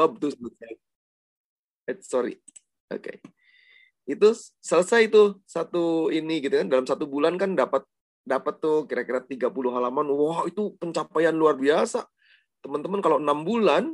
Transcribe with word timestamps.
bab 0.00 0.16
tuh 0.16 0.32
selesai. 0.32 0.72
Eh, 1.92 1.96
sorry. 2.00 2.34
Oke. 2.88 3.04
Okay. 3.04 3.16
Itu 4.08 4.32
selesai 4.64 5.12
itu 5.12 5.36
satu 5.44 6.08
ini 6.08 6.40
gitu 6.40 6.56
kan 6.56 6.72
dalam 6.72 6.88
satu 6.88 7.04
bulan 7.04 7.36
kan 7.36 7.52
dapat 7.52 7.84
dapat 8.24 8.54
tuh 8.64 8.88
kira-kira 8.88 9.20
30 9.20 9.76
halaman. 9.76 10.08
Wah, 10.08 10.48
itu 10.48 10.72
pencapaian 10.80 11.36
luar 11.36 11.60
biasa. 11.60 12.08
Teman-teman 12.64 13.04
kalau 13.04 13.20
enam 13.20 13.44
bulan, 13.44 13.92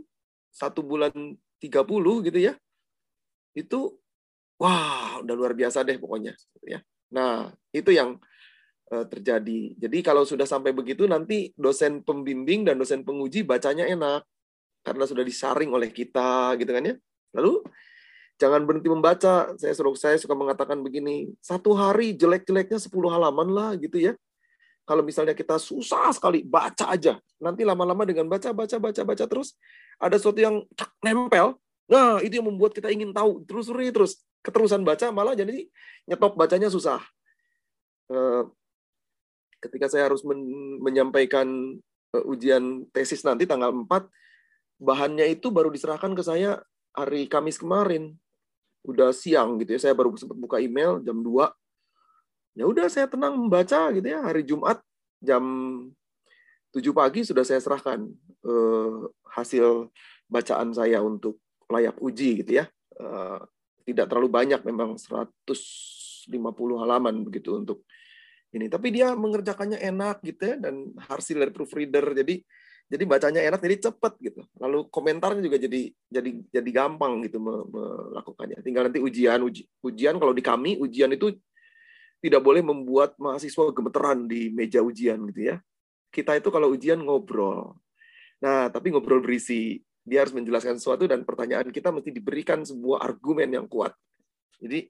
satu 0.54 0.86
bulan 0.86 1.10
30 1.58 2.22
gitu 2.22 2.38
ya. 2.38 2.54
Itu 3.58 3.98
wah, 4.62 5.18
udah 5.26 5.34
luar 5.34 5.58
biasa 5.58 5.82
deh 5.82 5.98
pokoknya 5.98 6.38
ya. 6.62 6.78
Nah, 7.10 7.50
itu 7.74 7.90
yang 7.90 8.22
Eh, 8.86 9.06
terjadi. 9.10 9.74
Jadi 9.74 9.98
kalau 9.98 10.22
sudah 10.22 10.46
sampai 10.46 10.70
begitu 10.70 11.10
nanti 11.10 11.50
dosen 11.58 12.06
pembimbing 12.06 12.62
dan 12.62 12.78
dosen 12.78 13.02
penguji 13.02 13.42
bacanya 13.42 13.82
enak 13.82 14.22
karena 14.86 15.02
sudah 15.02 15.26
disaring 15.26 15.74
oleh 15.74 15.90
kita 15.90 16.54
gitu 16.62 16.70
kan 16.70 16.86
ya. 16.86 16.94
Lalu 17.34 17.66
jangan 18.38 18.62
berhenti 18.62 18.86
membaca. 18.86 19.50
Saya 19.58 19.74
suruh 19.74 19.98
saya 19.98 20.14
suka 20.14 20.38
mengatakan 20.38 20.78
begini, 20.78 21.34
satu 21.42 21.74
hari 21.74 22.14
jelek-jeleknya 22.14 22.78
10 22.78 22.94
halaman 23.10 23.50
lah 23.50 23.74
gitu 23.74 23.98
ya. 23.98 24.14
Kalau 24.86 25.02
misalnya 25.02 25.34
kita 25.34 25.58
susah 25.58 26.14
sekali 26.14 26.46
baca 26.46 26.94
aja, 26.94 27.18
nanti 27.42 27.66
lama-lama 27.66 28.06
dengan 28.06 28.30
baca 28.30 28.54
baca 28.54 28.78
baca 28.78 29.02
baca 29.02 29.24
terus 29.26 29.58
ada 29.98 30.14
sesuatu 30.14 30.38
yang 30.38 30.62
nempel. 31.02 31.58
Nah, 31.90 32.22
itu 32.22 32.38
yang 32.38 32.46
membuat 32.46 32.70
kita 32.70 32.94
ingin 32.94 33.10
tahu 33.10 33.42
terus 33.50 33.66
terus 33.66 34.22
keterusan 34.46 34.86
baca 34.86 35.10
malah 35.10 35.34
jadi 35.34 35.66
nyetop 36.06 36.38
bacanya 36.38 36.70
susah 36.70 37.02
eh, 38.10 38.42
ketika 39.66 39.90
saya 39.90 40.06
harus 40.06 40.22
men 40.22 40.38
menyampaikan 40.78 41.46
uh, 42.14 42.24
ujian 42.30 42.86
tesis 42.94 43.26
nanti 43.26 43.48
tanggal 43.48 43.72
4, 43.74 43.90
bahannya 44.76 45.26
itu 45.32 45.48
baru 45.48 45.72
diserahkan 45.72 46.12
ke 46.12 46.22
saya 46.24 46.60
hari 46.92 47.28
Kamis 47.28 47.60
kemarin. 47.60 48.16
Udah 48.86 49.10
siang 49.10 49.58
gitu 49.58 49.74
ya, 49.76 49.80
saya 49.90 49.94
baru 49.96 50.14
sempat 50.14 50.38
buka 50.38 50.56
email 50.62 51.02
jam 51.02 51.18
2. 51.20 51.50
Ya 52.56 52.64
udah 52.64 52.86
saya 52.88 53.10
tenang 53.10 53.36
membaca 53.36 53.92
gitu 53.92 54.06
ya, 54.06 54.22
hari 54.22 54.46
Jumat 54.46 54.80
jam 55.20 55.44
7 56.72 56.80
pagi 56.92 57.24
sudah 57.24 57.44
saya 57.44 57.60
serahkan 57.60 58.04
uh, 58.46 59.08
hasil 59.32 59.90
bacaan 60.28 60.72
saya 60.72 61.00
untuk 61.02 61.40
layak 61.68 61.98
uji 61.98 62.44
gitu 62.44 62.62
ya. 62.62 62.64
Uh, 62.96 63.42
tidak 63.86 64.10
terlalu 64.10 64.28
banyak 64.28 64.60
memang 64.66 64.98
150 64.98 66.26
halaman 66.82 67.22
begitu 67.22 67.54
untuk 67.54 67.86
ini 68.50 68.66
tapi 68.66 68.90
dia 68.90 69.14
mengerjakannya 69.14 69.78
enak 69.78 70.24
gitu 70.26 70.42
ya 70.42 70.56
dan 70.58 70.90
hasil 70.96 71.38
dari 71.38 71.52
proofreader 71.54 72.16
jadi 72.16 72.42
jadi 72.86 73.04
bacanya 73.06 73.40
enak 73.42 73.60
jadi 73.62 73.76
cepet 73.90 74.12
gitu 74.22 74.42
lalu 74.62 74.86
komentarnya 74.88 75.42
juga 75.42 75.58
jadi 75.58 75.90
jadi 76.06 76.30
jadi 76.54 76.70
gampang 76.70 77.26
gitu 77.26 77.42
melakukannya 77.42 78.62
tinggal 78.62 78.86
nanti 78.86 79.02
ujian 79.02 79.42
uji, 79.42 79.66
ujian 79.82 80.16
kalau 80.22 80.32
di 80.32 80.42
kami 80.42 80.78
ujian 80.78 81.10
itu 81.10 81.34
tidak 82.22 82.40
boleh 82.40 82.62
membuat 82.62 83.18
mahasiswa 83.18 83.74
gemeteran 83.74 84.24
di 84.30 84.48
meja 84.54 84.80
ujian 84.80 85.18
gitu 85.34 85.54
ya 85.54 85.56
kita 86.14 86.38
itu 86.38 86.48
kalau 86.54 86.70
ujian 86.72 87.02
ngobrol 87.02 87.74
nah 88.38 88.70
tapi 88.70 88.94
ngobrol 88.94 89.18
berisi 89.18 89.82
dia 90.06 90.22
harus 90.22 90.32
menjelaskan 90.38 90.78
sesuatu 90.78 91.10
dan 91.10 91.26
pertanyaan 91.26 91.66
kita 91.74 91.90
mesti 91.90 92.14
diberikan 92.14 92.62
sebuah 92.62 93.02
argumen 93.02 93.50
yang 93.50 93.66
kuat 93.66 93.90
jadi 94.62 94.86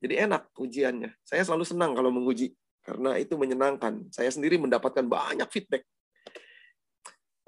jadi 0.00 0.26
enak 0.26 0.48
ujiannya. 0.56 1.12
Saya 1.20 1.44
selalu 1.44 1.64
senang 1.68 1.92
kalau 1.92 2.08
menguji 2.08 2.56
karena 2.80 3.20
itu 3.20 3.36
menyenangkan. 3.36 4.08
Saya 4.08 4.32
sendiri 4.32 4.56
mendapatkan 4.56 5.04
banyak 5.04 5.46
feedback. 5.52 5.84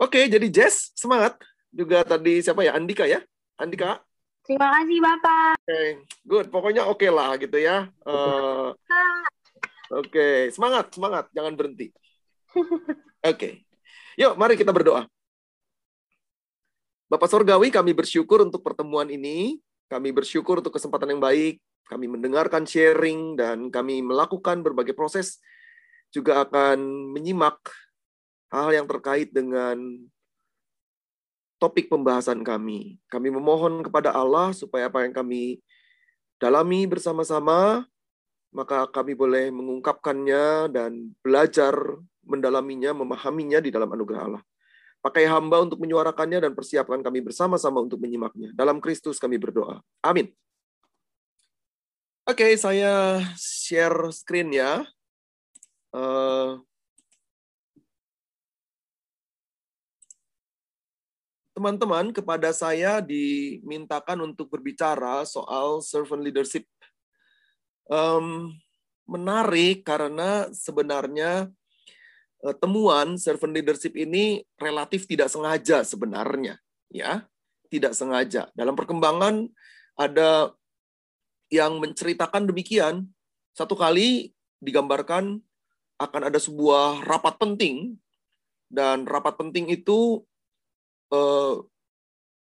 Oke, 0.03 0.27
jadi 0.27 0.47
Jess, 0.51 0.91
semangat. 0.99 1.39
Juga 1.71 2.03
tadi 2.03 2.43
siapa 2.43 2.67
ya? 2.67 2.75
Andika 2.75 3.07
ya? 3.07 3.23
Andika? 3.55 4.03
Terima 4.43 4.75
kasih, 4.75 4.99
Bapak. 4.99 5.55
Oke, 5.55 5.71
okay. 5.71 5.89
good. 6.27 6.47
Pokoknya 6.51 6.83
oke 6.91 6.99
okay 6.99 7.11
lah 7.15 7.31
gitu 7.39 7.55
ya. 7.63 7.87
Uh, 8.03 8.75
oke, 9.95 10.11
okay. 10.11 10.51
semangat, 10.51 10.91
semangat. 10.91 11.31
Jangan 11.31 11.55
berhenti. 11.55 11.95
Oke. 12.59 12.99
Okay. 13.23 13.53
Yuk, 14.19 14.35
mari 14.35 14.59
kita 14.59 14.75
berdoa. 14.75 15.07
Bapak 17.07 17.31
Sorgawi, 17.31 17.71
kami 17.71 17.95
bersyukur 17.95 18.43
untuk 18.43 18.61
pertemuan 18.67 19.07
ini. 19.07 19.63
Kami 19.87 20.11
bersyukur 20.11 20.59
untuk 20.59 20.75
kesempatan 20.75 21.15
yang 21.15 21.23
baik 21.23 21.63
kami 21.93 22.09
mendengarkan 22.09 22.65
sharing 22.65 23.37
dan 23.37 23.69
kami 23.69 24.01
melakukan 24.01 24.65
berbagai 24.65 24.97
proses 24.97 25.43
juga 26.09 26.49
akan 26.49 27.13
menyimak 27.13 27.61
hal 28.53 28.69
yang 28.77 28.85
terkait 28.85 29.33
dengan 29.33 29.81
topik 31.57 31.89
pembahasan 31.89 32.45
kami. 32.45 33.01
Kami 33.09 33.33
memohon 33.33 33.81
kepada 33.81 34.13
Allah 34.13 34.53
supaya 34.53 34.93
apa 34.93 35.09
yang 35.09 35.17
kami 35.17 35.65
dalami 36.37 36.85
bersama-sama, 36.85 37.89
maka 38.53 38.85
kami 38.93 39.17
boleh 39.17 39.49
mengungkapkannya 39.49 40.69
dan 40.69 41.17
belajar 41.25 41.73
mendalaminya, 42.27 42.93
memahaminya 42.93 43.65
di 43.65 43.73
dalam 43.73 43.89
anugerah 43.89 44.23
Allah. 44.29 44.43
Pakai 45.03 45.27
hamba 45.27 45.65
untuk 45.65 45.83
menyuarakannya 45.83 46.47
dan 46.47 46.53
persiapkan 46.55 47.03
kami 47.03 47.25
bersama-sama 47.25 47.83
untuk 47.83 47.99
menyimaknya. 47.99 48.55
Dalam 48.55 48.79
Kristus 48.79 49.19
kami 49.19 49.35
berdoa. 49.35 49.83
Amin. 50.05 50.31
Oke, 52.23 52.47
okay, 52.47 52.53
saya 52.55 53.19
share 53.35 54.15
screen 54.15 54.55
ya. 54.55 54.87
Uh, 55.91 56.63
teman-teman, 61.53 62.11
kepada 62.11 62.51
saya 62.51 63.01
dimintakan 63.05 64.33
untuk 64.33 64.49
berbicara 64.53 65.25
soal 65.29 65.85
servant 65.85 66.25
leadership. 66.25 66.65
Um, 67.89 68.57
menarik 69.05 69.85
karena 69.85 70.49
sebenarnya 70.55 71.53
uh, 72.41 72.55
temuan 72.57 73.21
servant 73.21 73.53
leadership 73.53 73.93
ini 73.93 74.41
relatif 74.57 75.05
tidak 75.05 75.29
sengaja 75.29 75.85
sebenarnya, 75.85 76.57
ya, 76.89 77.29
tidak 77.69 77.93
sengaja. 77.93 78.49
Dalam 78.57 78.73
perkembangan 78.73 79.49
ada 79.97 80.57
yang 81.53 81.77
menceritakan 81.77 82.49
demikian. 82.49 83.13
Satu 83.53 83.77
kali 83.77 84.33
digambarkan 84.65 85.37
akan 86.01 86.23
ada 86.33 86.41
sebuah 86.41 87.05
rapat 87.05 87.37
penting 87.37 88.01
dan 88.73 89.05
rapat 89.05 89.37
penting 89.37 89.69
itu 89.69 90.25
eh, 91.13 91.55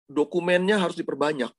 dokumennya 0.09 0.77
harus 0.81 0.97
diperbanyak. 0.97 1.51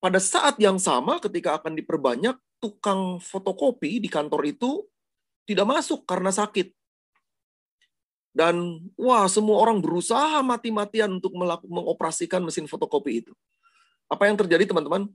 Pada 0.00 0.16
saat 0.16 0.56
yang 0.56 0.80
sama 0.80 1.20
ketika 1.20 1.60
akan 1.60 1.76
diperbanyak, 1.76 2.32
tukang 2.56 3.20
fotokopi 3.20 4.00
di 4.00 4.08
kantor 4.08 4.48
itu 4.48 4.84
tidak 5.44 5.68
masuk 5.68 6.08
karena 6.08 6.32
sakit. 6.32 6.72
Dan 8.30 8.86
wah, 8.94 9.26
semua 9.26 9.58
orang 9.60 9.82
berusaha 9.82 10.40
mati-matian 10.40 11.18
untuk 11.18 11.34
mengoperasikan 11.66 12.40
mesin 12.40 12.70
fotokopi 12.70 13.26
itu. 13.26 13.32
Apa 14.06 14.30
yang 14.30 14.38
terjadi 14.38 14.70
teman-teman? 14.70 15.10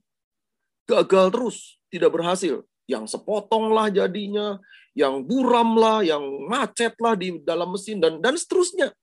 Gagal 0.85 1.31
terus, 1.31 1.57
tidak 1.89 2.11
berhasil. 2.13 2.61
Yang 2.85 3.17
sepotong 3.17 3.73
lah 3.73 3.89
jadinya, 3.89 4.59
yang 4.93 5.25
buram 5.25 5.73
lah, 5.79 6.05
yang 6.05 6.21
macet 6.45 6.93
lah 7.01 7.17
di 7.17 7.41
dalam 7.41 7.73
mesin, 7.73 7.97
dan 7.97 8.21
dan 8.21 8.37
seterusnya. 8.37 8.93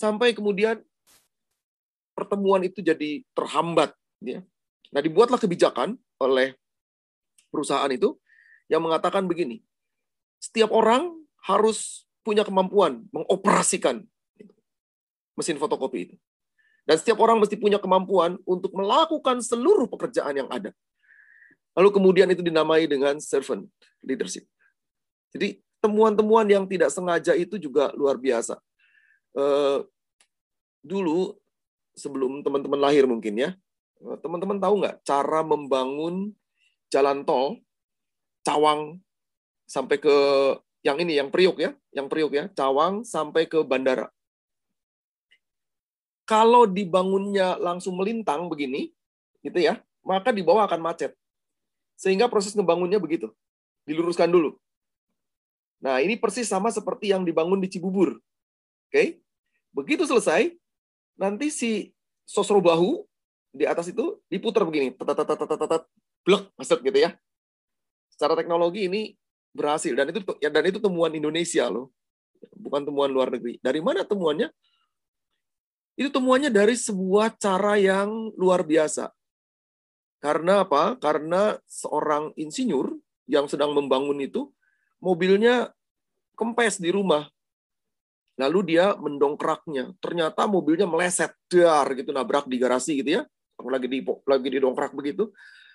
Sampai 0.00 0.32
kemudian 0.32 0.80
pertemuan 2.16 2.64
itu 2.64 2.80
jadi 2.80 3.20
terhambat. 3.36 3.92
Ya. 4.24 4.40
Nah, 4.96 5.04
dibuatlah 5.04 5.36
kebijakan 5.36 6.00
oleh 6.16 6.56
perusahaan 7.52 7.92
itu 7.92 8.16
yang 8.72 8.80
mengatakan 8.80 9.28
begini, 9.28 9.60
setiap 10.40 10.72
orang 10.72 11.12
harus 11.44 12.08
punya 12.24 12.48
kemampuan 12.48 13.04
mengoperasikan 13.12 14.00
mesin 15.36 15.60
fotokopi 15.60 16.08
itu. 16.08 16.16
Dan 16.88 16.96
setiap 16.96 17.20
orang 17.20 17.36
mesti 17.36 17.60
punya 17.60 17.76
kemampuan 17.76 18.40
untuk 18.48 18.72
melakukan 18.72 19.44
seluruh 19.44 19.84
pekerjaan 19.84 20.32
yang 20.32 20.48
ada. 20.48 20.72
Lalu 21.76 21.92
kemudian 21.92 22.28
itu 22.32 22.40
dinamai 22.40 22.88
dengan 22.88 23.20
servant 23.20 23.68
leadership. 24.00 24.48
Jadi 25.30 25.60
temuan-temuan 25.78 26.48
yang 26.48 26.64
tidak 26.64 26.88
sengaja 26.88 27.36
itu 27.36 27.60
juga 27.60 27.92
luar 27.94 28.16
biasa. 28.16 28.58
Uh, 29.30 29.86
dulu 30.82 31.38
sebelum 31.94 32.42
teman-teman 32.42 32.80
lahir 32.80 33.06
mungkin 33.06 33.36
ya, 33.38 33.50
eh, 34.02 34.16
teman-teman 34.24 34.58
tahu 34.58 34.80
nggak 34.82 34.96
cara 35.06 35.40
membangun 35.44 36.34
jalan 36.90 37.22
tol 37.22 37.60
Cawang 38.40 38.98
sampai 39.68 40.00
ke 40.00 40.16
yang 40.80 40.96
ini 40.96 41.20
yang 41.20 41.28
Priuk 41.28 41.60
ya, 41.60 41.76
yang 41.92 42.08
Priuk 42.08 42.32
ya, 42.32 42.48
Cawang 42.56 43.04
sampai 43.04 43.44
ke 43.46 43.60
bandara 43.60 44.08
kalau 46.30 46.62
dibangunnya 46.62 47.58
langsung 47.58 47.98
melintang 47.98 48.46
begini, 48.46 48.94
gitu 49.42 49.58
ya, 49.58 49.82
maka 50.06 50.30
di 50.30 50.46
bawah 50.46 50.62
akan 50.70 50.78
macet. 50.78 51.18
Sehingga 51.98 52.30
proses 52.30 52.54
ngebangunnya 52.54 53.02
begitu. 53.02 53.34
Diluruskan 53.82 54.30
dulu. 54.30 54.54
Nah, 55.82 55.98
ini 55.98 56.14
persis 56.14 56.46
sama 56.46 56.70
seperti 56.70 57.10
yang 57.10 57.26
dibangun 57.26 57.58
di 57.58 57.66
Cibubur. 57.66 58.22
Oke? 58.86 59.19
Begitu 59.70 60.06
selesai, 60.06 60.54
nanti 61.14 61.52
si 61.52 61.94
sosro 62.26 62.58
bahu 62.58 63.06
di 63.50 63.66
atas 63.66 63.90
itu 63.90 64.18
diputar 64.30 64.62
begini, 64.66 64.94
blek, 66.22 66.42
maksud 66.54 66.78
gitu 66.82 66.98
ya. 66.98 67.14
Secara 68.10 68.38
teknologi 68.38 68.86
ini 68.86 69.14
berhasil 69.50 69.90
dan 69.94 70.14
itu 70.14 70.22
ya 70.38 70.46
dan 70.46 70.62
itu 70.70 70.78
temuan 70.78 71.10
Indonesia 71.10 71.66
loh, 71.66 71.90
bukan 72.54 72.86
temuan 72.86 73.10
luar 73.10 73.30
negeri. 73.34 73.58
Dari 73.58 73.82
mana 73.82 74.06
temuannya? 74.06 74.50
Itu 75.98 76.08
temuannya 76.14 76.48
dari 76.48 76.78
sebuah 76.78 77.36
cara 77.36 77.76
yang 77.76 78.32
luar 78.38 78.64
biasa. 78.64 79.10
Karena 80.20 80.64
apa? 80.64 81.00
Karena 81.00 81.56
seorang 81.64 82.36
insinyur 82.36 82.92
yang 83.24 83.48
sedang 83.48 83.72
membangun 83.72 84.20
itu 84.20 84.52
mobilnya 85.00 85.72
kempes 86.36 86.80
di 86.80 86.92
rumah. 86.92 87.28
Lalu 88.40 88.74
dia 88.74 88.96
mendongkraknya. 88.96 89.92
Ternyata 90.00 90.48
mobilnya 90.48 90.88
meleset, 90.88 91.36
dar 91.52 91.84
gitu 91.92 92.08
nabrak 92.16 92.48
di 92.48 92.56
garasi 92.56 93.04
gitu 93.04 93.20
ya. 93.20 93.22
Lagi 93.60 93.86
di 93.92 94.00
lagi 94.00 94.48
didongkrak 94.48 94.96
begitu. 94.96 95.28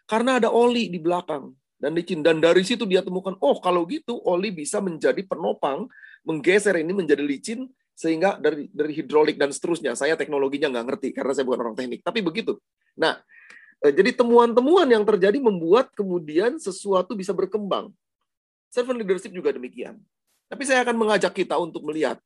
Karena 0.09 0.41
ada 0.41 0.49
oli 0.49 0.89
di 0.89 0.97
belakang 0.97 1.53
dan 1.77 1.93
licin. 1.93 2.25
Dan 2.25 2.41
dari 2.41 2.65
situ 2.65 2.89
dia 2.89 3.05
temukan, 3.05 3.37
oh 3.45 3.61
kalau 3.61 3.85
gitu 3.85 4.17
oli 4.25 4.49
bisa 4.49 4.81
menjadi 4.81 5.21
penopang, 5.29 5.85
menggeser 6.25 6.81
ini 6.81 6.89
menjadi 6.97 7.21
licin 7.21 7.69
sehingga 7.95 8.35
dari 8.41 8.67
dari 8.73 8.91
hidrolik 8.97 9.37
dan 9.37 9.53
seterusnya. 9.53 9.93
Saya 9.93 10.17
teknologinya 10.17 10.73
nggak 10.73 10.85
ngerti 10.89 11.07
karena 11.13 11.31
saya 11.37 11.45
bukan 11.45 11.61
orang 11.69 11.75
teknik, 11.77 12.01
tapi 12.01 12.25
begitu. 12.25 12.57
Nah, 12.97 13.21
eh, 13.85 13.93
jadi 13.93 14.17
temuan-temuan 14.17 14.89
yang 14.89 15.05
terjadi 15.05 15.37
membuat 15.37 15.93
kemudian 15.93 16.57
sesuatu 16.57 17.13
bisa 17.13 17.31
berkembang. 17.31 17.93
Servant 18.73 18.99
leadership 18.99 19.31
juga 19.31 19.55
demikian. 19.55 20.01
Tapi 20.51 20.63
saya 20.67 20.83
akan 20.83 20.95
mengajak 20.99 21.33
kita 21.33 21.55
untuk 21.57 21.81
melihat 21.87 22.19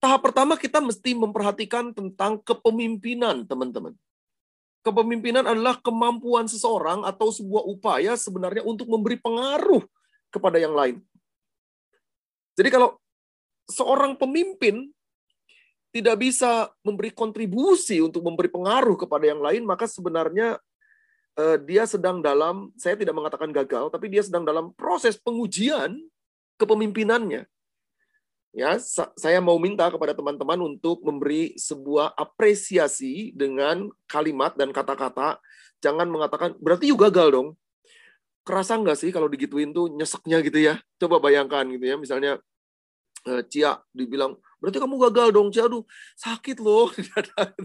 tahap 0.00 0.20
pertama 0.24 0.56
kita 0.56 0.80
mesti 0.80 1.12
memperhatikan 1.12 1.92
tentang 1.92 2.40
kepemimpinan, 2.40 3.44
teman-teman. 3.44 3.92
Kepemimpinan 4.80 5.44
adalah 5.44 5.76
kemampuan 5.76 6.48
seseorang 6.48 7.04
atau 7.04 7.28
sebuah 7.28 7.68
upaya 7.68 8.16
sebenarnya 8.16 8.64
untuk 8.64 8.88
memberi 8.88 9.20
pengaruh 9.20 9.84
kepada 10.32 10.56
yang 10.56 10.72
lain. 10.72 11.04
Jadi 12.56 12.68
kalau 12.72 12.96
seorang 13.68 14.16
pemimpin 14.16 14.88
tidak 15.92 16.16
bisa 16.22 16.72
memberi 16.80 17.12
kontribusi 17.12 18.00
untuk 18.00 18.24
memberi 18.24 18.48
pengaruh 18.48 18.96
kepada 18.96 19.28
yang 19.28 19.44
lain, 19.44 19.68
maka 19.68 19.84
sebenarnya 19.84 20.56
eh, 21.36 21.60
dia 21.60 21.84
sedang 21.84 22.24
dalam, 22.24 22.72
saya 22.80 22.96
tidak 22.96 23.12
mengatakan 23.12 23.52
gagal, 23.52 23.92
tapi 23.92 24.08
dia 24.08 24.24
sedang 24.24 24.48
dalam 24.48 24.72
proses 24.72 25.20
pengujian 25.20 25.98
kepemimpinannya. 26.56 27.44
Ya, 28.50 28.74
saya 29.14 29.38
mau 29.38 29.54
minta 29.62 29.86
kepada 29.86 30.10
teman-teman 30.10 30.58
untuk 30.58 31.06
memberi 31.06 31.54
sebuah 31.54 32.18
apresiasi 32.18 33.30
dengan 33.30 33.86
kalimat 34.10 34.58
dan 34.58 34.74
kata-kata. 34.74 35.38
Jangan 35.78 36.10
mengatakan, 36.10 36.58
berarti 36.58 36.90
you 36.90 36.98
gagal 36.98 37.30
dong. 37.30 37.48
Kerasa 38.42 38.74
nggak 38.74 38.98
sih 38.98 39.14
kalau 39.14 39.30
digituin 39.30 39.70
tuh 39.70 39.86
nyeseknya 39.94 40.42
gitu 40.42 40.58
ya? 40.58 40.82
Coba 40.98 41.22
bayangkan 41.22 41.62
gitu 41.70 41.94
ya, 41.94 41.94
misalnya 41.94 42.42
eh, 43.30 43.46
Cia 43.46 43.78
dibilang, 43.94 44.34
berarti 44.58 44.82
kamu 44.82 44.98
gagal 44.98 45.28
dong, 45.30 45.54
Cia. 45.54 45.70
Aduh, 45.70 45.86
sakit 46.18 46.58
loh. 46.58 46.90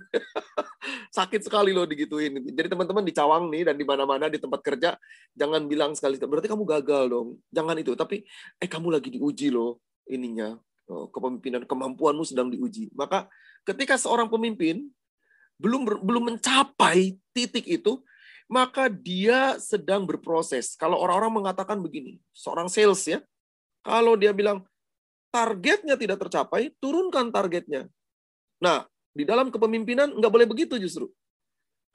sakit 1.18 1.42
sekali 1.50 1.74
loh 1.74 1.90
digituin. 1.90 2.46
Jadi 2.46 2.70
teman-teman 2.70 3.02
di 3.02 3.14
Cawang 3.18 3.50
nih 3.50 3.74
dan 3.74 3.76
di 3.82 3.86
mana-mana 3.90 4.30
di 4.30 4.38
tempat 4.38 4.62
kerja, 4.62 4.94
jangan 5.34 5.66
bilang 5.66 5.98
sekali, 5.98 6.22
berarti 6.22 6.46
kamu 6.46 6.62
gagal 6.62 7.10
dong. 7.10 7.42
Jangan 7.50 7.74
itu. 7.82 7.98
Tapi, 7.98 8.22
eh 8.62 8.70
kamu 8.70 8.94
lagi 9.02 9.10
diuji 9.10 9.50
loh 9.50 9.82
ininya 10.06 10.54
kepemimpinan 10.86 11.66
kemampuanmu 11.66 12.24
sedang 12.24 12.54
diuji. 12.54 12.94
Maka 12.94 13.26
ketika 13.66 13.98
seorang 13.98 14.30
pemimpin 14.30 14.86
belum 15.58 15.88
belum 16.04 16.24
mencapai 16.36 17.18
titik 17.34 17.66
itu, 17.66 18.02
maka 18.46 18.88
dia 18.92 19.58
sedang 19.58 20.06
berproses. 20.06 20.78
Kalau 20.78 21.02
orang-orang 21.02 21.42
mengatakan 21.42 21.82
begini, 21.82 22.22
seorang 22.36 22.70
sales 22.70 23.02
ya, 23.10 23.20
kalau 23.82 24.14
dia 24.14 24.32
bilang 24.32 24.62
targetnya 25.34 25.98
tidak 25.98 26.22
tercapai, 26.22 26.72
turunkan 26.78 27.34
targetnya. 27.34 27.90
Nah, 28.62 28.86
di 29.12 29.24
dalam 29.26 29.50
kepemimpinan 29.50 30.14
nggak 30.16 30.32
boleh 30.32 30.48
begitu 30.48 30.78
justru. 30.78 31.10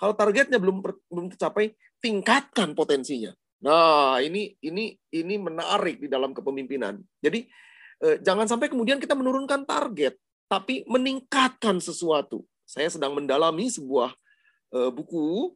Kalau 0.00 0.16
targetnya 0.16 0.56
belum 0.56 0.81
belum 1.12 1.26
tercapai, 1.37 1.76
tingkatkan 2.00 2.72
potensinya. 2.72 3.37
Nah, 3.60 4.16
ini 4.25 4.56
ini 4.64 4.96
ini 5.12 5.34
menarik 5.37 6.00
di 6.00 6.08
dalam 6.08 6.32
kepemimpinan. 6.32 6.96
Jadi 7.20 7.44
jangan 8.25 8.49
sampai 8.49 8.73
kemudian 8.73 8.97
kita 8.97 9.12
menurunkan 9.12 9.69
target, 9.69 10.17
tapi 10.49 10.82
meningkatkan 10.88 11.79
sesuatu. 11.79 12.43
Saya 12.67 12.91
sedang 12.91 13.14
mendalami 13.14 13.70
sebuah 13.70 14.11
eh, 14.75 14.91
buku, 14.91 15.55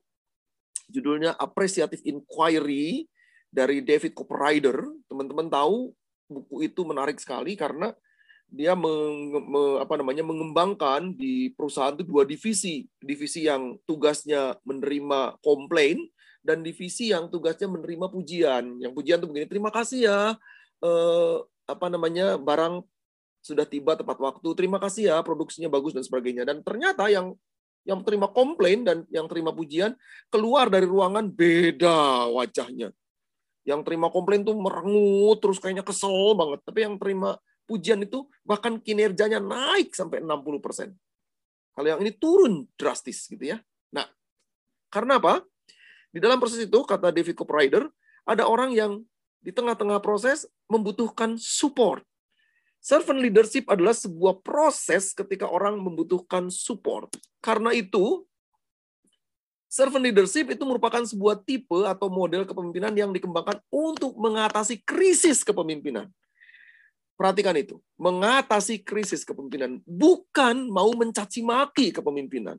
judulnya 0.91 1.35
Appreciative 1.38 2.02
Inquiry 2.05 3.06
dari 3.50 3.82
David 3.82 4.14
Copperrider. 4.14 4.82
Teman-teman 5.11 5.50
tahu 5.50 5.94
buku 6.31 6.67
itu 6.67 6.82
menarik 6.82 7.19
sekali 7.19 7.55
karena 7.55 7.94
dia 8.50 8.79
meng, 8.79 9.35
me, 9.50 9.62
apa 9.82 9.99
namanya 9.99 10.23
mengembangkan 10.23 11.11
di 11.17 11.50
perusahaan 11.55 11.96
itu 11.96 12.06
dua 12.06 12.23
divisi, 12.23 12.87
divisi 13.02 13.50
yang 13.50 13.79
tugasnya 13.82 14.55
menerima 14.62 15.41
komplain 15.43 16.06
dan 16.44 16.61
divisi 16.61 17.11
yang 17.11 17.32
tugasnya 17.32 17.67
menerima 17.67 18.06
pujian. 18.12 18.79
Yang 18.79 18.93
pujian 18.94 19.19
itu 19.19 19.26
begini, 19.26 19.49
terima 19.49 19.70
kasih 19.73 20.00
ya, 20.06 20.20
eh, 20.85 21.37
apa 21.64 21.87
namanya 21.88 22.37
barang 22.37 22.84
sudah 23.44 23.69
tiba 23.69 23.93
tepat 23.93 24.16
waktu. 24.16 24.49
Terima 24.56 24.81
kasih 24.81 25.12
ya, 25.12 25.16
produksinya 25.20 25.69
bagus 25.69 25.93
dan 25.93 26.00
sebagainya. 26.00 26.49
Dan 26.49 26.64
ternyata 26.64 27.12
yang 27.12 27.37
yang 27.84 28.00
terima 28.00 28.32
komplain 28.32 28.81
dan 28.81 29.05
yang 29.12 29.28
terima 29.28 29.52
pujian 29.52 29.93
keluar 30.32 30.72
dari 30.72 30.88
ruangan 30.88 31.28
beda 31.28 32.32
wajahnya. 32.32 32.88
Yang 33.69 33.81
terima 33.84 34.08
komplain 34.08 34.44
tuh 34.44 34.56
merengut 34.56 35.44
terus 35.44 35.61
kayaknya 35.61 35.84
kesel 35.84 36.32
banget. 36.32 36.64
Tapi 36.64 36.78
yang 36.88 36.96
terima 36.96 37.37
pujian 37.69 38.00
itu 38.00 38.25
bahkan 38.44 38.81
kinerjanya 38.81 39.40
naik 39.40 39.93
sampai 39.93 40.25
60%. 40.25 40.96
Kalau 41.75 41.88
yang 41.90 42.00
ini 42.00 42.12
turun 42.17 42.64
drastis 42.81 43.28
gitu 43.28 43.44
ya. 43.44 43.60
Nah, 43.93 44.08
karena 44.88 45.20
apa? 45.20 45.44
Di 46.15 46.22
dalam 46.22 46.38
proses 46.38 46.62
itu, 46.62 46.79
kata 46.86 47.10
David 47.10 47.34
Copprider, 47.34 47.91
ada 48.22 48.46
orang 48.46 48.70
yang 48.70 49.03
di 49.44 49.53
tengah-tengah 49.53 50.01
proses 50.01 50.48
membutuhkan 50.72 51.36
support. 51.36 52.01
Servant 52.81 53.20
leadership 53.20 53.69
adalah 53.69 53.93
sebuah 53.93 54.41
proses 54.41 55.13
ketika 55.13 55.48
orang 55.48 55.77
membutuhkan 55.81 56.48
support. 56.48 57.13
Karena 57.44 57.77
itu, 57.77 58.24
servant 59.69 60.05
leadership 60.05 60.48
itu 60.53 60.65
merupakan 60.65 61.05
sebuah 61.05 61.44
tipe 61.44 61.84
atau 61.84 62.08
model 62.08 62.48
kepemimpinan 62.48 62.93
yang 62.96 63.13
dikembangkan 63.13 63.60
untuk 63.69 64.17
mengatasi 64.17 64.81
krisis 64.84 65.44
kepemimpinan. 65.44 66.08
Perhatikan 67.15 67.55
itu, 67.55 67.79
mengatasi 67.94 68.82
krisis 68.82 69.22
kepemimpinan, 69.22 69.79
bukan 69.86 70.67
mau 70.67 70.91
mencaci 70.93 71.46
maki 71.46 71.94
kepemimpinan, 71.94 72.58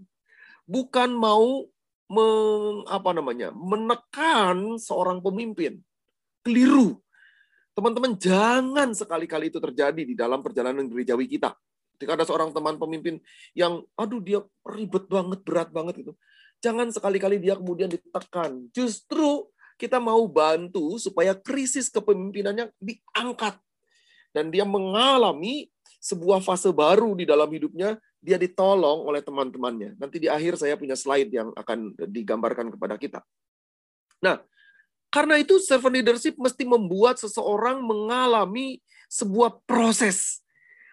bukan 0.64 1.12
mau 1.12 1.68
meng, 2.08 2.88
apa 2.88 3.12
namanya, 3.12 3.52
menekan 3.52 4.80
seorang 4.80 5.20
pemimpin, 5.20 5.84
keliru. 6.46 7.02
Teman-teman, 7.76 8.16
jangan 8.16 8.94
sekali-kali 8.94 9.52
itu 9.52 9.60
terjadi 9.60 10.02
di 10.06 10.16
dalam 10.16 10.40
perjalanan 10.46 10.86
gerejawi 10.86 11.28
kita. 11.28 11.52
Ketika 11.98 12.16
ada 12.16 12.24
seorang 12.24 12.54
teman 12.54 12.78
pemimpin 12.78 13.20
yang, 13.58 13.84
aduh 13.98 14.22
dia 14.22 14.40
ribet 14.64 15.10
banget, 15.10 15.42
berat 15.44 15.70
banget 15.74 16.06
itu. 16.08 16.12
Jangan 16.64 16.94
sekali-kali 16.94 17.42
dia 17.42 17.58
kemudian 17.60 17.92
ditekan. 17.92 18.72
Justru 18.72 19.50
kita 19.76 20.00
mau 20.00 20.24
bantu 20.32 20.96
supaya 20.96 21.36
krisis 21.36 21.92
kepemimpinannya 21.92 22.72
diangkat. 22.80 23.60
Dan 24.32 24.52
dia 24.52 24.64
mengalami 24.68 25.68
sebuah 26.00 26.44
fase 26.44 26.72
baru 26.72 27.16
di 27.16 27.24
dalam 27.28 27.48
hidupnya, 27.48 27.96
dia 28.20 28.36
ditolong 28.36 29.08
oleh 29.08 29.24
teman-temannya. 29.24 29.96
Nanti 29.96 30.20
di 30.20 30.28
akhir 30.28 30.60
saya 30.60 30.76
punya 30.76 30.96
slide 30.96 31.32
yang 31.32 31.50
akan 31.56 31.96
digambarkan 32.08 32.72
kepada 32.76 32.96
kita. 33.00 33.20
Nah, 34.24 34.40
karena 35.16 35.40
itu 35.40 35.64
servant 35.64 35.96
leadership 35.96 36.36
mesti 36.36 36.68
membuat 36.68 37.16
seseorang 37.24 37.80
mengalami 37.80 38.84
sebuah 39.08 39.64
proses 39.64 40.44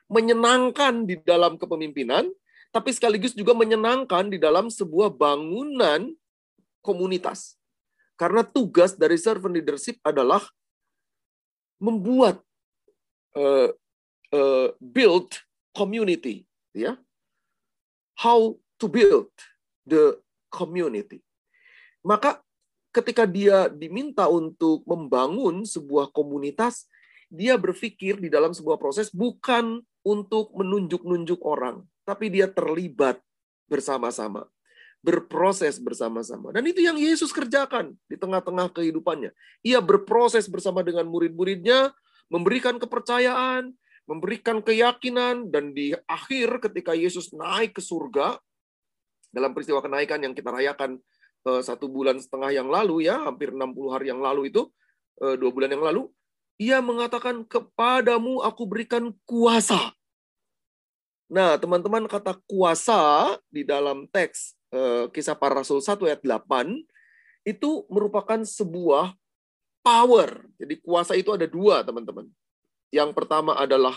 menyenangkan 0.07 1.02
di 1.02 1.19
dalam 1.26 1.59
kepemimpinan, 1.59 2.31
tapi 2.71 2.95
sekaligus 2.95 3.35
juga 3.35 3.50
menyenangkan 3.50 4.31
di 4.31 4.38
dalam 4.38 4.71
sebuah 4.71 5.11
bangunan 5.11 6.07
komunitas. 6.87 7.59
Karena 8.14 8.47
tugas 8.47 8.95
dari 8.95 9.19
servant 9.19 9.59
leadership 9.59 9.99
adalah 10.07 10.47
membuat 11.83 12.38
uh, 13.35 13.75
uh, 14.31 14.69
build 14.79 15.35
community, 15.75 16.47
ya. 16.71 16.95
How 18.14 18.55
to 18.79 18.87
build 18.87 19.35
the 19.83 20.23
community. 20.47 21.26
Maka 22.07 22.38
ketika 22.93 23.25
dia 23.25 23.73
diminta 23.73 24.29
untuk 24.29 24.85
membangun 24.85 25.65
sebuah 25.65 26.13
komunitas, 26.13 26.87
dia 27.33 27.57
berpikir 27.57 28.21
di 28.21 28.29
dalam 28.29 28.53
sebuah 28.53 28.77
proses 28.77 29.09
bukan 29.09 29.81
untuk 30.05 30.53
menunjuk-nunjuk 30.53 31.41
orang. 31.43 31.83
tapi 32.03 32.35
dia 32.35 32.51
terlibat 32.51 33.23
bersama-sama, 33.71 34.51
berproses 35.01 35.79
bersama-sama. 35.79 36.51
Dan 36.51 36.67
itu 36.67 36.83
yang 36.83 36.99
Yesus 36.99 37.31
kerjakan 37.31 37.95
di 38.11 38.19
tengah-tengah 38.19 38.75
kehidupannya. 38.75 39.31
Ia 39.63 39.79
berproses 39.79 40.51
bersama 40.51 40.83
dengan 40.83 41.07
murid-muridnya, 41.07 41.95
memberikan 42.27 42.83
kepercayaan, 42.83 43.71
memberikan 44.05 44.59
keyakinan, 44.61 45.47
dan 45.49 45.71
di 45.71 45.95
akhir 46.11 46.59
ketika 46.59 46.93
Yesus 46.93 47.31
naik 47.31 47.79
ke 47.79 47.83
surga, 47.83 48.35
dalam 49.33 49.57
peristiwa 49.57 49.81
kenaikan 49.81 50.21
yang 50.21 50.37
kita 50.37 50.53
rayakan 50.53 51.01
satu 51.43 51.91
bulan 51.91 52.23
setengah 52.23 52.55
yang 52.55 52.69
lalu 52.71 53.11
ya, 53.11 53.19
hampir 53.27 53.51
60 53.51 53.91
hari 53.91 54.15
yang 54.15 54.23
lalu 54.23 54.51
itu, 54.51 54.71
eh, 55.23 55.35
dua 55.35 55.51
bulan 55.51 55.71
yang 55.75 55.83
lalu, 55.83 56.03
ia 56.61 56.79
mengatakan 56.79 57.43
kepadamu 57.47 58.45
aku 58.47 58.63
berikan 58.69 59.11
kuasa 59.27 59.95
Nah, 61.33 61.57
teman-teman 61.57 62.05
kata 62.05 62.37
kuasa 62.45 63.33
di 63.49 63.65
dalam 63.65 64.05
teks 64.13 64.53
eh, 64.69 65.09
kisah 65.09 65.33
para 65.33 65.65
rasul 65.65 65.81
1 65.81 65.97
ayat 66.05 66.21
8 66.21 66.85
itu 67.49 67.89
merupakan 67.89 68.37
sebuah 68.45 69.17
power. 69.81 70.45
Jadi 70.61 70.77
kuasa 70.85 71.17
itu 71.17 71.33
ada 71.33 71.49
dua, 71.49 71.81
teman-teman. 71.81 72.29
Yang 72.93 73.17
pertama 73.17 73.57
adalah 73.57 73.97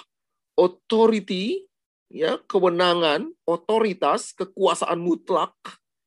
authority, 0.56 1.68
ya, 2.08 2.40
kewenangan, 2.48 3.28
otoritas, 3.44 4.32
kekuasaan 4.32 5.04
mutlak 5.04 5.52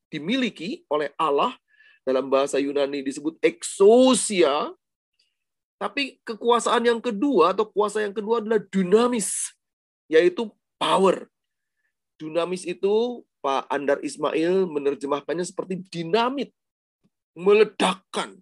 dimiliki 0.09 0.85
oleh 0.89 1.13
Allah 1.17 1.57
dalam 2.05 2.33
bahasa 2.33 2.57
Yunani 2.57 3.05
disebut 3.05 3.37
exousia. 3.45 4.73
Tapi 5.79 6.19
kekuasaan 6.27 6.83
yang 6.91 6.99
kedua 6.99 7.55
atau 7.55 7.69
kuasa 7.69 8.03
yang 8.03 8.11
kedua 8.11 8.43
adalah 8.43 8.59
dinamis, 8.59 9.55
yaitu 10.11 10.51
power. 10.75 11.31
Dunamis 12.19 12.67
itu 12.67 13.23
Pak 13.39 13.71
Andar 13.71 14.03
Ismail 14.03 14.67
menerjemahkannya 14.67 15.47
seperti 15.47 15.87
dinamit, 15.87 16.51
meledakkan, 17.39 18.35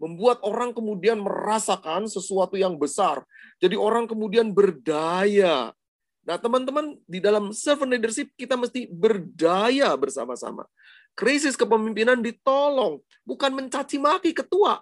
membuat 0.00 0.40
orang 0.40 0.72
kemudian 0.72 1.20
merasakan 1.20 2.08
sesuatu 2.08 2.56
yang 2.56 2.80
besar. 2.80 3.20
Jadi 3.60 3.76
orang 3.76 4.08
kemudian 4.08 4.56
berdaya. 4.56 5.76
Nah, 6.22 6.38
teman-teman, 6.38 6.94
di 7.02 7.18
dalam 7.18 7.50
servant 7.50 7.90
leadership 7.90 8.30
kita 8.38 8.54
mesti 8.54 8.86
berdaya 8.86 9.90
bersama-sama. 9.98 10.70
Krisis 11.18 11.58
kepemimpinan 11.58 12.22
ditolong, 12.22 13.02
bukan 13.26 13.50
mencaci 13.52 13.98
maki 13.98 14.30
ketua, 14.30 14.80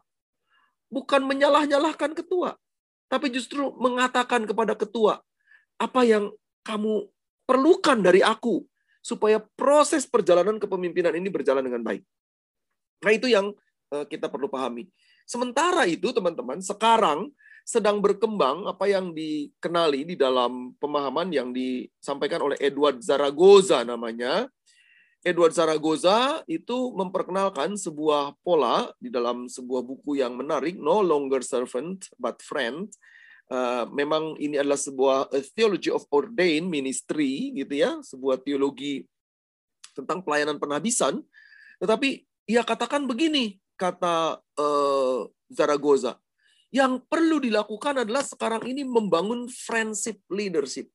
bukan 0.93 1.25
menyalah-nyalahkan 1.25 2.13
ketua, 2.13 2.55
tapi 3.09 3.33
justru 3.33 3.73
mengatakan 3.81 4.45
kepada 4.45 4.77
ketua 4.77 5.19
apa 5.81 6.05
yang 6.05 6.31
kamu 6.63 7.09
perlukan 7.49 7.99
dari 7.99 8.21
aku 8.21 8.63
supaya 9.01 9.41
proses 9.57 10.05
perjalanan 10.05 10.61
kepemimpinan 10.61 11.17
ini 11.17 11.33
berjalan 11.33 11.65
dengan 11.65 11.81
baik. 11.81 12.05
Nah, 13.01 13.13
itu 13.17 13.33
yang 13.33 13.57
eh, 13.97 14.05
kita 14.07 14.29
perlu 14.29 14.53
pahami. 14.53 14.87
Sementara 15.25 15.89
itu, 15.89 16.13
teman-teman, 16.13 16.61
sekarang 16.61 17.33
sedang 17.71 18.03
berkembang 18.03 18.67
apa 18.67 18.91
yang 18.91 19.15
dikenali 19.15 20.03
di 20.03 20.19
dalam 20.19 20.75
pemahaman 20.83 21.31
yang 21.31 21.55
disampaikan 21.55 22.43
oleh 22.43 22.59
Edward 22.59 22.99
Zaragoza 22.99 23.87
namanya. 23.87 24.51
Edward 25.23 25.55
Zaragoza 25.55 26.43
itu 26.51 26.91
memperkenalkan 26.99 27.79
sebuah 27.79 28.35
pola 28.43 28.91
di 28.99 29.07
dalam 29.07 29.47
sebuah 29.47 29.87
buku 29.87 30.19
yang 30.19 30.35
menarik, 30.35 30.83
No 30.83 30.99
Longer 30.99 31.47
Servant 31.47 32.11
But 32.19 32.43
Friend, 32.43 32.91
Uh, 33.51 33.83
memang 33.91 34.39
ini 34.39 34.63
adalah 34.63 34.79
sebuah 34.79 35.27
theology 35.59 35.91
of 35.91 36.07
ordained 36.15 36.71
ministry 36.71 37.51
gitu 37.51 37.83
ya, 37.83 37.99
sebuah 37.99 38.39
teologi 38.47 39.03
tentang 39.91 40.23
pelayanan 40.23 40.55
penhabisan. 40.63 41.19
Tetapi 41.83 42.23
ia 42.47 42.63
katakan 42.63 43.11
begini, 43.11 43.59
kata 43.75 44.39
uh, 44.39 45.27
Zaragoza, 45.51 46.15
yang 46.71 47.03
perlu 47.03 47.43
dilakukan 47.43 48.07
adalah 48.07 48.23
sekarang 48.23 48.63
ini 48.67 48.87
membangun 48.87 49.51
friendship 49.51 50.23
leadership. 50.31 50.91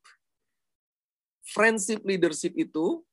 Friendship 1.43 2.01
leadership 2.07 2.55
itu 2.55 3.03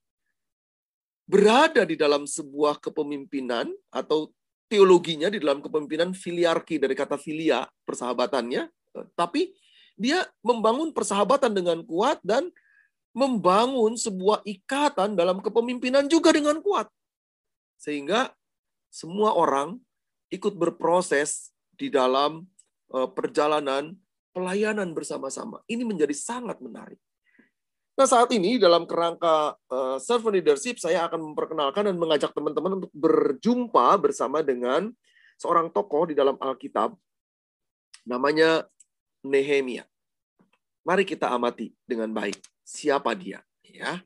berada 1.27 1.83
di 1.83 1.99
dalam 1.99 2.25
sebuah 2.27 2.79
kepemimpinan 2.79 3.71
atau 3.91 4.31
teologinya 4.71 5.29
di 5.29 5.43
dalam 5.43 5.61
kepemimpinan 5.61 6.15
filiarki 6.17 6.81
dari 6.81 6.97
kata 6.97 7.21
filia, 7.21 7.67
persahabatannya, 7.85 8.71
tapi 9.19 9.53
dia 9.99 10.25
membangun 10.41 10.95
persahabatan 10.95 11.53
dengan 11.53 11.85
kuat 11.85 12.23
dan 12.25 12.49
membangun 13.13 13.93
sebuah 13.99 14.41
ikatan 14.49 15.13
dalam 15.13 15.45
kepemimpinan 15.45 16.09
juga 16.09 16.33
dengan 16.33 16.57
kuat. 16.65 16.89
Sehingga 17.77 18.33
semua 18.89 19.37
orang 19.37 19.77
ikut 20.33 20.57
berproses 20.57 21.53
di 21.77 21.93
dalam 21.93 22.49
perjalanan 22.93 23.97
pelayanan 24.33 24.93
bersama-sama. 24.97 25.61
Ini 25.69 25.85
menjadi 25.85 26.13
sangat 26.17 26.61
menarik. 26.61 27.01
Nah, 27.93 28.09
saat 28.09 28.33
ini 28.33 28.57
dalam 28.57 28.89
kerangka 28.89 29.53
uh, 29.69 30.01
servant 30.01 30.33
leadership, 30.33 30.81
saya 30.81 31.05
akan 31.05 31.33
memperkenalkan 31.33 31.85
dan 31.85 31.97
mengajak 32.01 32.33
teman-teman 32.33 32.81
untuk 32.81 32.93
berjumpa 32.97 34.01
bersama 34.01 34.41
dengan 34.41 34.89
seorang 35.37 35.69
tokoh 35.69 36.09
di 36.09 36.17
dalam 36.17 36.41
Alkitab. 36.41 36.97
Namanya 38.09 38.65
Nehemia. 39.21 39.85
Mari 40.83 41.05
kita 41.05 41.31
amati 41.31 41.71
dengan 41.85 42.11
baik 42.11 42.41
siapa 42.65 43.13
dia, 43.15 43.45
ya. 43.63 44.01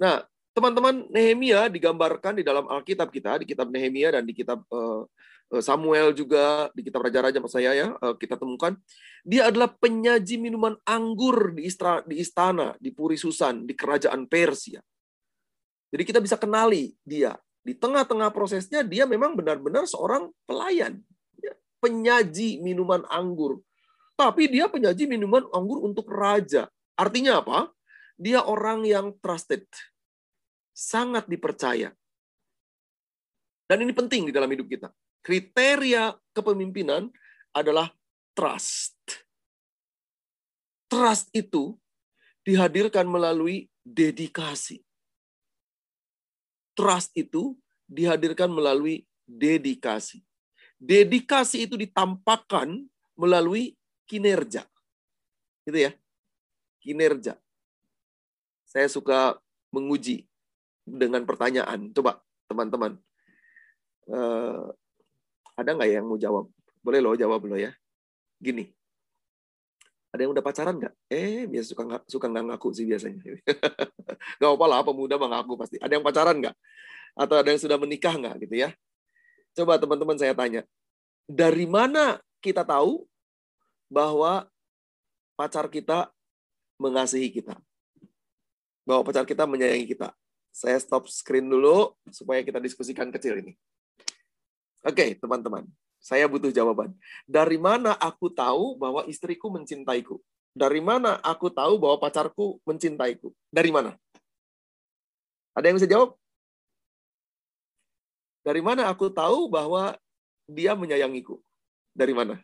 Nah, 0.00 0.24
teman-teman, 0.56 1.04
Nehemia 1.12 1.68
digambarkan 1.68 2.40
di 2.40 2.46
dalam 2.46 2.64
Alkitab 2.70 3.12
kita, 3.12 3.42
di 3.42 3.50
kitab 3.50 3.68
Nehemia 3.68 4.16
dan 4.16 4.24
di 4.24 4.32
kitab 4.32 4.64
uh, 4.72 5.04
Samuel 5.58 6.14
juga 6.14 6.70
di 6.78 6.86
kitab 6.86 7.02
Raja-Raja 7.02 7.42
saya 7.50 7.74
ya 7.74 7.88
uh, 7.98 8.14
kita 8.14 8.38
temukan 8.38 8.78
dia 9.26 9.50
adalah 9.50 9.66
penyaji 9.66 10.38
minuman 10.38 10.78
anggur 10.86 11.50
di 11.58 11.66
istana, 11.66 12.06
di 12.06 12.22
istana 12.22 12.66
di 12.78 12.94
Puri 12.94 13.18
Susan 13.18 13.66
di 13.66 13.74
kerajaan 13.74 14.30
Persia. 14.30 14.78
Jadi 15.90 16.02
kita 16.06 16.22
bisa 16.22 16.38
kenali 16.38 16.94
dia 17.02 17.34
di 17.66 17.74
tengah-tengah 17.74 18.30
prosesnya 18.30 18.86
dia 18.86 19.10
memang 19.10 19.34
benar-benar 19.34 19.84
seorang 19.90 20.30
pelayan, 20.46 21.02
ya, 21.42 21.52
penyaji 21.82 22.62
minuman 22.62 23.02
anggur 23.10 23.58
tapi 24.20 24.52
dia 24.52 24.68
penyaji 24.68 25.08
minuman 25.08 25.48
anggur 25.48 25.80
untuk 25.80 26.04
raja. 26.12 26.68
Artinya 26.92 27.40
apa? 27.40 27.72
Dia 28.20 28.44
orang 28.44 28.84
yang 28.84 29.16
trusted. 29.16 29.64
Sangat 30.76 31.24
dipercaya. 31.24 31.96
Dan 33.64 33.80
ini 33.80 33.96
penting 33.96 34.28
di 34.28 34.32
dalam 34.36 34.52
hidup 34.52 34.68
kita. 34.68 34.92
Kriteria 35.20 36.16
kepemimpinan 36.32 37.12
adalah 37.52 37.92
trust. 38.32 38.96
Trust 40.90 41.28
itu 41.36 41.76
dihadirkan 42.42 43.06
melalui 43.06 43.68
dedikasi. 43.84 44.82
Trust 46.74 47.12
itu 47.12 47.54
dihadirkan 47.84 48.48
melalui 48.48 49.04
dedikasi. 49.28 50.24
Dedikasi 50.80 51.68
itu 51.68 51.76
ditampakkan 51.76 52.88
melalui 53.12 53.76
kinerja. 54.08 54.64
Gitu 55.68 55.78
ya. 55.90 55.92
Kinerja. 56.80 57.36
Saya 58.64 58.88
suka 58.88 59.36
menguji 59.68 60.24
dengan 60.88 61.22
pertanyaan. 61.28 61.92
Coba 61.92 62.24
teman-teman. 62.48 62.96
Uh, 64.08 64.72
ada 65.60 65.76
nggak 65.76 65.88
yang 65.92 66.06
mau 66.08 66.16
jawab? 66.16 66.48
Boleh 66.80 67.00
loh 67.04 67.12
jawab 67.14 67.44
loh 67.44 67.60
ya. 67.60 67.70
Gini. 68.40 68.72
Ada 70.10 70.26
yang 70.26 70.32
udah 70.34 70.42
pacaran 70.42 70.74
nggak? 70.80 70.94
Eh, 71.06 71.46
biasa 71.46 71.66
suka 71.70 71.82
nggak 71.86 72.02
suka 72.08 72.26
nggak 72.26 72.44
ngaku 72.50 72.68
sih 72.74 72.84
biasanya. 72.88 73.20
Gak 74.40 74.50
apa 74.50 74.66
lah, 74.66 74.82
pemuda 74.82 75.14
mengaku 75.16 75.54
pasti. 75.54 75.78
Ada 75.78 75.96
yang 75.96 76.04
pacaran 76.04 76.36
nggak? 76.42 76.56
Atau 77.14 77.36
ada 77.38 77.48
yang 77.52 77.62
sudah 77.62 77.78
menikah 77.78 78.14
nggak 78.18 78.42
gitu 78.42 78.66
ya? 78.66 78.74
Coba 79.54 79.78
teman-teman 79.78 80.18
saya 80.18 80.34
tanya. 80.34 80.66
Dari 81.30 81.62
mana 81.68 82.18
kita 82.42 82.66
tahu 82.66 83.06
bahwa 83.86 84.50
pacar 85.38 85.70
kita 85.70 86.10
mengasihi 86.74 87.30
kita. 87.30 87.54
Bahwa 88.82 89.06
pacar 89.06 89.22
kita 89.22 89.46
menyayangi 89.46 89.86
kita. 89.86 90.10
Saya 90.50 90.74
stop 90.82 91.06
screen 91.06 91.46
dulu 91.46 91.94
supaya 92.10 92.42
kita 92.42 92.58
diskusikan 92.58 93.14
kecil 93.14 93.38
ini. 93.38 93.54
Oke, 94.80 95.12
teman-teman. 95.20 95.68
Saya 96.00 96.24
butuh 96.24 96.48
jawaban. 96.48 96.96
Dari 97.28 97.60
mana 97.60 97.92
aku 98.00 98.32
tahu 98.32 98.80
bahwa 98.80 99.04
istriku 99.04 99.52
mencintaiku? 99.52 100.16
Dari 100.56 100.80
mana 100.80 101.20
aku 101.20 101.52
tahu 101.52 101.76
bahwa 101.76 102.00
pacarku 102.00 102.56
mencintaiku? 102.64 103.28
Dari 103.52 103.68
mana? 103.68 103.92
Ada 105.52 105.68
yang 105.68 105.76
bisa 105.76 105.90
jawab? 105.90 106.16
Dari 108.40 108.64
mana 108.64 108.88
aku 108.88 109.12
tahu 109.12 109.52
bahwa 109.52 110.00
dia 110.48 110.72
menyayangiku? 110.72 111.36
Dari 111.92 112.16
mana? 112.16 112.40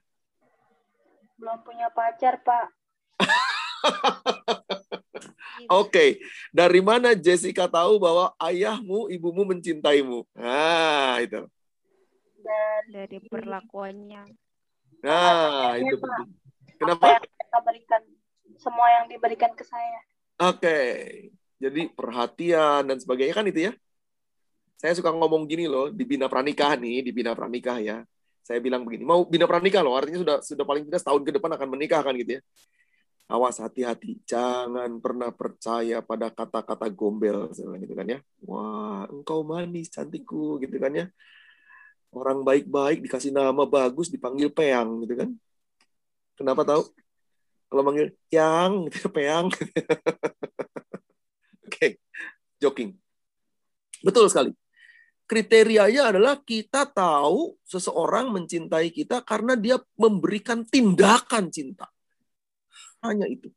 Belum 1.40 1.56
punya 1.64 1.88
pacar, 1.88 2.36
Pak. 2.44 2.68
Oke, 5.72 6.20
dari 6.52 6.84
mana 6.84 7.16
Jessica 7.16 7.64
tahu 7.64 7.96
bahwa 7.96 8.36
ayahmu, 8.36 9.08
ibumu 9.08 9.48
mencintaimu? 9.48 10.28
Nah, 10.36 11.16
itu. 11.24 11.48
Dan 12.46 12.82
Dari 12.94 13.18
perlakuannya. 13.26 14.22
Nah, 15.02 15.74
itu 15.82 15.98
Pak. 15.98 16.06
penting. 16.06 16.28
apa 16.30 16.76
Kenapa? 16.78 17.04
yang 17.08 17.24
mereka 17.24 17.58
berikan, 17.64 18.02
semua 18.60 18.86
yang 19.00 19.04
diberikan 19.10 19.52
ke 19.58 19.64
saya. 19.66 20.00
Oke. 20.46 20.78
Jadi 21.56 21.88
perhatian 21.88 22.84
dan 22.84 22.98
sebagainya 23.00 23.34
kan 23.34 23.48
itu 23.48 23.60
ya. 23.70 23.72
Saya 24.76 24.92
suka 24.92 25.08
ngomong 25.08 25.48
gini 25.48 25.64
loh 25.64 25.88
di 25.88 26.04
bina 26.04 26.28
pranikah 26.28 26.76
nih, 26.76 27.00
di 27.00 27.10
bina 27.16 27.32
pranikah 27.32 27.80
ya. 27.80 28.04
Saya 28.44 28.60
bilang 28.60 28.84
begini, 28.84 29.02
mau 29.02 29.24
bina 29.26 29.48
pranikah 29.48 29.80
loh, 29.82 29.96
artinya 29.96 30.22
sudah 30.22 30.36
sudah 30.44 30.64
paling 30.68 30.86
tidak 30.86 31.00
setahun 31.02 31.22
ke 31.26 31.32
depan 31.34 31.50
akan 31.56 31.68
menikah 31.72 32.04
kan 32.04 32.14
gitu 32.14 32.38
ya. 32.38 32.40
Awas 33.26 33.58
hati-hati, 33.58 34.22
jangan 34.22 35.02
pernah 35.02 35.34
percaya 35.34 35.98
pada 35.98 36.30
kata-kata 36.30 36.86
gombel 36.94 37.50
gitu 37.56 37.94
kan 37.96 38.06
ya. 38.06 38.18
Wah, 38.46 39.08
engkau 39.10 39.42
manis 39.42 39.90
cantikku 39.90 40.62
gitu 40.62 40.76
kan 40.78 40.94
ya. 40.94 41.06
Orang 42.16 42.48
baik-baik 42.48 43.04
dikasih 43.04 43.28
nama 43.28 43.68
bagus 43.68 44.08
dipanggil 44.08 44.48
peang 44.48 45.04
gitu 45.04 45.20
kan. 45.20 45.30
Kenapa 46.32 46.64
tahu? 46.64 46.88
Kalau 47.68 47.82
manggil 47.84 48.16
yang 48.32 48.72
gitu 48.92 49.12
peang. 49.12 49.52
Oke, 51.66 52.00
joking. 52.56 52.96
Betul 54.00 54.32
sekali. 54.32 54.56
Kriterianya 55.26 56.14
adalah 56.14 56.38
kita 56.40 56.86
tahu 56.86 57.58
seseorang 57.66 58.30
mencintai 58.30 58.94
kita 58.94 59.26
karena 59.26 59.58
dia 59.58 59.76
memberikan 59.98 60.62
tindakan 60.62 61.50
cinta. 61.50 61.90
Hanya 63.02 63.26
itu. 63.28 63.50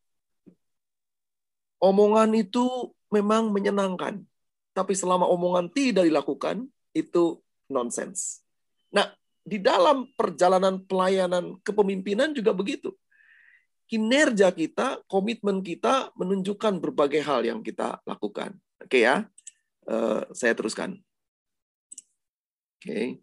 Omongan 1.80 2.34
itu 2.36 2.92
memang 3.14 3.54
menyenangkan. 3.54 4.20
Tapi 4.74 4.94
selama 4.98 5.30
omongan 5.30 5.70
tidak 5.72 6.10
dilakukan, 6.10 6.68
itu 6.92 7.38
nonsens. 7.70 8.49
Nah, 8.96 9.10
di 9.46 9.58
dalam 9.62 10.10
perjalanan 10.14 10.82
pelayanan 10.86 11.58
kepemimpinan 11.66 12.34
juga 12.34 12.54
begitu. 12.54 12.94
Kinerja 13.90 14.54
kita, 14.54 15.02
komitmen 15.10 15.66
kita 15.66 16.14
menunjukkan 16.14 16.78
berbagai 16.78 17.26
hal 17.26 17.42
yang 17.42 17.66
kita 17.66 17.98
lakukan. 18.06 18.54
Oke 18.80 19.02
ya, 19.02 19.26
Eh, 19.90 20.22
saya 20.38 20.54
teruskan. 20.54 21.02
Oke. 22.78 23.18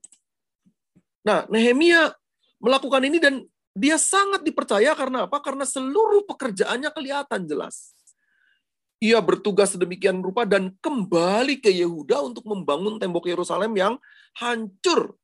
Nah, 1.22 1.46
Nehemia 1.46 2.10
melakukan 2.58 3.06
ini 3.06 3.22
dan 3.22 3.46
dia 3.70 3.94
sangat 3.94 4.42
dipercaya 4.42 4.90
karena 4.98 5.30
apa? 5.30 5.38
Karena 5.38 5.62
seluruh 5.62 6.26
pekerjaannya 6.26 6.90
kelihatan 6.90 7.46
jelas. 7.46 7.94
Ia 8.98 9.22
bertugas 9.22 9.76
sedemikian 9.78 10.18
rupa 10.24 10.42
dan 10.42 10.74
kembali 10.82 11.62
ke 11.62 11.70
Yehuda 11.70 12.18
untuk 12.26 12.42
membangun 12.50 12.98
tembok 12.98 13.30
Yerusalem 13.30 13.76
yang 13.78 13.94
hancur. 14.34 15.14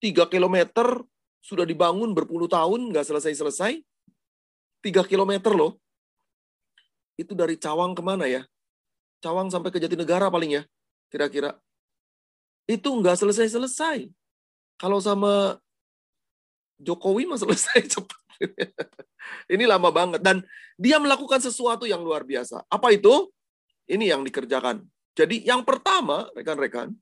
Tiga 0.00 0.24
kilometer 0.26 1.04
sudah 1.44 1.68
dibangun 1.68 2.16
berpuluh 2.16 2.48
tahun, 2.48 2.88
nggak 2.88 3.04
selesai-selesai. 3.04 3.80
Tiga 4.80 5.04
kilometer 5.04 5.52
loh. 5.52 5.76
Itu 7.20 7.36
dari 7.36 7.60
Cawang 7.60 7.92
ke 7.92 8.00
mana 8.00 8.24
ya? 8.24 8.42
Cawang 9.20 9.52
sampai 9.52 9.68
ke 9.68 9.76
Jatinegara 9.76 10.32
paling 10.32 10.56
ya, 10.56 10.62
kira-kira. 11.12 11.60
Itu 12.64 12.96
nggak 12.96 13.20
selesai-selesai. 13.20 14.08
Kalau 14.80 14.96
sama 15.04 15.60
Jokowi 16.80 17.28
mah 17.28 17.36
selesai 17.36 17.84
cepat. 17.92 18.20
Ini 19.52 19.68
lama 19.68 19.92
banget. 19.92 20.24
Dan 20.24 20.40
dia 20.80 20.96
melakukan 20.96 21.44
sesuatu 21.44 21.84
yang 21.84 22.00
luar 22.00 22.24
biasa. 22.24 22.64
Apa 22.72 22.96
itu? 22.96 23.28
Ini 23.84 24.16
yang 24.16 24.24
dikerjakan. 24.24 24.80
Jadi 25.12 25.44
yang 25.44 25.66
pertama, 25.66 26.30
rekan-rekan, 26.32 26.96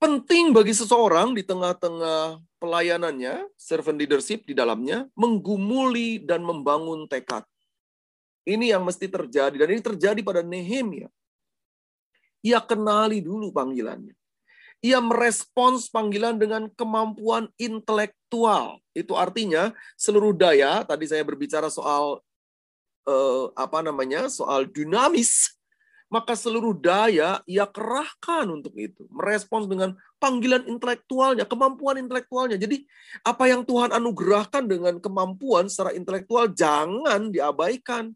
penting 0.00 0.56
bagi 0.56 0.72
seseorang 0.72 1.36
di 1.36 1.44
tengah-tengah 1.44 2.40
pelayanannya, 2.56 3.46
servant 3.54 4.00
leadership 4.00 4.48
di 4.48 4.56
dalamnya, 4.56 5.06
menggumuli 5.12 6.24
dan 6.24 6.40
membangun 6.40 7.04
tekad. 7.04 7.44
Ini 8.48 8.74
yang 8.74 8.82
mesti 8.82 9.06
terjadi. 9.06 9.54
Dan 9.60 9.68
ini 9.76 9.84
terjadi 9.84 10.20
pada 10.24 10.40
Nehemia. 10.40 11.12
Ia 12.40 12.64
kenali 12.64 13.20
dulu 13.20 13.52
panggilannya. 13.52 14.16
Ia 14.80 14.96
merespons 15.04 15.92
panggilan 15.92 16.40
dengan 16.40 16.72
kemampuan 16.72 17.52
intelektual. 17.60 18.80
Itu 18.96 19.12
artinya 19.12 19.76
seluruh 20.00 20.32
daya, 20.32 20.80
tadi 20.88 21.04
saya 21.04 21.20
berbicara 21.20 21.68
soal 21.68 22.24
eh, 23.04 23.44
apa 23.52 23.84
namanya? 23.84 24.32
soal 24.32 24.64
dinamis, 24.64 25.59
maka 26.10 26.34
seluruh 26.34 26.74
daya 26.74 27.38
ia 27.46 27.64
kerahkan 27.70 28.50
untuk 28.50 28.74
itu. 28.74 29.06
Merespons 29.14 29.70
dengan 29.70 29.94
panggilan 30.18 30.66
intelektualnya, 30.66 31.46
kemampuan 31.46 32.02
intelektualnya. 32.02 32.58
Jadi 32.58 32.82
apa 33.22 33.46
yang 33.46 33.62
Tuhan 33.62 33.94
anugerahkan 33.94 34.66
dengan 34.66 34.98
kemampuan 34.98 35.70
secara 35.70 35.94
intelektual 35.94 36.50
jangan 36.50 37.30
diabaikan. 37.30 38.10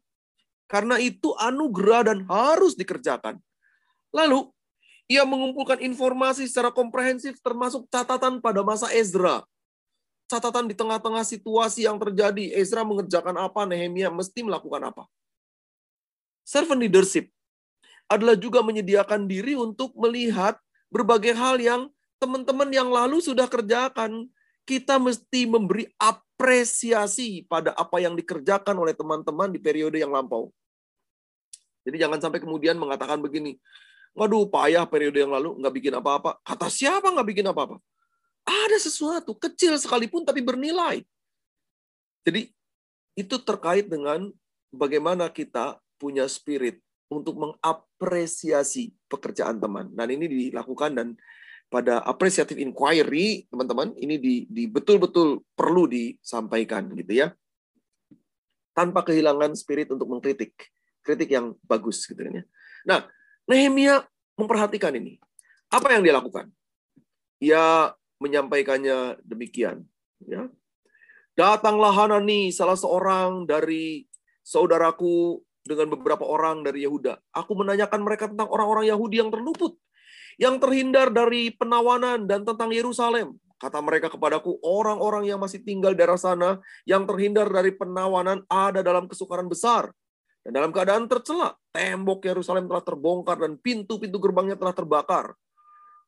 Karena 0.66 0.98
itu 0.98 1.38
anugerah 1.38 2.10
dan 2.10 2.18
harus 2.26 2.74
dikerjakan. 2.74 3.38
Lalu, 4.10 4.50
ia 5.06 5.22
mengumpulkan 5.22 5.78
informasi 5.78 6.50
secara 6.50 6.74
komprehensif 6.74 7.38
termasuk 7.46 7.86
catatan 7.94 8.42
pada 8.42 8.66
masa 8.66 8.90
Ezra. 8.90 9.46
Catatan 10.26 10.66
di 10.66 10.74
tengah-tengah 10.74 11.22
situasi 11.22 11.86
yang 11.86 12.00
terjadi. 12.02 12.58
Ezra 12.58 12.82
mengerjakan 12.82 13.38
apa, 13.38 13.68
Nehemia 13.70 14.10
mesti 14.10 14.42
melakukan 14.42 14.82
apa. 14.90 15.06
Servant 16.42 16.80
leadership 16.80 17.33
adalah 18.08 18.36
juga 18.36 18.60
menyediakan 18.60 19.26
diri 19.26 19.56
untuk 19.56 19.96
melihat 19.96 20.60
berbagai 20.92 21.34
hal 21.34 21.56
yang 21.58 21.82
teman-teman 22.20 22.68
yang 22.70 22.88
lalu 22.88 23.20
sudah 23.20 23.48
kerjakan. 23.48 24.28
Kita 24.64 24.96
mesti 24.96 25.44
memberi 25.44 25.84
apresiasi 26.00 27.44
pada 27.44 27.76
apa 27.76 28.00
yang 28.00 28.16
dikerjakan 28.16 28.72
oleh 28.72 28.96
teman-teman 28.96 29.52
di 29.52 29.60
periode 29.60 30.00
yang 30.00 30.08
lampau. 30.08 30.48
Jadi 31.84 32.00
jangan 32.00 32.16
sampai 32.16 32.40
kemudian 32.40 32.80
mengatakan 32.80 33.20
begini, 33.20 33.60
waduh 34.16 34.48
payah 34.48 34.88
periode 34.88 35.20
yang 35.20 35.36
lalu 35.36 35.60
nggak 35.60 35.74
bikin 35.76 35.92
apa-apa. 36.00 36.40
Kata 36.40 36.72
siapa 36.72 37.12
nggak 37.12 37.28
bikin 37.28 37.44
apa-apa? 37.44 37.76
Ada 38.44 38.88
sesuatu 38.88 39.36
kecil 39.36 39.76
sekalipun 39.76 40.24
tapi 40.24 40.40
bernilai. 40.40 41.04
Jadi 42.24 42.48
itu 43.20 43.36
terkait 43.44 43.84
dengan 43.84 44.32
bagaimana 44.72 45.28
kita 45.28 45.76
punya 46.00 46.24
spirit 46.24 46.83
untuk 47.12 47.36
mengapresiasi 47.36 48.94
pekerjaan 49.08 49.60
teman. 49.60 49.92
Dan 49.92 50.08
ini 50.14 50.26
dilakukan 50.50 50.96
dan 50.96 51.08
pada 51.68 52.04
appreciative 52.06 52.60
inquiry, 52.60 53.50
teman-teman, 53.50 53.96
ini 53.98 54.20
di, 54.20 54.34
di 54.46 54.70
betul-betul 54.70 55.42
perlu 55.58 55.90
disampaikan 55.90 56.92
gitu 56.94 57.24
ya. 57.24 57.34
Tanpa 58.74 59.02
kehilangan 59.02 59.54
spirit 59.58 59.90
untuk 59.90 60.06
mengkritik. 60.10 60.54
Kritik 61.04 61.28
yang 61.28 61.52
bagus 61.68 62.08
gitu 62.08 62.16
kan 62.16 62.40
ya. 62.40 62.44
Nah, 62.88 63.00
Nehemia 63.44 64.04
memperhatikan 64.40 64.96
ini. 64.96 65.20
Apa 65.68 65.92
yang 65.92 66.02
dia 66.06 66.16
lakukan? 66.16 66.48
Ia 67.42 67.92
menyampaikannya 68.22 69.20
demikian, 69.20 69.84
ya. 70.24 70.48
Datanglah 71.34 71.90
Hanani, 71.90 72.54
salah 72.54 72.78
seorang 72.78 73.42
dari 73.44 74.06
saudaraku 74.46 75.42
dengan 75.64 75.88
beberapa 75.96 76.22
orang 76.28 76.60
dari 76.62 76.84
Yehuda. 76.84 77.18
Aku 77.32 77.56
menanyakan 77.56 78.00
mereka 78.04 78.28
tentang 78.28 78.52
orang-orang 78.52 78.92
Yahudi 78.92 79.24
yang 79.24 79.32
terluput, 79.32 79.74
yang 80.36 80.60
terhindar 80.60 81.08
dari 81.08 81.50
penawanan 81.56 82.28
dan 82.28 82.44
tentang 82.44 82.70
Yerusalem. 82.70 83.40
Kata 83.56 83.80
mereka 83.80 84.12
kepadaku, 84.12 84.60
orang-orang 84.60 85.24
yang 85.32 85.40
masih 85.40 85.64
tinggal 85.64 85.96
di 85.96 86.04
daerah 86.04 86.20
sana 86.20 86.60
yang 86.84 87.08
terhindar 87.08 87.48
dari 87.48 87.72
penawanan 87.72 88.44
ada 88.46 88.84
dalam 88.84 89.08
kesukaran 89.08 89.48
besar. 89.48 89.88
Dan 90.44 90.60
dalam 90.60 90.68
keadaan 90.76 91.08
tercela, 91.08 91.56
tembok 91.72 92.28
Yerusalem 92.28 92.68
telah 92.68 92.84
terbongkar 92.84 93.40
dan 93.40 93.56
pintu-pintu 93.56 94.20
gerbangnya 94.20 94.60
telah 94.60 94.76
terbakar. 94.76 95.32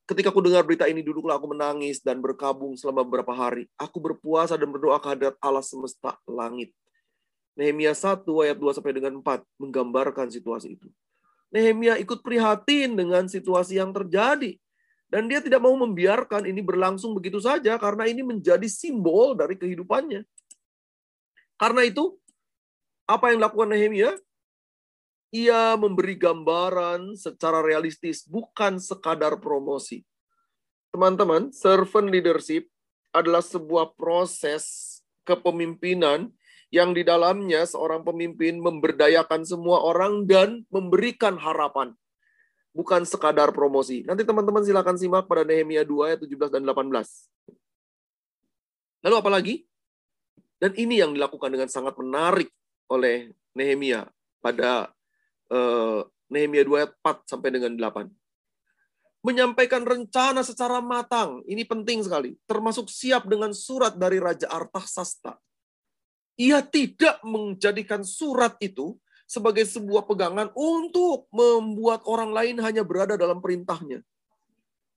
Ketika 0.04 0.28
aku 0.28 0.44
dengar 0.44 0.62
berita 0.68 0.84
ini, 0.84 1.00
duduklah 1.00 1.40
aku 1.40 1.56
menangis 1.56 2.04
dan 2.04 2.20
berkabung 2.20 2.76
selama 2.76 3.08
beberapa 3.08 3.32
hari. 3.32 3.66
Aku 3.80 3.98
berpuasa 3.98 4.60
dan 4.60 4.68
berdoa 4.68 5.00
kehadirat 5.00 5.40
Allah 5.40 5.64
semesta 5.64 6.20
langit. 6.28 6.76
Nehemia 7.56 7.96
1 7.96 8.22
ayat 8.44 8.60
2 8.60 8.76
sampai 8.76 8.92
dengan 8.92 9.24
4 9.24 9.40
menggambarkan 9.56 10.28
situasi 10.28 10.76
itu. 10.76 10.88
Nehemia 11.48 11.96
ikut 11.96 12.20
prihatin 12.20 12.92
dengan 12.92 13.24
situasi 13.24 13.80
yang 13.80 13.96
terjadi. 13.96 14.60
Dan 15.08 15.30
dia 15.30 15.40
tidak 15.40 15.64
mau 15.64 15.72
membiarkan 15.72 16.44
ini 16.44 16.60
berlangsung 16.60 17.16
begitu 17.16 17.40
saja 17.40 17.78
karena 17.80 18.04
ini 18.10 18.20
menjadi 18.20 18.66
simbol 18.68 19.32
dari 19.38 19.56
kehidupannya. 19.56 20.26
Karena 21.56 21.86
itu, 21.88 22.12
apa 23.08 23.32
yang 23.32 23.40
dilakukan 23.40 23.72
Nehemia? 23.72 24.12
Ia 25.32 25.78
memberi 25.80 26.18
gambaran 26.18 27.16
secara 27.16 27.64
realistis, 27.64 28.26
bukan 28.28 28.76
sekadar 28.76 29.40
promosi. 29.40 30.04
Teman-teman, 30.92 31.54
servant 31.54 32.12
leadership 32.12 32.68
adalah 33.14 33.40
sebuah 33.40 33.96
proses 33.96 34.96
kepemimpinan 35.24 36.28
yang 36.74 36.90
di 36.92 37.06
dalamnya 37.06 37.62
seorang 37.62 38.02
pemimpin 38.02 38.58
memberdayakan 38.58 39.46
semua 39.46 39.82
orang 39.86 40.26
dan 40.26 40.66
memberikan 40.68 41.38
harapan. 41.38 41.94
Bukan 42.76 43.08
sekadar 43.08 43.56
promosi. 43.56 44.04
Nanti 44.04 44.26
teman-teman 44.26 44.60
silakan 44.60 45.00
simak 45.00 45.24
pada 45.24 45.48
Nehemia 45.48 45.80
2 45.86 46.12
ayat 46.12 46.20
17 46.20 46.52
dan 46.52 46.62
18. 46.68 46.92
Lalu 49.06 49.14
apa 49.16 49.30
lagi? 49.32 49.54
Dan 50.60 50.76
ini 50.76 51.00
yang 51.00 51.16
dilakukan 51.16 51.48
dengan 51.48 51.72
sangat 51.72 51.96
menarik 51.96 52.52
oleh 52.92 53.32
Nehemia 53.56 54.04
pada 54.44 54.92
uh, 55.48 56.04
Nehemia 56.28 56.68
2 56.68 56.80
ayat 56.84 56.92
4 57.00 57.32
sampai 57.32 57.48
dengan 57.54 57.72
8 57.80 58.12
menyampaikan 59.26 59.82
rencana 59.82 60.46
secara 60.46 60.78
matang. 60.78 61.42
Ini 61.50 61.66
penting 61.66 62.06
sekali. 62.06 62.38
Termasuk 62.46 62.86
siap 62.86 63.26
dengan 63.26 63.50
surat 63.50 63.98
dari 63.98 64.22
Raja 64.22 64.46
Artasasta. 64.46 65.34
Ia 66.36 66.60
tidak 66.60 67.20
menjadikan 67.24 68.04
surat 68.04 68.56
itu 68.60 68.96
sebagai 69.26 69.66
sebuah 69.66 70.06
pegangan 70.06 70.52
untuk 70.54 71.26
membuat 71.34 72.06
orang 72.06 72.30
lain 72.30 72.56
hanya 72.62 72.86
berada 72.86 73.18
dalam 73.18 73.42
perintahnya. 73.42 74.04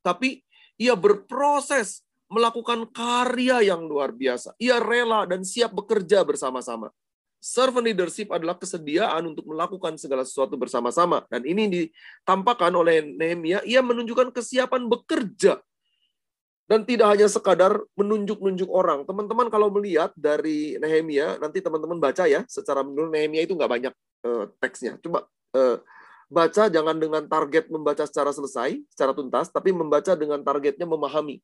Tapi 0.06 0.46
ia 0.80 0.94
berproses 0.96 2.06
melakukan 2.30 2.86
karya 2.94 3.74
yang 3.74 3.84
luar 3.90 4.14
biasa. 4.14 4.54
Ia 4.62 4.78
rela 4.78 5.26
dan 5.26 5.42
siap 5.42 5.74
bekerja 5.74 6.22
bersama-sama. 6.22 6.94
Servant 7.40 7.88
leadership 7.88 8.30
adalah 8.36 8.60
kesediaan 8.60 9.24
untuk 9.32 9.48
melakukan 9.50 9.96
segala 9.96 10.28
sesuatu 10.28 10.60
bersama-sama. 10.60 11.24
Dan 11.32 11.48
ini 11.48 11.66
ditampakkan 11.72 12.70
oleh 12.76 13.02
Nehemia, 13.02 13.64
ia 13.64 13.80
menunjukkan 13.80 14.30
kesiapan 14.36 14.86
bekerja. 14.92 15.58
Dan 16.70 16.86
tidak 16.86 17.18
hanya 17.18 17.26
sekadar 17.26 17.82
menunjuk-nunjuk 17.98 18.70
orang. 18.70 19.02
Teman-teman 19.02 19.50
kalau 19.50 19.74
melihat 19.74 20.14
dari 20.14 20.78
Nehemia, 20.78 21.42
nanti 21.42 21.66
teman-teman 21.66 21.98
baca 21.98 22.30
ya, 22.30 22.46
secara 22.46 22.86
menurut 22.86 23.10
Nehemia 23.10 23.42
itu 23.42 23.58
nggak 23.58 23.72
banyak 23.74 23.94
uh, 24.22 24.46
teksnya. 24.62 25.02
Coba 25.02 25.26
uh, 25.58 25.82
baca 26.30 26.70
jangan 26.70 26.94
dengan 27.02 27.26
target 27.26 27.74
membaca 27.74 28.06
secara 28.06 28.30
selesai, 28.30 28.78
secara 28.94 29.18
tuntas, 29.18 29.50
tapi 29.50 29.74
membaca 29.74 30.14
dengan 30.14 30.46
targetnya 30.46 30.86
memahami. 30.86 31.42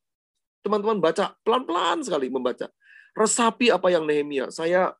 Teman-teman 0.62 1.02
baca 1.02 1.34
pelan-pelan 1.42 2.06
sekali 2.06 2.30
membaca. 2.30 2.70
Resapi 3.18 3.74
apa 3.74 3.90
yang 3.90 4.06
Nehemia. 4.06 4.54
Saya 4.54 4.94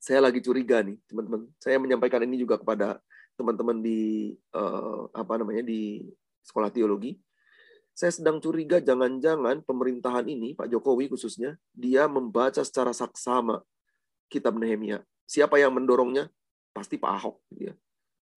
saya 0.00 0.24
lagi 0.24 0.40
curiga 0.40 0.80
nih, 0.80 0.96
teman-teman. 1.04 1.52
Saya 1.60 1.76
menyampaikan 1.76 2.24
ini 2.24 2.40
juga 2.40 2.56
kepada 2.56 2.96
teman-teman 3.36 3.76
di 3.84 4.32
uh, 4.56 5.12
apa 5.12 5.36
namanya 5.36 5.60
di 5.60 6.08
sekolah 6.48 6.72
teologi. 6.72 7.20
Saya 7.96 8.12
sedang 8.12 8.36
curiga 8.44 8.76
jangan-jangan 8.76 9.64
pemerintahan 9.64 10.28
ini, 10.28 10.52
Pak 10.52 10.68
Jokowi 10.68 11.08
khususnya, 11.08 11.56
dia 11.72 12.04
membaca 12.04 12.60
secara 12.60 12.92
saksama 12.92 13.64
kitab 14.28 14.52
Nehemia. 14.60 15.00
Siapa 15.24 15.56
yang 15.56 15.72
mendorongnya? 15.72 16.28
Pasti 16.76 17.00
Pak 17.00 17.08
Ahok. 17.08 17.36
Ya. 17.56 17.72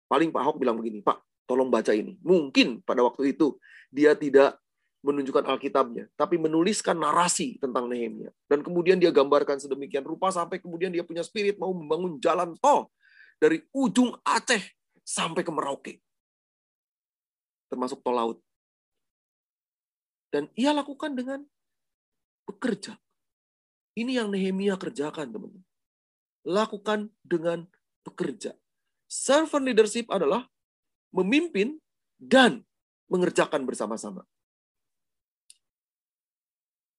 Paling 0.05 0.29
Pak 0.29 0.41
Ahok 0.45 0.61
bilang 0.61 0.77
begini, 0.77 1.01
Pak, 1.01 1.17
tolong 1.49 1.73
baca 1.73 1.89
ini. 1.89 2.21
Mungkin 2.21 2.85
pada 2.85 3.01
waktu 3.01 3.33
itu 3.33 3.57
dia 3.89 4.13
tidak 4.13 4.61
menunjukkan 5.01 5.49
Alkitabnya, 5.49 6.05
tapi 6.13 6.37
menuliskan 6.37 6.93
narasi 6.93 7.57
tentang 7.57 7.89
Nehemia. 7.89 8.29
Dan 8.45 8.61
kemudian 8.61 9.01
dia 9.01 9.09
gambarkan 9.09 9.57
sedemikian 9.57 10.05
rupa 10.05 10.29
sampai 10.29 10.61
kemudian 10.61 10.93
dia 10.93 11.01
punya 11.01 11.25
spirit 11.25 11.57
mau 11.57 11.73
membangun 11.73 12.21
jalan 12.21 12.53
tol 12.61 12.93
dari 13.41 13.65
ujung 13.73 14.13
Aceh 14.21 14.61
sampai 15.01 15.41
ke 15.41 15.49
Merauke. 15.49 15.97
Termasuk 17.73 18.05
tol 18.05 18.13
laut. 18.13 18.37
Dan 20.31 20.51
ia 20.59 20.75
lakukan 20.75 21.15
dengan 21.15 21.43
bekerja. 22.47 22.99
Ini 23.97 24.21
yang 24.23 24.29
Nehemia 24.29 24.75
kerjakan, 24.77 25.31
teman-teman. 25.31 25.65
Lakukan 26.47 27.11
dengan 27.25 27.65
bekerja. 28.05 28.55
Servant 29.07 29.63
leadership 29.65 30.07
adalah 30.11 30.47
memimpin 31.15 31.79
dan 32.19 32.63
mengerjakan 33.07 33.63
bersama-sama. 33.63 34.27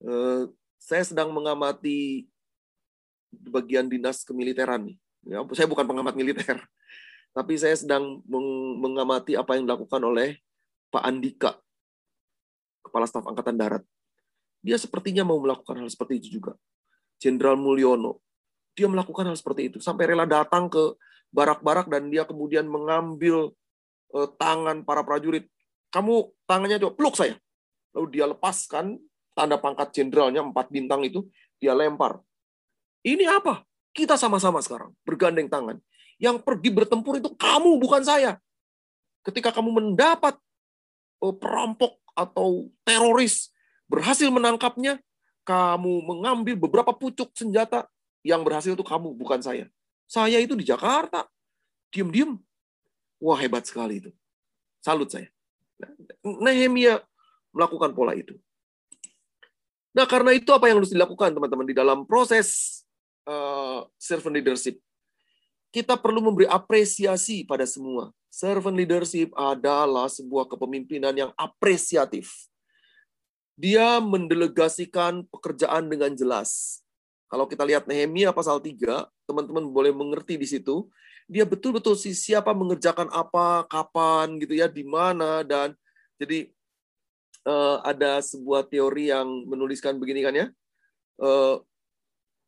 Eh, 0.03 0.49
saya 0.79 1.03
sedang 1.05 1.35
mengamati 1.35 2.31
bagian 3.29 3.91
dinas 3.91 4.25
kemiliteran 4.25 4.89
nih. 4.89 4.97
Ya, 5.29 5.45
saya 5.53 5.69
bukan 5.69 5.85
pengamat 5.85 6.15
militer, 6.17 6.57
tapi 7.37 7.59
saya 7.61 7.77
sedang 7.77 8.23
mengamati 8.81 9.37
apa 9.37 9.59
yang 9.59 9.69
dilakukan 9.69 10.01
oleh 10.01 10.41
Pak 10.89 11.05
Andika, 11.05 11.61
Kepala 12.89 13.05
Staf 13.05 13.29
Angkatan 13.29 13.61
Darat. 13.61 13.85
Dia 14.65 14.81
sepertinya 14.81 15.23
mau 15.23 15.39
melakukan 15.39 15.79
hal 15.79 15.89
seperti 15.93 16.19
itu 16.25 16.41
juga. 16.41 16.57
Jenderal 17.21 17.59
Mulyono, 17.59 18.23
dia 18.79 18.87
melakukan 18.87 19.27
hal 19.27 19.37
seperti 19.37 19.75
itu 19.75 19.79
sampai 19.83 20.07
rela 20.07 20.23
datang 20.23 20.71
ke 20.71 20.95
barak-barak 21.35 21.91
dan 21.91 22.09
dia 22.09 22.23
kemudian 22.25 22.65
mengambil 22.67 23.53
uh, 24.15 24.29
tangan 24.39 24.87
para 24.87 25.03
prajurit. 25.03 25.51
Kamu 25.91 26.31
tangannya 26.47 26.79
coba 26.79 26.95
peluk 26.95 27.15
saya. 27.19 27.35
Lalu 27.97 28.07
dia 28.15 28.25
lepaskan 28.31 29.01
tanda 29.35 29.59
pangkat 29.59 29.95
jenderalnya 29.95 30.43
empat 30.47 30.71
bintang 30.71 31.03
itu 31.03 31.27
dia 31.59 31.75
lempar. 31.75 32.23
Ini 33.03 33.27
apa? 33.31 33.63
Kita 33.95 34.15
sama-sama 34.15 34.63
sekarang 34.63 34.95
bergandeng 35.03 35.51
tangan. 35.51 35.79
Yang 36.19 36.43
pergi 36.43 36.71
bertempur 36.75 37.19
itu 37.19 37.31
kamu 37.35 37.79
bukan 37.79 38.03
saya. 38.03 38.39
Ketika 39.23 39.55
kamu 39.55 39.75
mendapat 39.75 40.39
eh, 41.23 41.35
perampok 41.35 41.99
atau 42.19 42.67
teroris 42.83 43.55
berhasil 43.87 44.27
menangkapnya, 44.27 44.99
kamu 45.47 46.03
mengambil 46.03 46.59
beberapa 46.59 46.91
pucuk 46.91 47.31
senjata 47.33 47.87
yang 48.27 48.43
berhasil 48.43 48.75
itu 48.75 48.83
kamu 48.83 49.15
bukan 49.15 49.39
saya. 49.39 49.71
Saya 50.11 50.43
itu 50.43 50.59
di 50.59 50.67
Jakarta. 50.67 51.25
Diam-diam. 51.89 52.37
Wah 53.23 53.39
hebat 53.39 53.65
sekali 53.65 54.03
itu. 54.03 54.11
Salut 54.83 55.09
saya. 55.09 55.31
Nehemia 56.21 57.01
melakukan 57.55 57.95
pola 57.97 58.13
itu. 58.13 58.37
Nah, 59.97 60.05
karena 60.05 60.37
itu 60.37 60.53
apa 60.53 60.69
yang 60.69 60.85
harus 60.85 60.93
dilakukan 60.93 61.33
teman-teman 61.33 61.67
di 61.67 61.75
dalam 61.75 62.05
proses 62.05 62.81
uh, 63.25 63.89
servant 63.97 64.37
leadership? 64.37 64.77
Kita 65.73 65.97
perlu 65.97 66.21
memberi 66.21 66.45
apresiasi 66.49 67.45
pada 67.49 67.65
semua. 67.65 68.13
Servant 68.29 68.77
leadership 68.77 69.33
adalah 69.33 70.07
sebuah 70.07 70.47
kepemimpinan 70.53 71.17
yang 71.17 71.31
apresiatif. 71.35 72.49
Dia 73.59 73.99
mendelegasikan 73.99 75.27
pekerjaan 75.27 75.91
dengan 75.91 76.15
jelas. 76.15 76.81
Kalau 77.29 77.49
kita 77.49 77.67
lihat 77.67 77.89
Nehemia 77.91 78.31
pasal 78.31 78.63
3, 78.63 79.09
teman-teman 79.27 79.67
boleh 79.69 79.93
mengerti 79.93 80.39
di 80.39 80.47
situ, 80.47 80.87
dia 81.29 81.45
betul-betul 81.45 81.93
si 81.99 82.17
siapa 82.17 82.57
mengerjakan 82.57 83.13
apa, 83.13 83.69
kapan 83.69 84.41
gitu 84.41 84.57
ya, 84.57 84.71
di 84.71 84.87
mana 84.87 85.45
dan 85.45 85.77
jadi 86.17 86.49
uh, 87.45 87.85
ada 87.85 88.25
sebuah 88.25 88.65
teori 88.69 89.13
yang 89.13 89.27
menuliskan 89.45 90.01
begini 90.01 90.25
kan 90.25 90.35
ya. 90.37 90.47
Uh, 91.19 91.61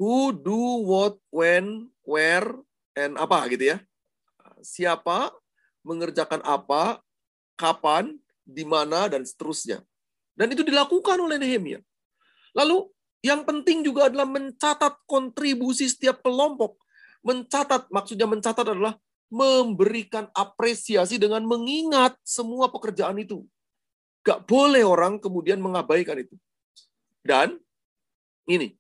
who 0.00 0.32
do 0.32 0.86
what, 0.86 1.20
when, 1.28 1.92
where, 2.06 2.56
and 2.96 3.20
apa 3.20 3.50
gitu 3.52 3.76
ya. 3.76 3.78
Siapa 4.60 5.32
mengerjakan 5.86 6.44
apa, 6.44 7.00
kapan, 7.56 8.16
di 8.44 8.64
mana, 8.64 9.06
dan 9.08 9.24
seterusnya. 9.24 9.80
Dan 10.36 10.52
itu 10.52 10.64
dilakukan 10.64 11.20
oleh 11.20 11.36
Nehemia. 11.36 11.80
Lalu 12.56 12.88
yang 13.20 13.44
penting 13.44 13.84
juga 13.84 14.08
adalah 14.08 14.24
mencatat 14.24 15.04
kontribusi 15.04 15.86
setiap 15.86 16.24
kelompok. 16.24 16.80
Mencatat, 17.20 17.92
maksudnya 17.92 18.24
mencatat 18.24 18.64
adalah 18.64 18.96
memberikan 19.28 20.26
apresiasi 20.32 21.20
dengan 21.20 21.44
mengingat 21.44 22.16
semua 22.24 22.72
pekerjaan 22.72 23.20
itu. 23.20 23.44
Gak 24.24 24.48
boleh 24.48 24.82
orang 24.84 25.20
kemudian 25.20 25.60
mengabaikan 25.60 26.16
itu. 26.18 26.34
Dan 27.20 27.60
ini, 28.48 28.74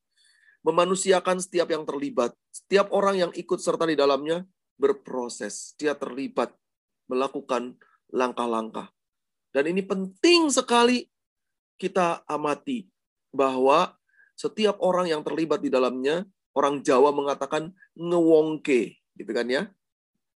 memanusiakan 0.64 1.40
setiap 1.40 1.68
yang 1.70 1.84
terlibat. 1.84 2.32
Setiap 2.48 2.90
orang 2.96 3.28
yang 3.28 3.32
ikut 3.36 3.60
serta 3.60 3.84
di 3.84 3.96
dalamnya 3.96 4.42
berproses. 4.80 5.76
Dia 5.76 5.92
terlibat 5.92 6.50
melakukan 7.10 7.74
langkah-langkah. 8.14 8.94
Dan 9.50 9.66
ini 9.74 9.82
penting 9.82 10.46
sekali 10.54 11.10
kita 11.74 12.22
amati 12.30 12.86
bahwa 13.34 13.98
setiap 14.38 14.78
orang 14.78 15.10
yang 15.10 15.26
terlibat 15.26 15.58
di 15.58 15.68
dalamnya, 15.68 16.22
orang 16.54 16.86
Jawa 16.86 17.10
mengatakan 17.10 17.74
ngewongke, 17.98 18.94
gitu 19.18 19.30
kan 19.34 19.50
ya, 19.50 19.66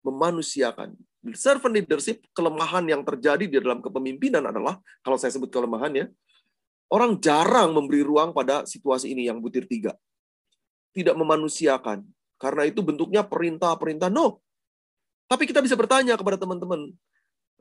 memanusiakan 0.00 0.96
servant 1.30 1.78
leadership, 1.78 2.26
kelemahan 2.34 2.82
yang 2.90 3.06
terjadi 3.06 3.46
di 3.46 3.56
dalam 3.62 3.78
kepemimpinan 3.78 4.42
adalah, 4.42 4.82
kalau 5.06 5.14
saya 5.14 5.30
sebut 5.30 5.46
kelemahan 5.54 5.94
ya, 5.94 6.06
orang 6.90 7.22
jarang 7.22 7.70
memberi 7.70 8.02
ruang 8.02 8.34
pada 8.34 8.66
situasi 8.66 9.14
ini 9.14 9.30
yang 9.30 9.38
butir 9.38 9.70
tiga. 9.70 9.94
Tidak 10.90 11.14
memanusiakan. 11.14 12.02
Karena 12.42 12.66
itu 12.66 12.82
bentuknya 12.82 13.22
perintah-perintah. 13.22 14.10
No. 14.10 14.42
Tapi 15.32 15.48
kita 15.48 15.64
bisa 15.64 15.72
bertanya 15.80 16.12
kepada 16.20 16.36
teman-teman, 16.36 16.92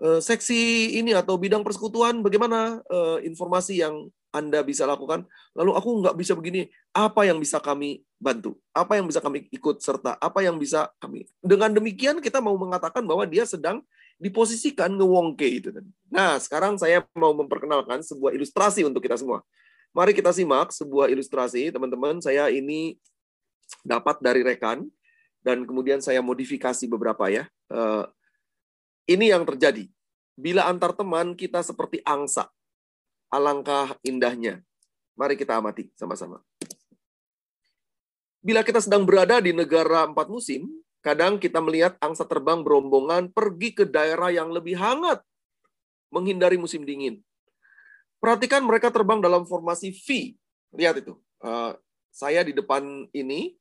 eh, 0.04 0.20
seksi 0.20 0.92
ini 1.00 1.16
atau 1.16 1.40
bidang 1.40 1.64
persekutuan, 1.64 2.20
bagaimana 2.20 2.84
eh, 2.84 3.32
informasi 3.32 3.80
yang 3.80 4.12
Anda 4.36 4.60
bisa 4.60 4.84
lakukan? 4.84 5.24
Lalu 5.56 5.72
aku 5.80 5.90
nggak 6.04 6.16
bisa 6.20 6.36
begini. 6.36 6.68
Apa 6.92 7.24
yang 7.24 7.40
bisa 7.40 7.64
kami 7.64 8.04
bantu? 8.20 8.60
Apa 8.76 9.00
yang 9.00 9.08
bisa 9.08 9.24
kami 9.24 9.48
ikut 9.56 9.80
serta? 9.80 10.20
Apa 10.20 10.44
yang 10.44 10.60
bisa 10.60 10.92
kami? 11.00 11.32
Dengan 11.40 11.72
demikian 11.72 12.20
kita 12.20 12.44
mau 12.44 12.60
mengatakan 12.60 13.08
bahwa 13.08 13.24
dia 13.24 13.48
sedang 13.48 13.80
diposisikan 14.20 14.92
ngewongke 14.92 15.48
itu. 15.48 15.72
Nah, 16.12 16.36
sekarang 16.44 16.76
saya 16.76 17.08
mau 17.16 17.32
memperkenalkan 17.32 18.04
sebuah 18.04 18.36
ilustrasi 18.36 18.84
untuk 18.84 19.00
kita 19.00 19.16
semua. 19.16 19.42
Mari 19.96 20.12
kita 20.12 20.32
simak 20.36 20.76
sebuah 20.76 21.08
ilustrasi, 21.08 21.72
teman-teman. 21.72 22.20
Saya 22.20 22.52
ini 22.52 23.00
dapat 23.84 24.20
dari 24.20 24.44
rekan 24.44 24.88
dan 25.42 25.66
kemudian 25.66 26.00
saya 26.02 26.22
modifikasi 26.22 26.86
beberapa 26.90 27.30
ya. 27.30 27.50
Eh, 27.70 28.06
ini 29.10 29.34
yang 29.34 29.46
terjadi. 29.46 29.90
Bila 30.38 30.70
antar 30.70 30.96
teman 30.96 31.36
kita 31.36 31.62
seperti 31.62 32.00
angsa, 32.06 32.50
Alangkah 33.32 33.96
indahnya. 34.04 34.60
Mari 35.16 35.40
kita 35.40 35.56
amati 35.56 35.88
sama-sama. 35.96 36.44
Bila 38.44 38.60
kita 38.66 38.84
sedang 38.84 39.08
berada 39.08 39.40
di 39.40 39.56
negara 39.56 40.04
empat 40.04 40.28
musim, 40.28 40.68
kadang 41.00 41.40
kita 41.40 41.64
melihat 41.64 41.96
angsa 42.04 42.28
terbang 42.28 42.60
berombongan 42.60 43.32
pergi 43.32 43.72
ke 43.72 43.86
daerah 43.88 44.34
yang 44.34 44.52
lebih 44.52 44.76
hangat, 44.76 45.24
menghindari 46.12 46.60
musim 46.60 46.84
dingin. 46.84 47.24
Perhatikan 48.20 48.68
mereka 48.68 48.92
terbang 48.92 49.24
dalam 49.24 49.48
formasi 49.48 49.96
V. 49.96 50.36
Lihat 50.76 51.06
itu. 51.06 51.16
Uh, 51.40 51.78
saya 52.12 52.44
di 52.44 52.52
depan 52.52 53.08
ini, 53.16 53.56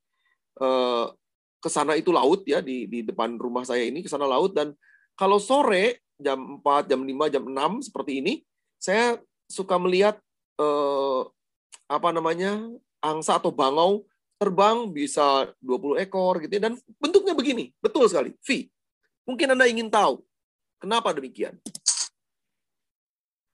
uh, 0.59 1.15
ke 1.61 1.69
sana 1.69 1.95
itu 1.95 2.11
laut 2.11 2.43
ya, 2.49 2.65
di, 2.65 2.89
di 2.89 3.05
depan 3.05 3.37
rumah 3.37 3.63
saya 3.63 3.85
ini, 3.85 4.01
ke 4.01 4.09
sana 4.09 4.25
laut. 4.25 4.57
Dan 4.57 4.73
kalau 5.15 5.37
sore, 5.37 6.01
jam 6.17 6.59
4, 6.65 6.91
jam 6.91 7.01
5, 7.05 7.29
jam 7.29 7.45
6, 7.45 7.93
seperti 7.93 8.25
ini, 8.25 8.41
saya 8.81 9.21
suka 9.45 9.77
melihat 9.77 10.17
eh, 10.57 11.23
apa 11.91 12.09
namanya 12.11 12.57
angsa 13.05 13.37
atau 13.37 13.53
bangau 13.53 14.09
terbang 14.41 14.89
bisa 14.89 15.53
20 15.61 16.01
ekor 16.01 16.41
gitu 16.41 16.57
ya. 16.57 16.73
Dan 16.73 16.81
bentuknya 16.97 17.37
begini 17.37 17.77
betul 17.77 18.09
sekali 18.09 18.33
V. 18.41 18.73
Mungkin 19.29 19.53
anda 19.53 19.69
ingin 19.69 19.93
tahu 19.93 20.25
kenapa 20.81 21.13
demikian? 21.13 21.61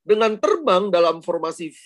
Dengan 0.07 0.39
terbang 0.39 0.87
dalam 0.95 1.19
formasi 1.19 1.75
V 1.75 1.85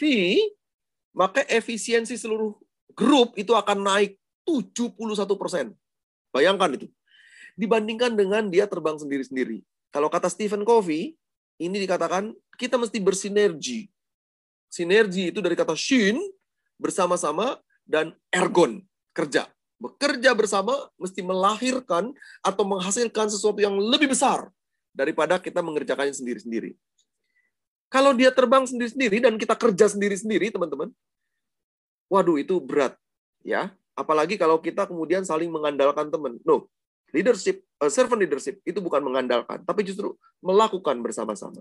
maka 1.16 1.42
efisiensi 1.48 2.14
seluruh 2.14 2.54
grup 2.92 3.34
itu 3.40 3.56
akan 3.56 3.80
naik 3.80 4.20
71 4.44 5.40
persen 5.40 5.72
bayangkan 6.30 6.74
itu 6.74 6.86
dibandingkan 7.58 8.14
dengan 8.14 8.46
dia 8.48 8.66
terbang 8.66 8.96
sendiri-sendiri 8.96 9.62
kalau 9.90 10.06
kata 10.06 10.30
Stephen 10.30 10.62
Covey 10.64 11.14
ini 11.60 11.76
dikatakan 11.82 12.32
kita 12.56 12.80
mesti 12.80 12.98
bersinergi 13.02 13.90
Sinergi 14.70 15.34
itu 15.34 15.42
dari 15.42 15.58
kata 15.58 15.74
shin, 15.74 16.14
bersama-sama, 16.78 17.58
dan 17.82 18.14
ergon, 18.30 18.86
kerja. 19.10 19.50
Bekerja 19.82 20.30
bersama 20.38 20.70
mesti 20.94 21.26
melahirkan 21.26 22.14
atau 22.38 22.62
menghasilkan 22.62 23.26
sesuatu 23.26 23.58
yang 23.58 23.74
lebih 23.74 24.14
besar 24.14 24.46
daripada 24.94 25.42
kita 25.42 25.58
mengerjakannya 25.58 26.14
sendiri-sendiri. 26.14 26.78
Kalau 27.90 28.14
dia 28.14 28.30
terbang 28.30 28.62
sendiri-sendiri 28.62 29.18
dan 29.18 29.34
kita 29.34 29.58
kerja 29.58 29.90
sendiri-sendiri, 29.90 30.54
teman-teman, 30.54 30.94
waduh 32.06 32.38
itu 32.38 32.62
berat, 32.62 32.94
ya. 33.42 33.74
Apalagi 34.00 34.40
kalau 34.40 34.56
kita 34.56 34.88
kemudian 34.88 35.22
saling 35.28 35.52
mengandalkan 35.52 36.08
teman. 36.08 36.40
No, 36.42 36.72
leadership, 37.12 37.60
uh, 37.84 37.92
servant 37.92 38.24
leadership 38.24 38.64
itu 38.64 38.80
bukan 38.80 39.04
mengandalkan, 39.04 39.60
tapi 39.68 39.84
justru 39.84 40.16
melakukan 40.40 40.96
bersama-sama 41.04 41.60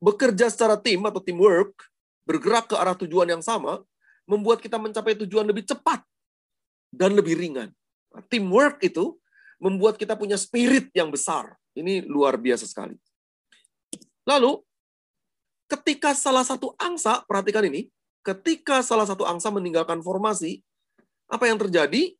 bekerja 0.00 0.52
secara 0.52 0.76
tim 0.76 1.00
atau 1.04 1.20
teamwork, 1.20 1.72
bergerak 2.28 2.68
ke 2.68 2.76
arah 2.76 2.96
tujuan 2.96 3.28
yang 3.28 3.42
sama, 3.42 3.80
membuat 4.28 4.60
kita 4.60 4.76
mencapai 4.76 5.16
tujuan 5.24 5.46
lebih 5.46 5.64
cepat 5.64 6.02
dan 6.92 7.14
lebih 7.16 7.38
ringan. 7.38 7.70
Nah, 8.12 8.22
teamwork 8.26 8.82
itu 8.84 9.16
membuat 9.56 9.96
kita 9.96 10.18
punya 10.18 10.36
spirit 10.36 10.92
yang 10.92 11.08
besar. 11.08 11.56
Ini 11.76 12.04
luar 12.08 12.36
biasa 12.36 12.68
sekali. 12.68 12.96
Lalu, 14.26 14.60
ketika 15.70 16.12
salah 16.12 16.44
satu 16.44 16.72
angsa, 16.76 17.22
perhatikan 17.24 17.64
ini, 17.68 17.88
ketika 18.26 18.82
salah 18.82 19.06
satu 19.06 19.22
angsa 19.22 19.54
meninggalkan 19.54 20.02
formasi, 20.02 20.58
apa 21.30 21.46
yang 21.46 21.62
terjadi? 21.62 22.10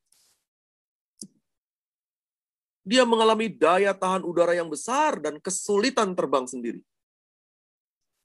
Dia 2.87 3.03
mengalami 3.03 3.51
daya 3.51 3.91
tahan 3.91 4.23
udara 4.23 4.55
yang 4.55 4.71
besar 4.71 5.19
dan 5.19 5.43
kesulitan 5.43 6.15
terbang 6.15 6.47
sendiri. 6.47 6.79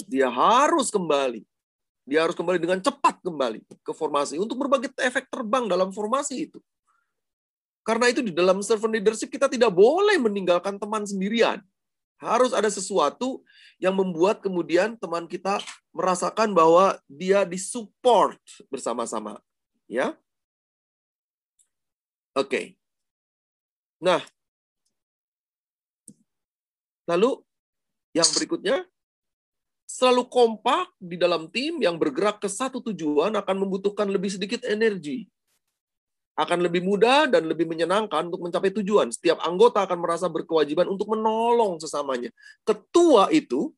Dia 0.07 0.31
harus 0.31 0.87
kembali. 0.95 1.43
Dia 2.07 2.23
harus 2.23 2.39
kembali 2.39 2.63
dengan 2.63 2.79
cepat 2.79 3.19
kembali 3.27 3.63
ke 3.83 3.91
formasi 3.91 4.39
untuk 4.39 4.59
berbagai 4.63 4.95
efek 5.03 5.27
terbang 5.27 5.67
dalam 5.67 5.91
formasi 5.91 6.47
itu. 6.47 6.63
Karena 7.83 8.07
itu 8.07 8.23
di 8.23 8.31
dalam 8.31 8.63
servant 8.63 8.95
leadership 8.95 9.27
kita 9.27 9.51
tidak 9.51 9.75
boleh 9.75 10.15
meninggalkan 10.23 10.79
teman 10.79 11.03
sendirian. 11.03 11.59
Harus 12.23 12.55
ada 12.55 12.71
sesuatu 12.71 13.43
yang 13.83 13.99
membuat 13.99 14.39
kemudian 14.39 14.95
teman 14.95 15.27
kita 15.27 15.59
merasakan 15.91 16.55
bahwa 16.55 16.95
dia 17.11 17.43
disupport 17.43 18.39
bersama-sama. 18.71 19.43
Ya. 19.91 20.15
Oke. 22.39 22.47
Okay. 22.47 22.67
Nah, 23.99 24.23
lalu 27.11 27.43
yang 28.15 28.27
berikutnya 28.35 28.87
selalu 29.89 30.25
kompak 30.31 30.89
di 31.03 31.19
dalam 31.19 31.51
tim 31.51 31.83
yang 31.83 31.99
bergerak 31.99 32.39
ke 32.41 32.49
satu 32.49 32.81
tujuan 32.91 33.35
akan 33.35 33.57
membutuhkan 33.67 34.09
lebih 34.09 34.31
sedikit 34.33 34.63
energi. 34.65 35.29
Akan 36.33 36.65
lebih 36.65 36.81
mudah 36.81 37.29
dan 37.29 37.45
lebih 37.45 37.69
menyenangkan 37.69 38.29
untuk 38.33 38.49
mencapai 38.49 38.73
tujuan. 38.73 39.13
Setiap 39.13 39.41
anggota 39.45 39.85
akan 39.85 40.01
merasa 40.01 40.27
berkewajiban 40.33 40.89
untuk 40.89 41.13
menolong 41.13 41.77
sesamanya. 41.77 42.33
Ketua 42.65 43.29
itu 43.29 43.69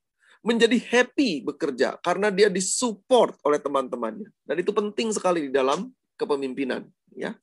menjadi 0.45 0.77
happy 0.77 1.41
bekerja 1.41 1.97
karena 2.05 2.29
dia 2.29 2.53
disupport 2.53 3.35
oleh 3.43 3.59
teman-temannya. 3.59 4.29
Dan 4.45 4.57
itu 4.61 4.71
penting 4.71 5.11
sekali 5.11 5.49
di 5.49 5.51
dalam 5.51 5.91
kepemimpinan. 6.21 6.87
Ya. 7.17 7.35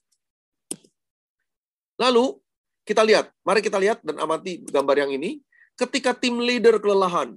Lalu 1.99 2.37
kita 2.87 3.01
lihat, 3.01 3.33
mari 3.41 3.59
kita 3.65 3.77
lihat 3.81 3.99
dan 4.05 4.21
amati 4.21 4.61
gambar 4.69 5.05
yang 5.07 5.11
ini. 5.17 5.41
Ketika 5.75 6.13
tim 6.13 6.37
leader 6.37 6.77
kelelahan, 6.77 7.33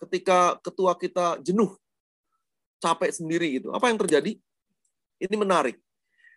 ketika 0.00 0.56
ketua 0.64 0.96
kita 0.96 1.36
jenuh, 1.44 1.76
capek 2.80 3.12
sendiri 3.12 3.60
gitu. 3.60 3.76
Apa 3.76 3.92
yang 3.92 4.00
terjadi? 4.00 4.40
Ini 5.20 5.36
menarik. 5.36 5.83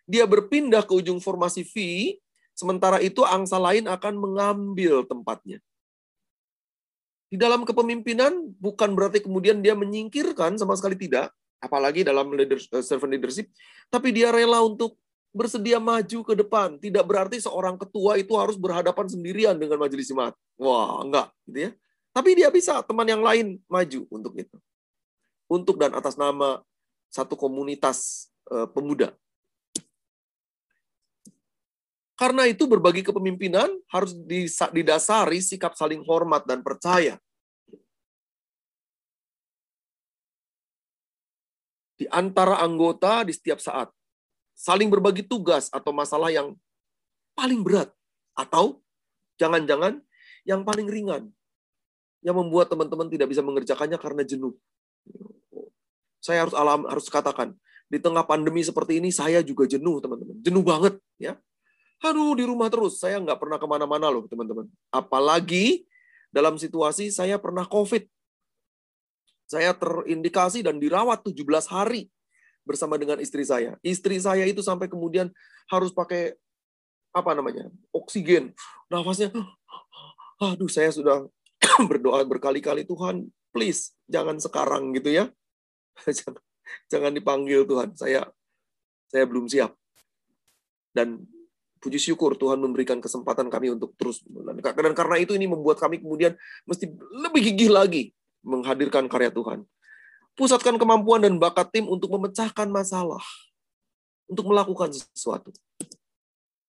Dia 0.08 0.24
berpindah 0.24 0.88
ke 0.88 0.92
ujung 0.96 1.20
formasi 1.20 1.68
V, 1.68 1.76
sementara 2.56 2.96
itu 3.04 3.20
angsa 3.28 3.60
lain 3.60 3.84
akan 3.84 4.14
mengambil 4.16 5.04
tempatnya. 5.04 5.60
Di 7.28 7.36
dalam 7.36 7.68
kepemimpinan 7.68 8.56
bukan 8.56 8.96
berarti 8.96 9.20
kemudian 9.20 9.60
dia 9.60 9.76
menyingkirkan 9.76 10.56
sama 10.56 10.72
sekali 10.80 10.96
tidak, 10.96 11.28
apalagi 11.60 12.00
dalam 12.00 12.32
leader, 12.32 12.56
eh, 12.56 12.80
servant 12.80 13.12
leadership, 13.12 13.52
tapi 13.92 14.16
dia 14.16 14.32
rela 14.32 14.64
untuk 14.64 14.96
bersedia 15.28 15.76
maju 15.76 16.24
ke 16.24 16.32
depan. 16.32 16.80
Tidak 16.80 17.04
berarti 17.04 17.36
seorang 17.36 17.76
ketua 17.76 18.16
itu 18.16 18.32
harus 18.32 18.56
berhadapan 18.56 19.06
sendirian 19.12 19.60
dengan 19.60 19.76
majelis 19.76 20.08
jemaat. 20.08 20.32
Wah, 20.56 21.04
enggak, 21.04 21.28
gitu 21.44 21.68
ya. 21.68 21.70
Tapi 22.16 22.30
dia 22.32 22.48
bisa 22.48 22.80
teman 22.80 23.04
yang 23.04 23.20
lain 23.20 23.60
maju 23.68 24.00
untuk 24.08 24.32
itu. 24.40 24.56
Untuk 25.46 25.76
dan 25.76 25.92
atas 25.92 26.16
nama 26.16 26.64
satu 27.12 27.36
komunitas 27.36 28.28
uh, 28.48 28.66
pemuda. 28.68 29.12
Karena 32.18 32.50
itu 32.50 32.66
berbagi 32.66 33.06
kepemimpinan 33.06 33.70
harus 33.94 34.10
didasari 34.74 35.38
sikap 35.38 35.78
saling 35.78 36.02
hormat 36.02 36.42
dan 36.50 36.66
percaya. 36.66 37.14
Di 41.94 42.10
antara 42.10 42.58
anggota 42.58 43.22
di 43.22 43.30
setiap 43.30 43.62
saat. 43.62 43.94
Saling 44.58 44.90
berbagi 44.90 45.22
tugas 45.22 45.70
atau 45.70 45.94
masalah 45.94 46.34
yang 46.34 46.58
paling 47.38 47.62
berat. 47.62 47.94
Atau 48.34 48.82
jangan-jangan 49.38 50.02
yang 50.42 50.66
paling 50.66 50.90
ringan 50.90 51.30
yang 52.18 52.34
membuat 52.34 52.66
teman-teman 52.66 53.06
tidak 53.06 53.30
bisa 53.30 53.46
mengerjakannya 53.46 53.94
karena 53.94 54.26
jenuh. 54.26 54.58
Saya 56.18 56.42
harus 56.42 56.54
alam 56.58 56.82
harus 56.90 57.06
katakan, 57.06 57.54
di 57.86 58.02
tengah 58.02 58.26
pandemi 58.26 58.66
seperti 58.66 58.98
ini 58.98 59.14
saya 59.14 59.38
juga 59.38 59.70
jenuh, 59.70 60.02
teman-teman. 60.02 60.34
Jenuh 60.42 60.64
banget, 60.66 60.98
ya. 61.14 61.38
Aduh, 62.02 62.38
di 62.38 62.44
rumah 62.46 62.70
terus. 62.70 63.02
Saya 63.02 63.18
nggak 63.18 63.38
pernah 63.38 63.58
ke 63.58 63.66
mana-mana 63.66 64.06
loh, 64.10 64.24
teman-teman. 64.30 64.70
Apalagi 64.94 65.82
dalam 66.30 66.54
situasi 66.56 67.10
saya 67.10 67.36
pernah 67.40 67.66
COVID. 67.66 68.06
Saya 69.48 69.72
terindikasi 69.72 70.60
dan 70.60 70.76
dirawat 70.76 71.24
17 71.24 71.40
hari 71.72 72.12
bersama 72.68 73.00
dengan 73.00 73.16
istri 73.16 73.42
saya. 73.48 73.80
Istri 73.80 74.20
saya 74.20 74.44
itu 74.44 74.60
sampai 74.60 74.92
kemudian 74.92 75.32
harus 75.72 75.88
pakai 75.88 76.36
apa 77.08 77.32
namanya 77.32 77.72
oksigen 77.88 78.52
nafasnya 78.92 79.32
aduh 80.36 80.68
saya 80.68 80.92
sudah 80.92 81.24
berdoa 81.88 82.20
berkali-kali 82.28 82.84
Tuhan 82.84 83.32
please 83.52 83.96
jangan 84.08 84.38
sekarang 84.38 84.94
gitu 84.94 85.10
ya. 85.12 85.24
jangan, 86.18 86.40
jangan 86.86 87.12
dipanggil 87.12 87.66
Tuhan. 87.66 87.96
Saya 87.98 88.28
saya 89.08 89.24
belum 89.24 89.48
siap. 89.48 89.74
Dan 90.92 91.24
puji 91.78 91.98
syukur 91.98 92.34
Tuhan 92.34 92.58
memberikan 92.58 92.98
kesempatan 92.98 93.48
kami 93.48 93.74
untuk 93.74 93.94
terus 93.98 94.22
dan 94.26 94.92
karena 94.92 95.16
itu 95.22 95.32
ini 95.34 95.46
membuat 95.46 95.78
kami 95.78 96.02
kemudian 96.02 96.34
mesti 96.66 96.90
lebih 97.14 97.54
gigih 97.54 97.70
lagi 97.70 98.02
menghadirkan 98.42 99.06
karya 99.10 99.32
Tuhan. 99.32 99.66
Pusatkan 100.38 100.78
kemampuan 100.78 101.18
dan 101.18 101.34
bakat 101.36 101.74
tim 101.74 101.90
untuk 101.90 102.14
memecahkan 102.14 102.70
masalah, 102.70 103.22
untuk 104.30 104.46
melakukan 104.46 104.94
sesuatu. 104.94 105.50
Oke. 105.50 105.90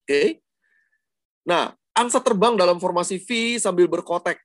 Okay? 0.10 0.28
Nah, 1.46 1.78
angsa 1.94 2.18
terbang 2.18 2.58
dalam 2.58 2.82
formasi 2.82 3.22
V 3.22 3.62
sambil 3.62 3.86
berkotek. 3.86 4.42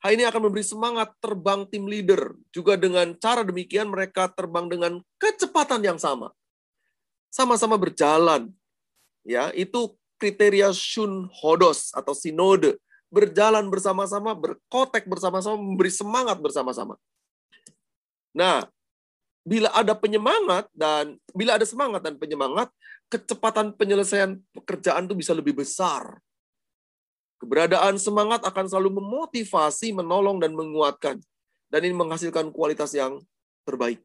Hal 0.00 0.16
ini 0.16 0.24
akan 0.24 0.48
memberi 0.48 0.64
semangat 0.64 1.12
terbang 1.20 1.68
tim 1.68 1.84
leader. 1.84 2.34
Juga 2.50 2.74
dengan 2.74 3.12
cara 3.20 3.44
demikian 3.44 3.86
mereka 3.92 4.32
terbang 4.32 4.66
dengan 4.66 4.92
kecepatan 5.20 5.84
yang 5.84 6.00
sama. 6.00 6.32
Sama-sama 7.30 7.78
berjalan. 7.78 8.50
Ya, 9.24 9.52
itu 9.52 9.94
kriteria 10.20 10.72
shun 10.76 11.28
hodos 11.32 11.92
atau 11.96 12.12
sinode. 12.12 12.76
Berjalan 13.10 13.66
bersama-sama, 13.66 14.36
berkotek 14.36 15.08
bersama-sama, 15.10 15.58
memberi 15.58 15.90
semangat 15.90 16.38
bersama-sama. 16.38 16.94
Nah, 18.30 18.62
bila 19.42 19.72
ada 19.74 19.98
penyemangat 19.98 20.70
dan 20.70 21.18
bila 21.34 21.58
ada 21.58 21.66
semangat 21.66 22.06
dan 22.06 22.14
penyemangat, 22.20 22.70
kecepatan 23.10 23.74
penyelesaian 23.74 24.38
pekerjaan 24.54 25.10
itu 25.10 25.18
bisa 25.18 25.34
lebih 25.34 25.58
besar. 25.58 26.22
Keberadaan 27.42 27.96
semangat 27.96 28.44
akan 28.44 28.68
selalu 28.68 29.00
memotivasi, 29.00 29.96
menolong, 29.96 30.38
dan 30.38 30.52
menguatkan. 30.52 31.18
Dan 31.72 31.80
ini 31.88 31.96
menghasilkan 31.96 32.52
kualitas 32.52 32.92
yang 32.92 33.18
terbaik. 33.64 34.04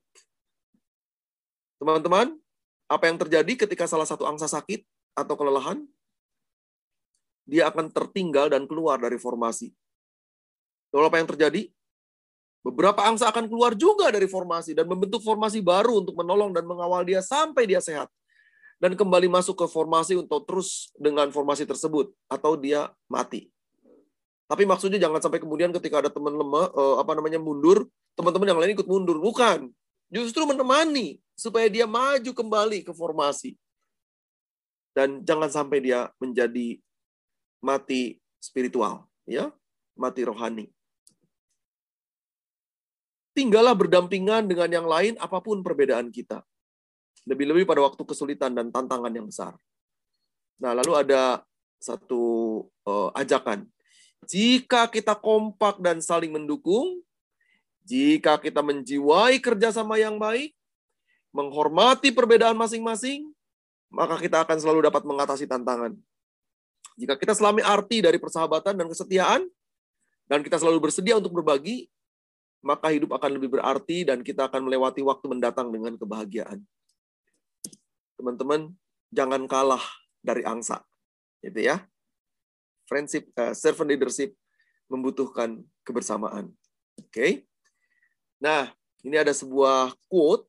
Teman-teman, 1.78 2.40
apa 2.88 3.04
yang 3.12 3.18
terjadi 3.20 3.68
ketika 3.68 3.86
salah 3.86 4.08
satu 4.08 4.24
angsa 4.24 4.48
sakit 4.48 4.88
atau 5.16 5.34
kelelahan? 5.40 5.82
Dia 7.48 7.72
akan 7.72 7.90
tertinggal 7.90 8.52
dan 8.52 8.68
keluar 8.68 9.00
dari 9.00 9.16
formasi. 9.16 9.72
Lalu 10.92 11.06
apa 11.08 11.18
yang 11.24 11.30
terjadi? 11.30 11.62
Beberapa 12.66 13.06
angsa 13.06 13.30
akan 13.30 13.46
keluar 13.46 13.78
juga 13.78 14.10
dari 14.10 14.26
formasi 14.26 14.74
dan 14.74 14.90
membentuk 14.90 15.22
formasi 15.22 15.62
baru 15.62 16.02
untuk 16.02 16.18
menolong 16.18 16.50
dan 16.50 16.66
mengawal 16.66 17.06
dia 17.06 17.22
sampai 17.22 17.70
dia 17.70 17.78
sehat 17.78 18.10
dan 18.80 18.92
kembali 18.98 19.32
masuk 19.32 19.56
ke 19.56 19.66
formasi 19.70 20.20
untuk 20.20 20.44
terus 20.44 20.92
dengan 21.00 21.32
formasi 21.32 21.64
tersebut 21.64 22.12
atau 22.28 22.60
dia 22.60 22.92
mati. 23.08 23.48
Tapi 24.46 24.62
maksudnya 24.68 25.02
jangan 25.02 25.22
sampai 25.24 25.42
kemudian 25.42 25.74
ketika 25.74 26.06
ada 26.06 26.12
teman 26.12 26.36
lemah 26.36 26.70
eh, 26.70 26.96
apa 27.02 27.12
namanya 27.18 27.42
mundur, 27.42 27.90
teman-teman 28.14 28.54
yang 28.54 28.60
lain 28.62 28.78
ikut 28.78 28.86
mundur. 28.86 29.18
Bukan. 29.18 29.72
Justru 30.14 30.46
menemani 30.46 31.18
supaya 31.34 31.66
dia 31.66 31.90
maju 31.90 32.30
kembali 32.30 32.86
ke 32.86 32.94
formasi. 32.94 33.58
Dan 34.96 35.28
jangan 35.28 35.52
sampai 35.52 35.84
dia 35.84 36.08
menjadi 36.24 36.80
mati 37.60 38.16
spiritual, 38.40 39.04
ya, 39.28 39.52
mati 40.00 40.24
rohani. 40.24 40.72
Tinggallah 43.36 43.76
berdampingan 43.76 44.48
dengan 44.48 44.72
yang 44.72 44.88
lain 44.88 45.20
apa 45.20 45.44
pun 45.44 45.60
perbedaan 45.60 46.08
kita. 46.08 46.40
Lebih-lebih 47.28 47.68
pada 47.68 47.84
waktu 47.84 48.00
kesulitan 48.08 48.56
dan 48.56 48.72
tantangan 48.72 49.12
yang 49.12 49.28
besar. 49.28 49.60
Nah, 50.56 50.72
lalu 50.72 50.96
ada 50.96 51.44
satu 51.76 52.64
uh, 52.88 53.12
ajakan. 53.12 53.68
Jika 54.24 54.88
kita 54.88 55.20
kompak 55.20 55.84
dan 55.84 56.00
saling 56.00 56.32
mendukung, 56.32 57.04
jika 57.84 58.40
kita 58.40 58.64
menjiwai 58.64 59.44
kerjasama 59.44 60.00
yang 60.00 60.16
baik, 60.16 60.56
menghormati 61.36 62.16
perbedaan 62.16 62.56
masing-masing, 62.56 63.35
maka 63.92 64.22
kita 64.22 64.44
akan 64.46 64.58
selalu 64.58 64.88
dapat 64.88 65.04
mengatasi 65.04 65.46
tantangan. 65.50 65.94
Jika 66.96 67.20
kita 67.20 67.36
selami 67.36 67.60
arti 67.60 68.00
dari 68.00 68.18
persahabatan 68.22 68.80
dan 68.80 68.88
kesetiaan, 68.88 69.46
dan 70.26 70.42
kita 70.42 70.58
selalu 70.58 70.90
bersedia 70.90 71.20
untuk 71.22 71.38
berbagi, 71.38 71.86
maka 72.66 72.90
hidup 72.90 73.14
akan 73.14 73.38
lebih 73.38 73.60
berarti 73.60 74.08
dan 74.08 74.26
kita 74.26 74.50
akan 74.50 74.66
melewati 74.66 75.06
waktu 75.06 75.26
mendatang 75.30 75.70
dengan 75.70 75.94
kebahagiaan 76.00 76.66
teman-teman 78.16 78.74
jangan 79.12 79.46
kalah 79.46 79.84
dari 80.24 80.42
angsa. 80.48 80.82
Gitu 81.44 81.62
ya. 81.70 81.84
Friendship, 82.90 83.30
uh, 83.38 83.54
servant 83.54 83.92
leadership 83.92 84.34
membutuhkan 84.90 85.62
kebersamaan. 85.86 86.50
Oke. 86.98 87.12
Okay? 87.12 87.32
Nah, 88.42 88.72
ini 89.06 89.16
ada 89.20 89.30
sebuah 89.30 89.94
quote. 90.10 90.48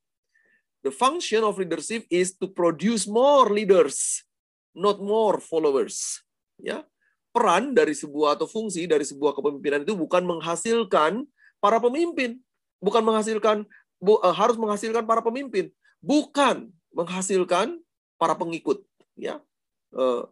The 0.87 0.95
function 0.95 1.43
of 1.43 1.59
leadership 1.59 2.07
is 2.07 2.39
to 2.39 2.47
produce 2.47 3.11
more 3.11 3.51
leaders, 3.51 4.23
not 4.71 5.03
more 5.03 5.43
followers. 5.43 6.23
Ya. 6.63 6.87
Peran 7.35 7.75
dari 7.75 7.91
sebuah 7.91 8.39
atau 8.39 8.47
fungsi 8.47 8.87
dari 8.87 9.03
sebuah 9.03 9.35
kepemimpinan 9.35 9.83
itu 9.83 9.99
bukan 9.99 10.23
menghasilkan 10.23 11.27
para 11.59 11.83
pemimpin, 11.83 12.39
bukan 12.79 13.03
menghasilkan 13.03 13.67
bu, 13.99 14.23
uh, 14.23 14.31
harus 14.31 14.55
menghasilkan 14.55 15.03
para 15.11 15.27
pemimpin, 15.27 15.75
bukan 15.99 16.71
menghasilkan 16.95 17.83
para 18.15 18.39
pengikut. 18.39 18.87
Ya. 19.19 19.43
Eh, 19.91 20.23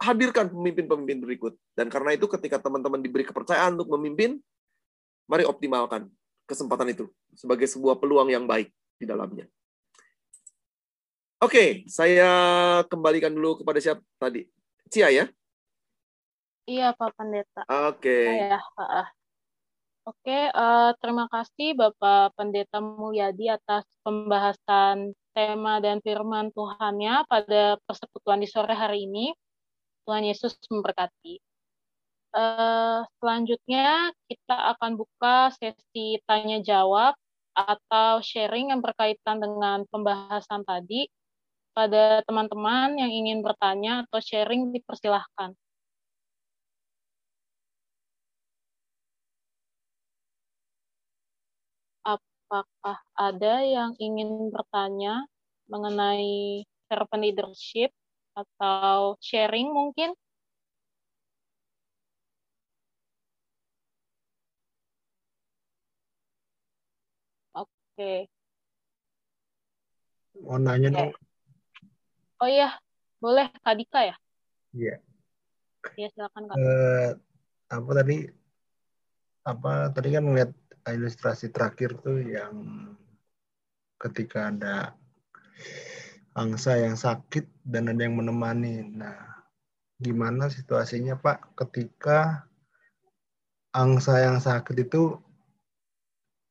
hadirkan 0.00 0.48
pemimpin-pemimpin 0.48 1.20
berikut. 1.20 1.52
Dan 1.76 1.92
karena 1.92 2.16
itu 2.16 2.24
ketika 2.32 2.56
teman-teman 2.64 3.04
diberi 3.04 3.28
kepercayaan 3.28 3.76
untuk 3.76 3.92
memimpin 4.00 4.40
mari 5.28 5.44
optimalkan 5.44 6.08
kesempatan 6.48 6.96
itu 6.96 7.12
sebagai 7.36 7.68
sebuah 7.68 8.00
peluang 8.00 8.32
yang 8.32 8.48
baik 8.48 8.72
di 9.00 9.08
dalamnya 9.08 9.48
Oke, 11.40 11.88
saya 11.88 12.28
kembalikan 12.92 13.32
dulu 13.32 13.64
kepada 13.64 13.80
siapa 13.80 14.04
tadi? 14.20 14.44
Cia 14.92 15.08
ya? 15.08 15.24
Iya, 16.68 16.92
Pak 16.92 17.16
Pendeta. 17.16 17.64
Oke. 17.88 18.28
Saya, 18.28 18.60
Oke, 20.04 20.52
uh, 20.52 20.92
terima 21.00 21.32
kasih 21.32 21.72
Bapak 21.80 22.36
Pendeta 22.36 22.84
Mulyadi 22.84 23.48
atas 23.48 23.88
pembahasan 24.04 25.16
tema 25.32 25.80
dan 25.80 26.04
firman 26.04 26.52
Tuhannya 26.52 27.24
pada 27.24 27.80
persekutuan 27.88 28.44
di 28.44 28.48
sore 28.48 28.76
hari 28.76 29.08
ini. 29.08 29.32
Tuhan 30.04 30.28
Yesus 30.28 30.60
memberkati. 30.68 31.40
Uh, 32.36 33.00
selanjutnya 33.16 34.12
kita 34.28 34.76
akan 34.76 35.00
buka 35.00 35.56
sesi 35.56 36.20
tanya 36.28 36.60
jawab 36.60 37.16
atau 37.66 38.20
sharing 38.24 38.72
yang 38.74 38.80
berkaitan 38.84 39.38
dengan 39.42 39.84
pembahasan 39.92 40.62
tadi. 40.66 41.08
Pada 41.76 42.20
teman-teman 42.26 42.98
yang 42.98 43.12
ingin 43.14 43.40
bertanya 43.46 44.04
atau 44.08 44.18
sharing 44.18 44.74
dipersilahkan. 44.74 45.54
apakah 52.50 52.98
ada 53.14 53.62
yang 53.62 53.94
ingin 54.02 54.50
bertanya 54.50 55.22
mengenai 55.70 56.66
servant 56.90 57.22
leadership 57.22 57.94
atau 58.34 59.14
sharing 59.22 59.70
mungkin? 59.70 60.10
Oke. 68.00 68.08
Okay. 68.08 68.20
Mau 70.48 70.56
nanya 70.56 70.88
okay. 70.88 70.96
dong. 70.96 71.12
Oh 72.40 72.48
iya, 72.48 72.72
boleh 73.20 73.52
Kak 73.60 73.76
Dika 73.76 74.00
ya? 74.08 74.16
Iya. 74.72 74.96
Iya, 76.00 76.08
silakan 76.16 76.48
Kak. 76.48 76.56
Uh, 76.56 77.12
apa 77.68 77.90
tadi? 78.00 78.24
Apa 79.44 79.92
tadi 79.92 80.08
kan 80.16 80.24
ngeliat 80.24 80.48
ilustrasi 80.88 81.52
terakhir 81.52 82.00
tuh 82.00 82.24
yang 82.24 82.56
ketika 84.00 84.48
ada 84.48 84.96
angsa 86.32 86.80
yang 86.80 86.96
sakit 86.96 87.44
dan 87.68 87.92
ada 87.92 88.00
yang 88.00 88.16
menemani. 88.16 88.80
Nah, 88.96 89.44
gimana 90.00 90.48
situasinya 90.48 91.20
Pak 91.20 91.52
ketika 91.52 92.48
angsa 93.76 94.24
yang 94.24 94.40
sakit 94.40 94.88
itu 94.88 95.20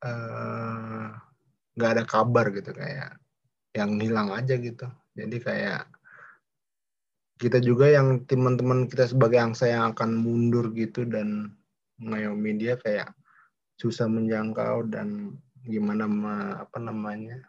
eh, 0.06 1.10
nggak 1.80 1.92
ada 1.96 2.04
kabar 2.04 2.52
gitu 2.52 2.76
kayak 2.76 3.16
yang 3.72 3.96
hilang 4.04 4.36
aja 4.36 4.60
gitu. 4.60 4.92
Jadi 5.16 5.38
kayak 5.40 5.88
kita 7.40 7.64
juga 7.64 7.88
yang 7.88 8.28
teman-teman 8.28 8.92
kita 8.92 9.08
sebagai 9.08 9.40
angsa 9.40 9.72
yang 9.72 9.96
akan 9.96 10.20
mundur 10.20 10.76
gitu 10.76 11.08
dan 11.08 11.56
mengayomi 11.96 12.60
dia 12.60 12.76
kayak 12.76 13.16
susah 13.80 14.12
menjangkau 14.12 14.92
dan 14.92 15.40
gimana 15.64 16.04
ma, 16.04 16.36
apa 16.60 16.84
namanya 16.84 17.40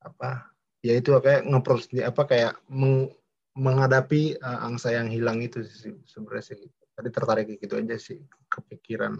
apa 0.00 0.48
ya 0.80 0.96
itu 0.96 1.12
kayak 1.20 1.44
ngeproses 1.48 1.88
apa 2.00 2.22
kayak 2.24 2.52
meng, 2.68 3.12
menghadapi 3.56 4.40
uh, 4.40 4.68
angsa 4.68 4.92
yang 4.96 5.08
hilang 5.12 5.40
itu 5.44 5.64
sih 5.64 5.96
sebenarnya 6.08 6.56
sih 6.56 6.60
tadi 6.96 7.08
tertarik 7.12 7.48
gitu 7.60 7.76
aja 7.76 7.96
sih 7.96 8.20
kepikiran 8.48 9.16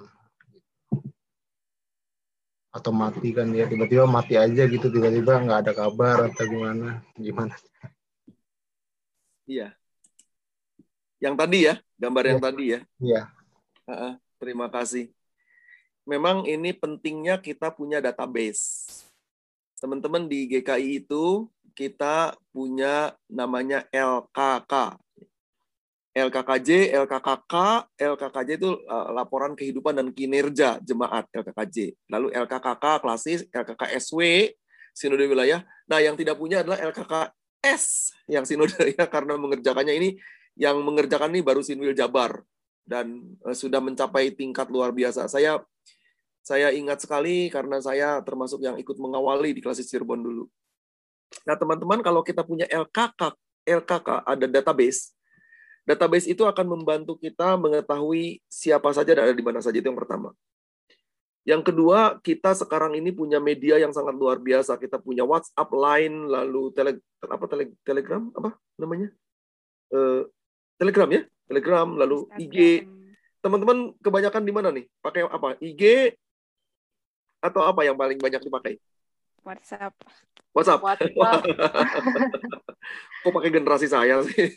atau 2.74 2.90
mati 2.90 3.30
kan 3.30 3.46
dia 3.54 3.70
tiba-tiba 3.70 4.02
mati 4.02 4.34
aja 4.34 4.66
gitu 4.66 4.90
tiba-tiba 4.90 5.38
nggak 5.38 5.60
ada 5.62 5.72
kabar 5.72 6.26
atau 6.26 6.42
gimana? 6.42 7.06
Gimana? 7.14 7.54
Iya. 9.46 9.78
Yang 11.22 11.34
tadi 11.38 11.58
ya 11.70 11.74
gambar 11.94 12.24
yang 12.26 12.40
ya. 12.40 12.44
tadi 12.50 12.64
ya. 12.66 12.80
Iya. 12.98 13.22
Uh, 13.86 14.14
terima 14.42 14.66
kasih. 14.66 15.14
Memang 16.02 16.44
ini 16.50 16.74
pentingnya 16.74 17.38
kita 17.38 17.70
punya 17.70 18.02
database. 18.02 18.90
Teman-teman 19.78 20.26
di 20.26 20.50
GKI 20.50 21.06
itu 21.06 21.46
kita 21.78 22.34
punya 22.50 23.14
namanya 23.30 23.86
LKK 23.94 25.03
LKKJ, 26.14 26.94
LKKK, 26.94 27.54
LKKJ 27.98 28.50
itu 28.54 28.70
uh, 28.86 29.10
laporan 29.10 29.58
kehidupan 29.58 29.98
dan 29.98 30.14
kinerja 30.14 30.78
jemaat 30.78 31.26
LKKJ. 31.34 32.06
Lalu 32.06 32.30
LKKK 32.30 33.02
klasis, 33.02 33.42
LKKSW 33.50 34.46
sinode 34.94 35.26
wilayah. 35.26 35.66
Nah, 35.90 35.98
yang 35.98 36.14
tidak 36.14 36.38
punya 36.38 36.62
adalah 36.62 36.78
LKKS 36.78 38.14
yang 38.30 38.46
sinode 38.46 38.78
ya 38.94 39.10
karena 39.14 39.34
mengerjakannya 39.34 39.94
ini 39.98 40.08
yang 40.54 40.78
mengerjakan 40.86 41.34
ini 41.34 41.42
baru 41.42 41.66
Sinwil 41.66 41.98
Jabar 41.98 42.46
dan 42.86 43.34
uh, 43.42 43.50
sudah 43.50 43.82
mencapai 43.82 44.30
tingkat 44.38 44.70
luar 44.70 44.94
biasa. 44.94 45.26
Saya 45.26 45.58
saya 46.46 46.70
ingat 46.70 47.02
sekali 47.02 47.50
karena 47.50 47.82
saya 47.82 48.22
termasuk 48.22 48.62
yang 48.62 48.78
ikut 48.78 48.94
mengawali 49.02 49.50
di 49.50 49.58
klasis 49.58 49.90
Cirebon 49.90 50.22
dulu. 50.22 50.44
Nah, 51.42 51.58
teman-teman 51.58 52.06
kalau 52.06 52.22
kita 52.22 52.46
punya 52.46 52.70
LKK, 52.70 53.34
LKK 53.66 54.08
ada 54.22 54.46
database 54.46 55.13
Database 55.84 56.32
itu 56.32 56.48
akan 56.48 56.64
membantu 56.64 57.20
kita 57.20 57.60
mengetahui 57.60 58.40
siapa 58.48 58.88
saja 58.96 59.12
dan 59.12 59.28
ada 59.28 59.36
di 59.36 59.44
mana 59.44 59.60
saja 59.60 59.76
itu 59.76 59.84
yang 59.84 60.00
pertama. 60.00 60.32
Yang 61.44 61.68
kedua, 61.68 62.16
kita 62.24 62.56
sekarang 62.56 62.96
ini 62.96 63.12
punya 63.12 63.36
media 63.36 63.76
yang 63.76 63.92
sangat 63.92 64.16
luar 64.16 64.40
biasa. 64.40 64.80
Kita 64.80 64.96
punya 64.96 65.28
WhatsApp, 65.28 65.68
Line, 65.76 66.24
lalu 66.24 66.72
tele, 66.72 67.04
apa 67.20 67.44
tele, 67.44 67.76
Telegram 67.84 68.32
apa 68.32 68.56
namanya? 68.80 69.12
Uh, 69.92 70.24
Telegram 70.80 71.04
ya, 71.12 71.28
Telegram, 71.44 71.88
lalu 72.00 72.24
Instagram. 72.32 72.48
IG. 72.48 72.56
Teman-teman 73.44 73.78
kebanyakan 74.00 74.42
di 74.48 74.52
mana 74.56 74.68
nih? 74.72 74.88
Pakai 75.04 75.28
apa? 75.28 75.60
IG 75.60 76.16
atau 77.44 77.60
apa 77.60 77.84
yang 77.84 78.00
paling 78.00 78.16
banyak 78.16 78.40
dipakai? 78.40 78.80
WhatsApp. 79.44 79.92
WhatsApp. 80.56 80.80
WhatsApp. 80.80 81.42
Kok 83.22 83.32
pakai 83.32 83.50
generasi 83.52 83.86
saya 83.86 84.24
sih? 84.24 84.34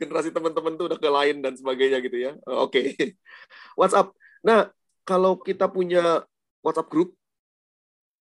generasi 0.00 0.30
teman-teman 0.30 0.78
tuh 0.78 0.94
udah 0.94 0.98
ke 0.98 1.10
lain 1.10 1.42
dan 1.42 1.58
sebagainya 1.58 1.98
gitu 1.98 2.18
ya. 2.18 2.32
Oke. 2.46 2.94
Okay. 2.94 3.18
WhatsApp. 3.74 4.14
Nah, 4.46 4.70
kalau 5.02 5.34
kita 5.42 5.66
punya 5.66 6.22
WhatsApp 6.62 6.90
group 6.90 7.18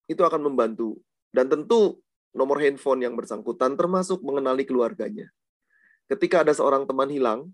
itu 0.10 0.22
akan 0.26 0.50
membantu 0.50 0.98
dan 1.30 1.52
tentu 1.52 2.02
nomor 2.34 2.58
handphone 2.58 3.06
yang 3.06 3.14
bersangkutan 3.14 3.78
termasuk 3.78 4.26
mengenali 4.26 4.66
keluarganya. 4.66 5.30
Ketika 6.08 6.42
ada 6.42 6.56
seorang 6.56 6.88
teman 6.88 7.12
hilang, 7.12 7.52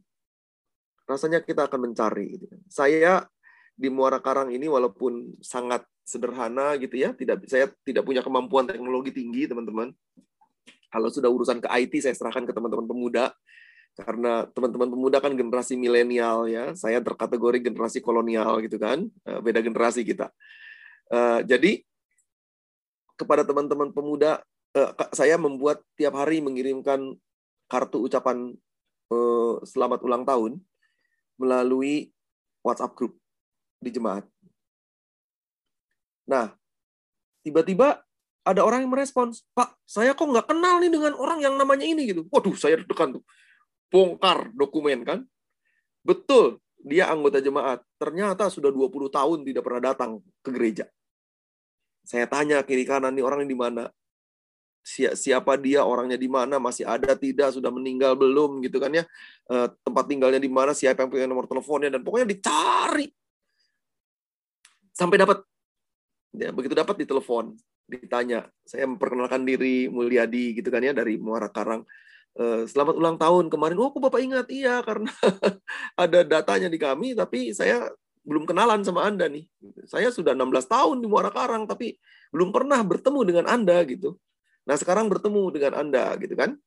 rasanya 1.09 1.43
kita 1.43 1.67
akan 1.67 1.91
mencari 1.91 2.37
gitu 2.37 2.45
kan. 2.47 2.61
Saya 2.69 3.25
di 3.73 3.89
Muara 3.89 4.21
Karang 4.21 4.53
ini 4.53 4.69
walaupun 4.69 5.37
sangat 5.41 5.83
sederhana 6.05 6.77
gitu 6.77 6.99
ya, 6.99 7.15
tidak 7.15 7.47
saya 7.49 7.71
tidak 7.81 8.05
punya 8.05 8.21
kemampuan 8.21 8.69
teknologi 8.69 9.15
tinggi, 9.15 9.49
teman-teman. 9.49 9.89
Kalau 10.93 11.09
sudah 11.09 11.31
urusan 11.31 11.57
ke 11.57 11.67
IT 11.73 12.05
saya 12.05 12.13
serahkan 12.13 12.45
ke 12.45 12.53
teman-teman 12.53 12.85
pemuda 12.85 13.33
karena 13.93 14.49
teman-teman 14.49 14.89
pemuda 14.89 15.17
kan 15.21 15.33
generasi 15.33 15.77
milenial 15.77 16.45
ya, 16.49 16.73
saya 16.77 17.01
terkategori 17.01 17.61
generasi 17.61 18.01
kolonial 18.01 18.61
gitu 18.61 18.77
kan, 18.77 19.05
eh, 19.25 19.39
beda 19.41 19.61
generasi 19.61 20.05
kita. 20.05 20.29
Eh, 21.13 21.39
jadi 21.45 21.81
kepada 23.17 23.45
teman-teman 23.45 23.93
pemuda, 23.93 24.41
eh, 24.73 24.89
saya 25.13 25.37
membuat 25.37 25.81
tiap 25.97 26.13
hari 26.17 26.41
mengirimkan 26.41 27.17
kartu 27.69 28.05
ucapan 28.05 28.53
selamat 29.61 30.01
ulang 30.01 30.25
tahun 30.25 30.57
melalui 31.37 32.09
WhatsApp 32.65 32.97
group 32.97 33.13
di 33.83 33.91
jemaat. 33.91 34.23
Nah, 36.23 36.55
tiba-tiba 37.43 37.99
ada 38.43 38.61
orang 38.63 38.87
yang 38.87 38.91
merespons, 38.91 39.43
Pak, 39.55 39.75
saya 39.83 40.15
kok 40.15 40.27
nggak 40.27 40.51
kenal 40.51 40.79
nih 40.83 40.91
dengan 40.91 41.15
orang 41.15 41.39
yang 41.43 41.55
namanya 41.55 41.83
ini 41.87 42.07
gitu. 42.11 42.27
Waduh, 42.31 42.55
saya 42.55 42.79
deg-degan 42.79 43.19
tuh 43.19 43.23
bongkar 43.93 44.49
dokumen 44.57 45.05
kan. 45.05 45.19
Betul, 46.01 46.57
dia 46.81 47.13
anggota 47.13 47.37
jemaat. 47.37 47.85
Ternyata 48.01 48.49
sudah 48.49 48.73
20 48.73 49.13
tahun 49.13 49.45
tidak 49.45 49.61
pernah 49.61 49.93
datang 49.93 50.19
ke 50.41 50.49
gereja. 50.49 50.85
Saya 52.03 52.27
tanya 52.27 52.59
kiri 52.65 52.83
kanan 52.83 53.15
nih 53.15 53.23
orang 53.23 53.47
di 53.47 53.55
mana? 53.55 53.87
Siapa 54.83 55.55
dia, 55.55 55.87
orangnya 55.87 56.19
di 56.19 56.27
mana, 56.27 56.59
masih 56.59 56.83
ada 56.83 57.15
tidak, 57.15 57.55
sudah 57.55 57.71
meninggal 57.71 58.19
belum 58.19 58.59
gitu 58.67 58.83
kan 58.83 58.91
ya. 58.91 59.07
Eh, 59.47 59.67
tempat 59.79 60.03
tinggalnya 60.11 60.43
di 60.43 60.51
mana, 60.51 60.75
siapa 60.75 61.07
yang 61.07 61.11
punya 61.13 61.23
nomor 61.23 61.47
teleponnya 61.47 61.87
dan 61.95 62.03
pokoknya 62.03 62.27
dicari. 62.27 63.07
Sampai 64.93 65.17
dapat. 65.19 65.41
Ya, 66.33 66.49
begitu 66.49 66.73
dapat 66.73 66.97
ditelepon, 66.97 67.57
ditanya. 67.85 68.49
Saya 68.65 68.89
memperkenalkan 68.89 69.45
diri 69.45 69.85
Mulyadi 69.85 70.57
gitu 70.57 70.73
kan 70.73 70.81
ya 70.81 70.93
dari 70.93 71.21
Muara 71.21 71.49
Karang 71.49 71.85
Eh, 72.33 72.65
selamat 72.65 72.97
ulang 72.97 73.17
tahun 73.21 73.45
kemarin. 73.53 73.77
Oh, 73.77 73.93
kok 73.93 74.01
Bapak 74.01 74.21
ingat? 74.25 74.49
Iya, 74.49 74.81
karena 74.87 75.13
ada 75.93 76.19
datanya 76.25 76.65
di 76.65 76.81
kami, 76.81 77.13
tapi 77.13 77.53
saya 77.53 77.93
belum 78.25 78.49
kenalan 78.49 78.81
sama 78.81 79.05
Anda 79.05 79.29
nih. 79.29 79.45
Saya 79.85 80.09
sudah 80.09 80.33
16 80.33 80.65
tahun 80.65 80.97
di 81.05 81.05
Muara 81.05 81.29
Karang, 81.29 81.69
tapi 81.69 81.93
belum 82.33 82.49
pernah 82.49 82.81
bertemu 82.81 83.19
dengan 83.21 83.45
Anda 83.45 83.85
gitu. 83.85 84.17
Nah, 84.65 84.75
sekarang 84.79 85.13
bertemu 85.13 85.53
dengan 85.53 85.73
Anda 85.77 86.17
gitu 86.17 86.33
kan. 86.33 86.57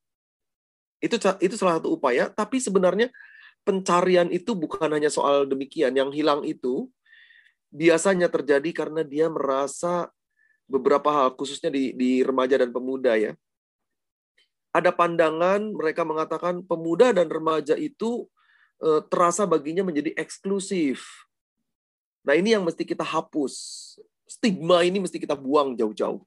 Itu 1.02 1.18
itu 1.42 1.54
salah 1.58 1.82
satu 1.82 1.98
upaya, 1.98 2.30
tapi 2.30 2.62
sebenarnya 2.62 3.10
pencarian 3.66 4.30
itu 4.30 4.54
bukan 4.54 4.86
hanya 4.94 5.10
soal 5.10 5.50
demikian. 5.50 5.98
Yang 5.98 6.22
hilang 6.22 6.46
itu 6.46 6.86
biasanya 7.70 8.30
terjadi 8.30 8.70
karena 8.72 9.02
dia 9.06 9.26
merasa 9.30 10.10
beberapa 10.66 11.08
hal, 11.12 11.34
khususnya 11.38 11.70
di, 11.70 11.94
di 11.94 12.20
remaja 12.26 12.58
dan 12.58 12.74
pemuda 12.74 13.14
ya 13.14 13.32
ada 14.76 14.92
pandangan 14.92 15.72
mereka 15.72 16.04
mengatakan 16.04 16.60
pemuda 16.60 17.16
dan 17.16 17.32
remaja 17.32 17.72
itu 17.80 18.28
eh, 18.84 19.00
terasa 19.08 19.48
baginya 19.48 19.80
menjadi 19.80 20.12
eksklusif. 20.12 21.08
Nah, 22.20 22.36
ini 22.36 22.52
yang 22.52 22.60
mesti 22.60 22.84
kita 22.84 23.00
hapus. 23.00 23.54
Stigma 24.28 24.84
ini 24.84 25.00
mesti 25.00 25.16
kita 25.16 25.32
buang 25.32 25.72
jauh-jauh. 25.78 26.20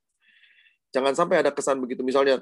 Jangan 0.89 1.13
sampai 1.13 1.45
ada 1.45 1.53
kesan 1.53 1.77
begitu. 1.77 2.01
Misalnya, 2.01 2.41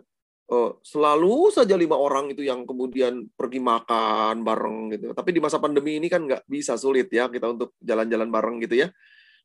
selalu 0.80 1.52
saja 1.52 1.76
lima 1.76 2.00
orang 2.00 2.32
itu 2.32 2.48
yang 2.48 2.64
kemudian 2.64 3.28
pergi 3.36 3.60
makan 3.60 4.48
bareng 4.48 4.96
gitu. 4.96 5.12
Tapi 5.12 5.30
di 5.36 5.40
masa 5.44 5.60
pandemi 5.60 6.00
ini 6.00 6.08
kan 6.08 6.24
nggak 6.24 6.48
bisa 6.48 6.80
sulit 6.80 7.12
ya 7.12 7.28
kita 7.28 7.52
untuk 7.52 7.76
jalan-jalan 7.84 8.32
bareng 8.32 8.58
gitu 8.64 8.88
ya. 8.88 8.88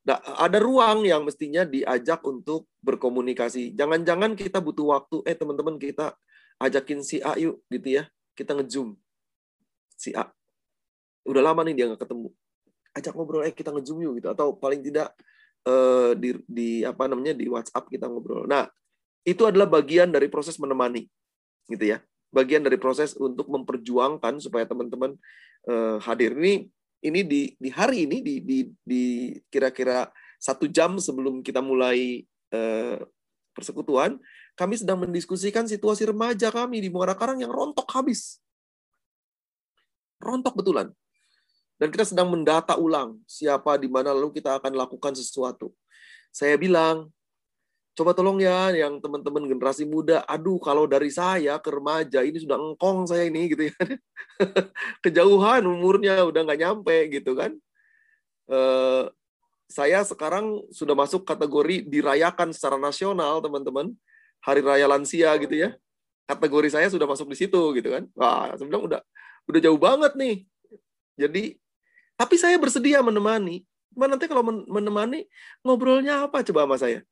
Nah, 0.03 0.18
ada 0.38 0.59
ruang 0.59 1.07
yang 1.07 1.22
mestinya 1.22 1.62
diajak 1.62 2.22
untuk 2.26 2.66
berkomunikasi. 2.82 3.74
Jangan-jangan 3.74 4.34
kita 4.34 4.59
butuh 4.59 4.98
waktu, 4.98 5.22
eh 5.26 5.38
teman-teman 5.38 5.78
kita 5.78 6.14
ajakin 6.62 7.03
si 7.03 7.18
A 7.18 7.34
yuk 7.34 7.66
gitu 7.66 7.98
ya 7.98 8.07
kita 8.38 8.55
ngezoom 8.55 8.94
si 9.98 10.14
A 10.14 10.30
udah 11.26 11.42
lama 11.42 11.66
nih 11.66 11.74
dia 11.74 11.84
nggak 11.90 12.03
ketemu 12.07 12.30
ajak 12.94 13.12
ngobrol 13.18 13.42
eh 13.42 13.55
kita 13.55 13.74
ngezoom 13.74 13.98
yuk 14.07 14.12
gitu 14.22 14.28
atau 14.30 14.55
paling 14.55 14.78
tidak 14.82 15.11
eh, 15.66 16.14
di 16.14 16.38
di 16.46 16.70
apa 16.86 17.11
namanya 17.11 17.34
di 17.34 17.50
WhatsApp 17.50 17.90
kita 17.90 18.07
ngobrol 18.07 18.46
nah 18.46 18.66
itu 19.22 19.42
adalah 19.46 19.70
bagian 19.70 20.10
dari 20.10 20.26
proses 20.26 20.58
menemani 20.58 21.06
gitu 21.70 21.96
ya 21.96 21.98
bagian 22.32 22.64
dari 22.64 22.80
proses 22.80 23.14
untuk 23.14 23.46
memperjuangkan 23.52 24.42
supaya 24.42 24.66
teman-teman 24.66 25.14
eh, 25.68 25.96
hadir 26.02 26.34
ini 26.38 26.66
ini 27.02 27.20
di 27.26 27.40
di 27.58 27.70
hari 27.70 28.06
ini 28.06 28.18
di 28.82 29.02
kira-kira 29.50 30.10
satu 30.42 30.66
jam 30.66 30.98
sebelum 30.98 31.42
kita 31.42 31.62
mulai 31.62 32.26
eh, 32.50 32.98
persekutuan 33.52 34.18
kami 34.52 34.76
sedang 34.76 35.00
mendiskusikan 35.00 35.64
situasi 35.64 36.04
remaja 36.04 36.52
kami 36.52 36.84
di 36.84 36.92
Muara 36.92 37.16
Karang 37.16 37.40
yang 37.40 37.48
rontok 37.48 37.88
habis. 37.88 38.36
Rontok 40.20 40.60
betulan. 40.60 40.92
Dan 41.80 41.88
kita 41.88 42.04
sedang 42.06 42.30
mendata 42.30 42.76
ulang 42.76 43.18
siapa 43.24 43.74
di 43.80 43.88
mana 43.88 44.12
lalu 44.12 44.38
kita 44.38 44.60
akan 44.60 44.76
lakukan 44.76 45.16
sesuatu. 45.16 45.72
Saya 46.30 46.54
bilang, 46.60 47.10
coba 47.93 48.16
tolong 48.16 48.40
ya 48.40 48.72
yang 48.72 48.99
teman-teman 49.05 49.45
generasi 49.45 49.84
muda, 49.84 50.24
aduh 50.24 50.57
kalau 50.57 50.88
dari 50.88 51.12
saya 51.12 51.61
ke 51.61 51.68
remaja 51.68 52.24
ini 52.24 52.40
sudah 52.40 52.57
engkong 52.57 53.05
saya 53.05 53.28
ini 53.28 53.53
gitu 53.53 53.68
ya. 53.68 53.76
Kejauhan 55.05 55.68
umurnya 55.68 56.24
udah 56.24 56.40
nggak 56.49 56.61
nyampe 56.61 56.97
gitu 57.12 57.36
kan. 57.36 57.53
Eh, 58.49 59.05
saya 59.68 60.05
sekarang 60.05 60.64
sudah 60.68 60.93
masuk 60.93 61.24
kategori 61.24 61.88
dirayakan 61.88 62.53
secara 62.53 62.76
nasional 62.76 63.40
teman-teman 63.40 63.93
hari 64.45 64.61
raya 64.61 64.84
lansia 64.88 65.32
gitu 65.40 65.57
ya. 65.57 65.72
kategori 66.22 66.72
saya 66.72 66.88
sudah 66.88 67.05
masuk 67.05 67.28
di 67.28 67.36
situ 67.36 67.61
gitu 67.76 67.93
kan. 67.93 68.09
Wah, 68.16 68.57
bilang 68.57 68.88
udah 68.88 69.01
udah 69.53 69.61
jauh 69.61 69.76
banget 69.76 70.16
nih. 70.16 70.36
Jadi 71.18 71.61
tapi 72.16 72.34
saya 72.40 72.57
bersedia 72.57 73.05
menemani. 73.05 73.66
Cuma 73.93 74.09
nanti 74.09 74.24
kalau 74.24 74.40
menemani 74.47 75.28
ngobrolnya 75.61 76.24
apa 76.24 76.40
coba 76.40 76.64
sama 76.64 76.76
saya? 76.80 77.05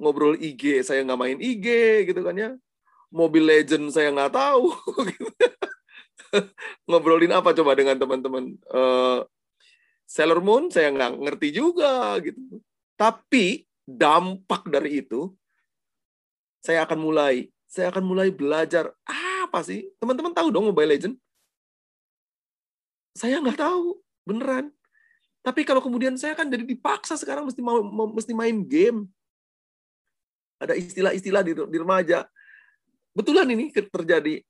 Ngobrol 0.00 0.40
IG, 0.40 0.80
saya 0.80 1.04
nggak 1.04 1.20
main 1.20 1.38
IG 1.38 1.66
gitu 2.08 2.24
kan 2.24 2.34
ya. 2.34 2.50
Mobile 3.12 3.46
Legend 3.52 3.92
saya 3.92 4.08
nggak 4.10 4.32
tahu. 4.32 4.72
Gitu. 5.10 6.46
Ngobrolin 6.86 7.34
apa 7.34 7.50
coba 7.50 7.74
dengan 7.74 7.98
teman-teman? 7.98 8.54
Uh, 8.70 9.26
Sailor 10.06 10.38
Moon 10.38 10.70
saya 10.70 10.94
nggak 10.94 11.18
ngerti 11.18 11.58
juga 11.58 12.14
gitu. 12.22 12.62
Tapi 12.94 13.66
dampak 13.82 14.70
dari 14.70 15.02
itu 15.02 15.34
saya 16.62 16.86
akan 16.86 16.98
mulai 17.02 17.50
saya 17.66 17.90
akan 17.90 18.04
mulai 18.04 18.28
belajar 18.30 18.94
apa 19.06 19.66
sih 19.66 19.90
teman-teman 19.98 20.30
tahu 20.30 20.52
dong 20.54 20.70
Mobile 20.70 20.94
Legend 20.94 21.14
saya 23.16 23.42
nggak 23.42 23.58
tahu 23.58 23.98
beneran 24.22 24.70
tapi 25.40 25.64
kalau 25.64 25.80
kemudian 25.80 26.14
saya 26.20 26.36
kan 26.36 26.46
jadi 26.46 26.62
dipaksa 26.68 27.16
sekarang 27.16 27.48
mesti 27.48 27.64
mau, 27.64 27.80
mesti 28.12 28.36
main 28.36 28.60
game 28.60 29.08
ada 30.60 30.76
istilah-istilah 30.76 31.42
di, 31.42 31.52
di 31.56 31.78
remaja 31.80 32.28
betulan 33.16 33.48
ini 33.50 33.72
terjadi 33.72 34.44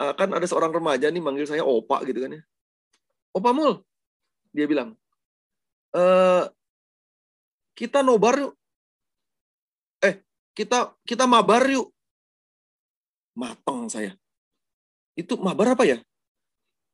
eh, 0.00 0.12
kan 0.16 0.28
ada 0.32 0.46
seorang 0.48 0.72
remaja 0.72 1.12
nih 1.12 1.22
manggil 1.22 1.46
saya 1.46 1.62
opa 1.62 2.02
gitu 2.08 2.24
kan 2.24 2.40
ya 2.40 2.42
opa 3.36 3.52
mul 3.54 3.84
dia 4.52 4.68
bilang 4.68 4.92
e, 5.96 6.02
kita 7.72 8.04
nobar 8.04 8.36
yuk 8.36 8.52
kita 10.52 10.92
kita 11.08 11.24
mabar 11.24 11.64
yuk. 11.68 11.88
Matang 13.32 13.88
saya. 13.88 14.12
Itu 15.16 15.40
mabar 15.40 15.76
apa 15.76 15.84
ya? 15.88 15.98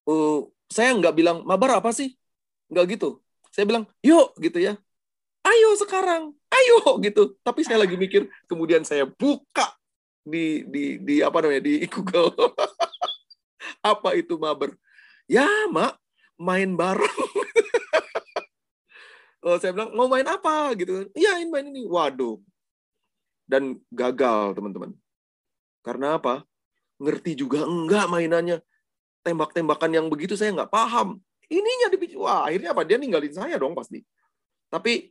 Uh, 0.07 0.47
saya 0.71 0.95
nggak 0.95 1.15
bilang 1.15 1.43
mabar 1.43 1.83
apa 1.83 1.91
sih? 1.91 2.15
Nggak 2.71 2.99
gitu. 2.99 3.19
Saya 3.51 3.67
bilang 3.67 3.91
yuk 4.03 4.39
gitu 4.39 4.63
ya. 4.63 4.79
Ayo 5.43 5.75
sekarang, 5.79 6.38
ayo 6.59 6.99
gitu. 7.03 7.23
Tapi 7.41 7.61
saya 7.63 7.79
lagi 7.83 7.95
mikir, 7.95 8.27
kemudian 8.51 8.83
saya 8.83 9.07
buka 9.07 9.71
di 10.27 10.67
di 10.69 10.85
di 11.01 11.15
apa 11.23 11.39
namanya 11.41 11.63
di 11.65 11.87
Google. 11.87 12.35
apa 13.93 14.19
itu 14.19 14.35
mabar? 14.37 14.75
Ya 15.31 15.47
mak, 15.71 15.97
main 16.41 16.75
bareng. 16.75 17.19
oh, 19.47 19.57
saya 19.61 19.73
bilang 19.73 19.95
mau 19.95 20.11
main 20.11 20.27
apa 20.27 20.75
gitu. 20.75 21.09
Iya 21.15 21.39
main 21.49 21.71
ini. 21.71 21.87
Waduh, 21.89 22.41
dan 23.49 23.81
gagal, 23.89 24.53
teman-teman. 24.53 24.93
Karena 25.81 26.21
apa? 26.21 26.45
Ngerti 27.01 27.33
juga 27.33 27.65
enggak 27.65 28.13
mainannya. 28.13 28.61
Tembak-tembakan 29.25 29.97
yang 29.97 30.07
begitu 30.13 30.37
saya 30.37 30.53
nggak 30.53 30.69
paham. 30.69 31.17
Ininya 31.49 31.89
dibikin, 31.89 32.21
wah 32.21 32.45
akhirnya 32.45 32.77
apa? 32.77 32.85
Dia 32.85 33.01
ninggalin 33.01 33.33
saya 33.33 33.57
dong 33.57 33.73
pasti. 33.73 34.05
Tapi 34.69 35.09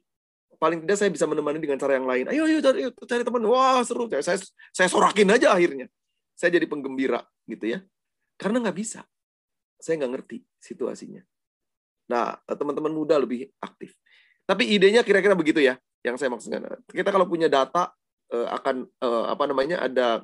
paling 0.58 0.84
tidak 0.86 0.98
saya 0.98 1.10
bisa 1.14 1.26
menemani 1.30 1.62
dengan 1.62 1.78
cara 1.78 1.98
yang 1.98 2.10
lain. 2.10 2.26
Ayo, 2.34 2.50
ayo 2.50 2.58
cari, 2.62 2.80
cari 2.90 3.24
teman. 3.26 3.46
Wah 3.46 3.82
seru. 3.86 4.10
Saya, 4.10 4.42
saya 4.74 4.90
sorakin 4.90 5.30
aja 5.30 5.54
akhirnya. 5.54 5.90
Saya 6.38 6.54
jadi 6.58 6.66
penggembira 6.70 7.26
gitu 7.50 7.78
ya. 7.78 7.80
Karena 8.38 8.62
nggak 8.62 8.78
bisa. 8.78 9.06
Saya 9.78 10.02
nggak 10.02 10.12
ngerti 10.18 10.38
situasinya. 10.58 11.22
Nah, 12.10 12.38
teman-teman 12.46 12.94
muda 12.94 13.18
lebih 13.22 13.50
aktif. 13.62 13.94
Tapi 14.48 14.70
idenya 14.74 15.04
kira-kira 15.04 15.36
begitu 15.36 15.60
ya, 15.60 15.78
yang 16.02 16.16
saya 16.16 16.32
maksudkan. 16.32 16.64
Kita 16.88 17.10
kalau 17.12 17.28
punya 17.28 17.52
data, 17.52 17.92
uh, 18.32 18.48
akan 18.56 18.88
uh, 19.04 19.26
apa 19.32 19.44
namanya 19.46 19.86
ada 19.86 20.24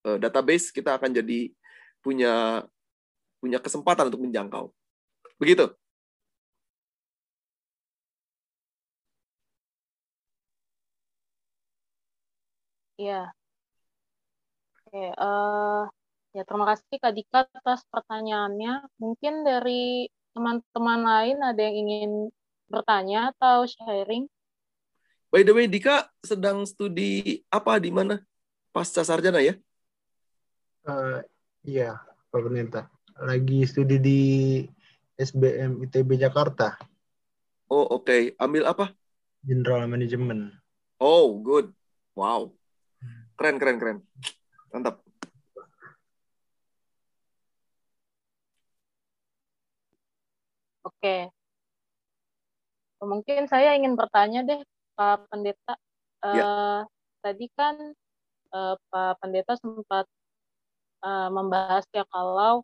database 0.00 0.70
kita 0.70 0.94
akan 0.94 1.10
jadi 1.10 1.50
punya 1.98 2.62
punya 3.42 3.58
kesempatan 3.58 4.06
untuk 4.06 4.22
menjangkau. 4.22 4.70
Begitu. 5.40 5.72
Iya. 13.00 13.32
Oke, 14.76 15.04
uh, 15.16 15.88
ya 16.36 16.42
terima 16.44 16.66
kasih 16.68 17.00
Kak 17.00 17.12
Dika 17.16 17.40
atas 17.48 17.80
pertanyaannya. 17.88 18.84
Mungkin 19.00 19.40
dari 19.40 20.04
teman-teman 20.36 21.00
lain 21.00 21.38
ada 21.40 21.60
yang 21.64 21.76
ingin 21.80 22.12
bertanya 22.68 23.32
atau 23.32 23.64
sharing? 23.64 24.28
By 25.32 25.48
the 25.48 25.56
way, 25.56 25.64
Dika 25.64 26.12
sedang 26.20 26.68
studi 26.68 27.40
apa 27.48 27.80
di 27.80 27.88
mana? 27.88 28.20
Pasca 28.68 29.00
sarjana 29.00 29.40
ya? 29.40 29.56
Uh, 30.84 31.24
iya, 31.64 31.96
Pak 32.28 32.40
Peneta. 32.44 32.92
Lagi 33.16 33.64
studi 33.64 33.96
di 33.96 34.20
SBM 35.16 35.88
ITB 35.88 36.20
Jakarta. 36.20 36.76
Oh, 37.72 37.96
oke. 37.96 38.04
Okay. 38.04 38.22
Ambil 38.36 38.68
apa? 38.68 38.92
General 39.40 39.88
Management. 39.88 40.52
Oh, 41.00 41.40
good. 41.40 41.72
Wow. 42.12 42.59
Keren, 43.40 43.56
keren, 43.56 43.80
keren. 43.80 43.98
Mantap. 44.68 45.00
Oke. 50.84 51.32
Mungkin 53.00 53.48
saya 53.48 53.72
ingin 53.80 53.96
bertanya 53.96 54.44
deh 54.44 54.60
Pak 54.92 55.32
Pendeta, 55.32 55.72
ya. 56.20 56.44
uh, 56.44 56.80
tadi 57.24 57.48
kan 57.56 57.96
uh, 58.52 58.76
Pak 58.92 59.24
Pendeta 59.24 59.56
sempat 59.56 60.04
uh, 61.00 61.32
membahas 61.32 61.88
ya 61.96 62.04
kalau 62.12 62.60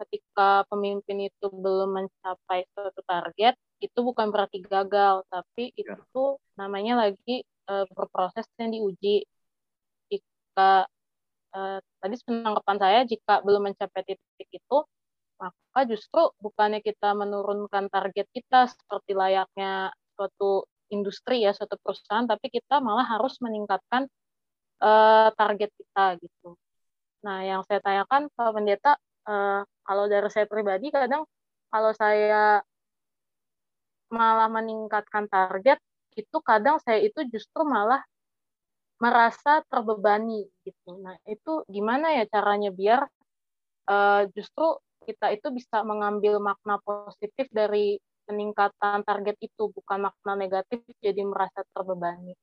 ketika 0.00 0.64
pemimpin 0.72 1.28
itu 1.28 1.52
belum 1.52 2.00
mencapai 2.00 2.64
suatu 2.72 3.04
target, 3.04 3.60
itu 3.84 3.98
bukan 4.00 4.32
berarti 4.32 4.64
gagal, 4.64 5.20
tapi 5.28 5.76
ya. 5.76 6.00
itu 6.00 6.24
namanya 6.56 7.04
lagi 7.04 7.44
uh, 7.68 7.84
berproses 7.92 8.48
yang 8.56 8.72
diuji. 8.72 9.28
Jika 10.58 10.90
uh, 11.54 11.78
tadi 12.02 12.14
penanggapan 12.26 12.76
saya, 12.82 13.00
jika 13.06 13.46
belum 13.46 13.70
mencapai 13.70 14.02
titik 14.02 14.50
itu, 14.50 14.78
maka 15.38 15.80
justru 15.86 16.34
bukannya 16.42 16.82
kita 16.82 17.14
menurunkan 17.14 17.86
target 17.86 18.26
kita 18.34 18.66
seperti 18.66 19.14
layaknya 19.14 19.94
suatu 20.18 20.66
industri 20.90 21.46
ya 21.46 21.54
suatu 21.54 21.78
perusahaan 21.78 22.26
tapi 22.26 22.50
kita 22.50 22.82
malah 22.82 23.06
harus 23.06 23.38
meningkatkan 23.38 24.10
uh, 24.82 25.30
target 25.38 25.70
kita 25.78 26.18
gitu. 26.26 26.58
Nah 27.22 27.46
yang 27.46 27.62
saya 27.62 27.78
tanyakan 27.78 28.26
Pak 28.34 28.50
Pendeta 28.50 28.98
uh, 29.30 29.62
kalau 29.86 30.10
dari 30.10 30.26
saya 30.34 30.50
pribadi 30.50 30.90
kadang 30.90 31.22
kalau 31.70 31.94
saya 31.94 32.66
malah 34.10 34.50
meningkatkan 34.50 35.30
target 35.30 35.78
itu 36.18 36.36
kadang 36.42 36.82
saya 36.82 36.98
itu 36.98 37.22
justru 37.30 37.62
malah 37.62 38.02
merasa 38.98 39.62
terbebani 39.70 40.46
gitu. 40.66 40.98
Nah 40.98 41.14
itu 41.26 41.62
gimana 41.70 42.18
ya 42.18 42.24
caranya 42.26 42.74
biar 42.74 43.06
uh, 43.88 44.22
justru 44.34 44.78
kita 45.08 45.32
itu 45.32 45.48
bisa 45.54 45.80
mengambil 45.86 46.36
makna 46.42 46.76
positif 46.84 47.48
dari 47.48 47.96
peningkatan 48.28 49.00
target 49.08 49.40
itu 49.40 49.72
bukan 49.72 50.12
makna 50.12 50.36
negatif 50.36 50.84
jadi 51.00 51.24
merasa 51.24 51.64
terbebani 51.72 52.36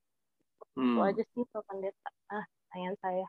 hmm. 0.74 0.98
itu 0.98 1.00
aja 1.06 1.24
sih 1.30 1.46
Pak 1.46 1.62
Pendeta 1.70 2.10
ah 2.34 2.46
sayang 2.74 2.98
saya 2.98 3.28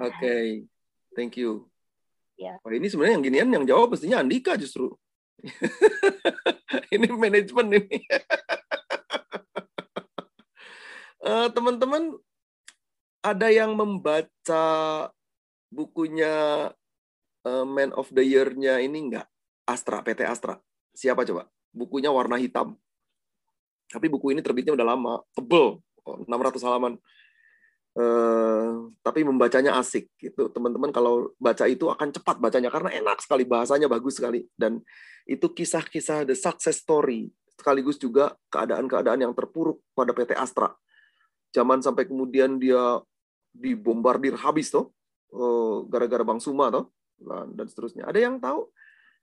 oke 0.00 0.16
okay. 0.16 0.64
thank 1.12 1.36
you 1.36 1.68
ya 2.40 2.56
oh, 2.64 2.72
ini 2.72 2.88
sebenarnya 2.88 3.20
yang 3.20 3.24
ginian 3.28 3.48
yang 3.60 3.64
jawab 3.68 3.92
pastinya 3.92 4.24
Andika 4.24 4.56
justru 4.56 4.96
ini 6.96 7.06
manajemen 7.12 7.76
ini 7.76 8.00
uh, 11.28 11.48
teman-teman 11.56 12.16
ada 13.26 13.50
yang 13.50 13.74
membaca 13.74 14.64
bukunya 15.74 16.70
uh, 17.42 17.66
Man 17.66 17.90
of 17.98 18.14
the 18.14 18.22
Year-nya 18.22 18.78
ini 18.78 19.10
enggak? 19.10 19.26
Astra, 19.66 19.98
PT 20.06 20.22
Astra. 20.22 20.54
Siapa 20.94 21.26
coba? 21.26 21.50
bukunya 21.76 22.08
warna 22.08 22.40
hitam. 22.40 22.80
Tapi 23.92 24.08
buku 24.08 24.32
ini 24.32 24.40
terbitnya 24.40 24.72
udah 24.72 24.96
lama, 24.96 25.14
tebel, 25.36 25.84
600 26.02 26.64
halaman. 26.64 26.96
Uh, 27.96 28.92
tapi 29.00 29.24
membacanya 29.24 29.80
asik 29.80 30.12
gitu 30.20 30.52
teman-teman 30.52 30.92
kalau 30.92 31.32
baca 31.40 31.64
itu 31.64 31.88
akan 31.88 32.12
cepat 32.12 32.36
bacanya 32.36 32.68
karena 32.68 32.92
enak 32.92 33.24
sekali 33.24 33.48
bahasanya 33.48 33.88
bagus 33.88 34.20
sekali 34.20 34.44
dan 34.52 34.84
itu 35.24 35.48
kisah-kisah 35.48 36.28
the 36.28 36.36
success 36.36 36.84
story 36.84 37.32
sekaligus 37.56 37.96
juga 37.96 38.36
keadaan-keadaan 38.52 39.24
yang 39.24 39.32
terpuruk 39.32 39.80
pada 39.96 40.12
PT 40.12 40.36
Astra 40.36 40.76
zaman 41.56 41.80
sampai 41.80 42.04
kemudian 42.04 42.60
dia 42.60 43.00
dibombardir 43.56 44.36
habis 44.36 44.68
tuh 44.68 44.92
uh, 45.32 45.84
gara-gara 45.88 46.22
Bang 46.22 46.38
Suma 46.38 46.68
tuh 46.68 46.92
dan 47.56 47.66
seterusnya. 47.66 48.04
Ada 48.04 48.18
yang 48.28 48.36
tahu? 48.36 48.68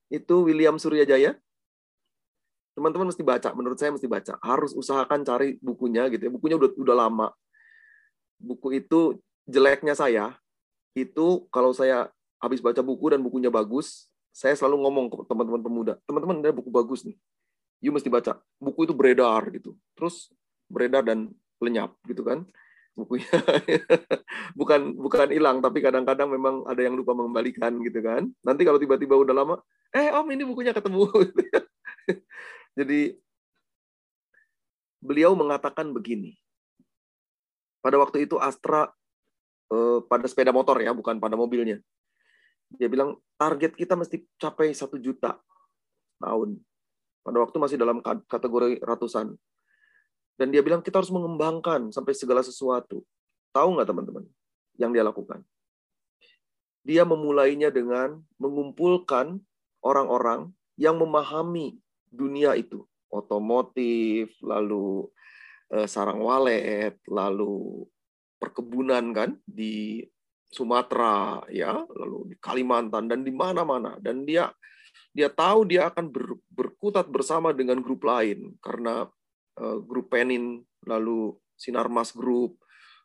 Itu 0.09 0.49
William 0.49 0.81
Suryajaya. 0.81 1.37
Teman-teman 2.73 3.13
mesti 3.13 3.21
baca 3.21 3.53
menurut 3.53 3.77
saya 3.77 3.93
mesti 3.93 4.09
baca. 4.09 4.33
Harus 4.41 4.73
usahakan 4.73 5.21
cari 5.21 5.61
bukunya 5.61 6.09
gitu 6.09 6.25
ya. 6.25 6.31
Bukunya 6.33 6.57
udah 6.57 6.73
udah 6.73 6.95
lama. 7.05 7.27
Buku 8.41 8.81
itu 8.81 9.21
jeleknya 9.45 9.93
saya. 9.93 10.33
Itu 10.97 11.45
kalau 11.53 11.73
saya 11.73 12.09
habis 12.41 12.59
baca 12.59 12.81
buku 12.81 13.13
dan 13.13 13.21
bukunya 13.21 13.47
bagus, 13.53 14.09
saya 14.33 14.57
selalu 14.57 14.83
ngomong 14.83 15.05
ke 15.13 15.15
teman-teman 15.29 15.61
pemuda, 15.61 15.93
teman-teman 16.09 16.41
ada 16.41 16.51
buku 16.51 16.73
bagus 16.73 17.05
nih, 17.05 17.15
you 17.79 17.93
mesti 17.93 18.09
baca. 18.11 18.41
Buku 18.57 18.89
itu 18.89 18.93
beredar 18.93 19.47
gitu, 19.53 19.77
terus 19.95 20.33
beredar 20.67 21.05
dan 21.05 21.31
lenyap 21.63 21.95
gitu 22.03 22.25
kan 22.27 22.43
bukunya. 22.93 23.29
Bukan 24.59 24.93
bukan 25.01 25.33
hilang 25.33 25.65
tapi 25.65 25.81
kadang-kadang 25.81 26.29
memang 26.29 26.61
ada 26.69 26.77
yang 26.85 26.93
lupa 26.93 27.17
mengembalikan 27.17 27.73
gitu 27.81 27.99
kan. 28.05 28.29
Nanti 28.45 28.61
kalau 28.61 28.77
tiba-tiba 28.77 29.17
udah 29.17 29.33
lama 29.33 29.55
eh 29.93 30.13
om 30.13 30.25
ini 30.29 30.45
bukunya 30.45 30.73
ketemu. 30.73 31.09
Jadi 32.77 33.17
beliau 35.01 35.33
mengatakan 35.33 35.89
begini. 35.89 36.37
Pada 37.81 37.97
waktu 37.99 38.29
itu 38.29 38.37
Astra 38.37 38.87
eh, 39.73 39.99
pada 40.05 40.25
sepeda 40.29 40.53
motor 40.53 40.77
ya 40.79 40.93
bukan 40.93 41.17
pada 41.17 41.33
mobilnya. 41.33 41.81
Dia 42.73 42.89
bilang 42.89 43.17
target 43.37 43.73
kita 43.73 43.97
mesti 43.97 44.21
capai 44.37 44.73
satu 44.73 45.01
juta 45.01 45.41
tahun. 46.21 46.61
Pada 47.25 47.37
waktu 47.41 47.57
masih 47.57 47.77
dalam 47.81 48.05
kategori 48.29 48.81
ratusan 48.85 49.33
dan 50.37 50.49
dia 50.49 50.65
bilang 50.65 50.81
kita 50.81 50.99
harus 51.01 51.13
mengembangkan 51.13 51.93
sampai 51.93 52.13
segala 52.17 52.41
sesuatu. 52.41 53.05
Tahu 53.53 53.67
nggak 53.77 53.87
teman-teman 53.89 54.25
yang 54.81 54.89
dia 54.89 55.05
lakukan? 55.05 55.45
Dia 56.83 57.05
memulainya 57.07 57.69
dengan 57.71 58.19
mengumpulkan 58.41 59.39
orang-orang 59.85 60.51
yang 60.75 60.97
memahami 60.97 61.77
dunia 62.09 62.57
itu. 62.57 62.83
Otomotif, 63.13 64.33
lalu 64.41 65.05
eh, 65.69 65.85
sarang 65.85 66.19
walet, 66.25 66.97
lalu 67.05 67.85
perkebunan 68.41 69.13
kan 69.13 69.37
di 69.45 70.01
Sumatera 70.53 71.45
ya, 71.49 71.77
lalu 71.93 72.33
di 72.33 72.35
Kalimantan 72.41 73.09
dan 73.09 73.21
di 73.21 73.33
mana-mana 73.33 73.97
dan 74.01 74.25
dia 74.25 74.49
dia 75.13 75.29
tahu 75.29 75.65
dia 75.69 75.89
akan 75.89 76.09
ber, 76.09 76.37
berkutat 76.49 77.05
bersama 77.09 77.53
dengan 77.53 77.81
grup 77.81 78.05
lain 78.05 78.57
karena 78.61 79.09
grup 79.57 80.09
Penin, 80.09 80.65
lalu 80.85 81.37
Sinarmas 81.53 82.11
Group, 82.11 82.57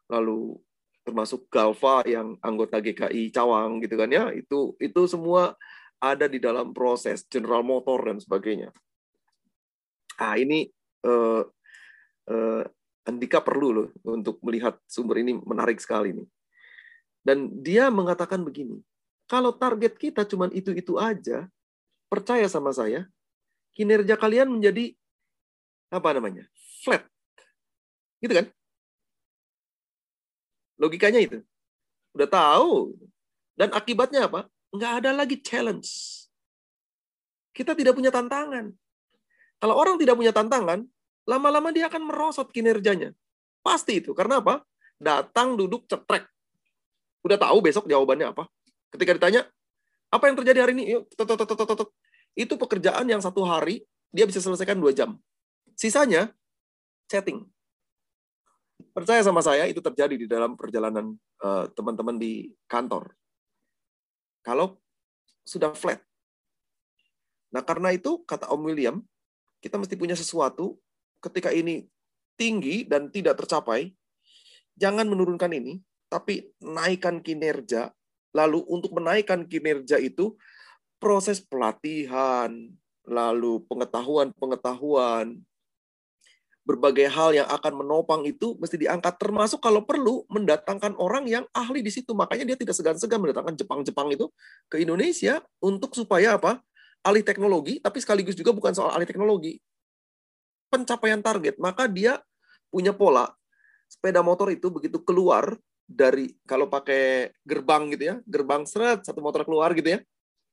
lalu 0.08 0.56
termasuk 1.04 1.48
Galva 1.48 2.04
yang 2.04 2.36
anggota 2.44 2.80
GKI 2.84 3.32
Cawang 3.32 3.80
gitu 3.80 3.96
kan 3.96 4.12
ya 4.12 4.28
itu 4.28 4.76
itu 4.76 5.00
semua 5.08 5.56
ada 5.96 6.28
di 6.28 6.36
dalam 6.36 6.76
proses 6.76 7.24
General 7.26 7.64
Motor 7.64 8.12
dan 8.12 8.18
sebagainya. 8.20 8.68
Ah 10.20 10.36
ini 10.36 10.68
uh, 11.08 11.42
uh, 12.28 12.62
Andika 13.08 13.40
perlu 13.40 13.68
loh 13.72 13.88
untuk 14.04 14.36
melihat 14.44 14.76
sumber 14.84 15.24
ini 15.24 15.32
menarik 15.40 15.80
sekali 15.80 16.12
nih. 16.12 16.28
Dan 17.24 17.64
dia 17.64 17.88
mengatakan 17.88 18.44
begini, 18.44 18.84
kalau 19.24 19.56
target 19.56 19.96
kita 19.96 20.28
cuma 20.28 20.52
itu-itu 20.52 21.00
aja, 21.00 21.48
percaya 22.12 22.44
sama 22.52 22.68
saya, 22.68 23.08
kinerja 23.72 24.12
kalian 24.20 24.52
menjadi 24.52 24.92
apa 25.88 26.08
namanya? 26.16 26.44
flat. 26.84 27.02
Gitu 28.22 28.32
kan? 28.32 28.46
Logikanya 30.78 31.20
itu. 31.20 31.42
Udah 32.14 32.28
tahu. 32.30 32.94
Dan 33.58 33.74
akibatnya 33.74 34.30
apa? 34.30 34.46
Nggak 34.70 34.92
ada 35.02 35.10
lagi 35.10 35.36
challenge. 35.42 35.90
Kita 37.50 37.74
tidak 37.74 37.98
punya 37.98 38.14
tantangan. 38.14 38.70
Kalau 39.58 39.74
orang 39.74 39.98
tidak 39.98 40.14
punya 40.14 40.30
tantangan, 40.30 40.86
lama-lama 41.26 41.74
dia 41.74 41.90
akan 41.90 42.06
merosot 42.06 42.54
kinerjanya. 42.54 43.10
Pasti 43.58 43.98
itu. 43.98 44.14
Karena 44.14 44.38
apa? 44.38 44.62
Datang, 45.02 45.58
duduk, 45.58 45.90
cetrek. 45.90 46.30
Udah 47.26 47.34
tahu 47.34 47.58
besok 47.58 47.90
jawabannya 47.90 48.30
apa. 48.30 48.46
Ketika 48.94 49.18
ditanya, 49.18 49.42
apa 50.08 50.24
yang 50.30 50.36
terjadi 50.38 50.58
hari 50.62 50.72
ini? 50.78 50.84
Itu 52.38 52.54
pekerjaan 52.54 53.02
yang 53.10 53.18
satu 53.18 53.42
hari 53.42 53.82
dia 54.14 54.24
bisa 54.24 54.38
selesaikan 54.38 54.78
dua 54.78 54.94
jam. 54.94 55.18
Sisanya 55.78 56.34
chatting. 57.06 57.46
Percaya 58.90 59.22
sama 59.22 59.38
saya 59.46 59.70
itu 59.70 59.78
terjadi 59.78 60.18
di 60.18 60.26
dalam 60.26 60.58
perjalanan 60.58 61.14
uh, 61.38 61.70
teman-teman 61.70 62.18
di 62.18 62.50
kantor. 62.66 63.14
Kalau 64.42 64.82
sudah 65.46 65.70
flat. 65.78 66.02
Nah, 67.54 67.62
karena 67.62 67.94
itu 67.94 68.26
kata 68.26 68.50
Om 68.50 68.66
William, 68.66 68.98
kita 69.62 69.78
mesti 69.78 69.94
punya 69.94 70.18
sesuatu 70.18 70.82
ketika 71.22 71.54
ini 71.54 71.86
tinggi 72.34 72.82
dan 72.82 73.14
tidak 73.14 73.38
tercapai, 73.38 73.94
jangan 74.74 75.06
menurunkan 75.06 75.54
ini, 75.54 75.78
tapi 76.10 76.50
naikkan 76.58 77.22
kinerja. 77.22 77.94
Lalu 78.34 78.66
untuk 78.66 78.98
menaikkan 78.98 79.46
kinerja 79.46 80.02
itu 80.02 80.34
proses 80.98 81.38
pelatihan, 81.38 82.50
lalu 83.06 83.64
pengetahuan-pengetahuan, 83.70 85.38
berbagai 86.68 87.08
hal 87.08 87.32
yang 87.32 87.48
akan 87.48 87.80
menopang 87.80 88.28
itu 88.28 88.52
mesti 88.60 88.76
diangkat 88.76 89.16
termasuk 89.16 89.56
kalau 89.64 89.88
perlu 89.88 90.28
mendatangkan 90.28 90.92
orang 91.00 91.24
yang 91.24 91.48
ahli 91.56 91.80
di 91.80 91.88
situ. 91.88 92.12
Makanya 92.12 92.44
dia 92.44 92.60
tidak 92.60 92.76
segan-segan 92.76 93.16
mendatangkan 93.24 93.56
Jepang-Jepang 93.56 94.12
itu 94.12 94.28
ke 94.68 94.84
Indonesia 94.84 95.40
untuk 95.64 95.96
supaya 95.96 96.36
apa? 96.36 96.60
Ahli 97.00 97.24
teknologi 97.24 97.80
tapi 97.80 98.04
sekaligus 98.04 98.36
juga 98.36 98.52
bukan 98.52 98.76
soal 98.76 98.92
ahli 98.92 99.08
teknologi. 99.08 99.56
Pencapaian 100.68 101.24
target 101.24 101.56
maka 101.56 101.88
dia 101.88 102.20
punya 102.68 102.92
pola. 102.92 103.32
Sepeda 103.88 104.20
motor 104.20 104.52
itu 104.52 104.68
begitu 104.68 105.00
keluar 105.00 105.56
dari 105.88 106.36
kalau 106.44 106.68
pakai 106.68 107.32
gerbang 107.48 107.88
gitu 107.96 108.12
ya 108.12 108.14
gerbang 108.28 108.68
seret 108.68 109.08
satu 109.08 109.24
motor 109.24 109.48
keluar 109.48 109.72
gitu 109.72 109.96
ya 109.96 110.04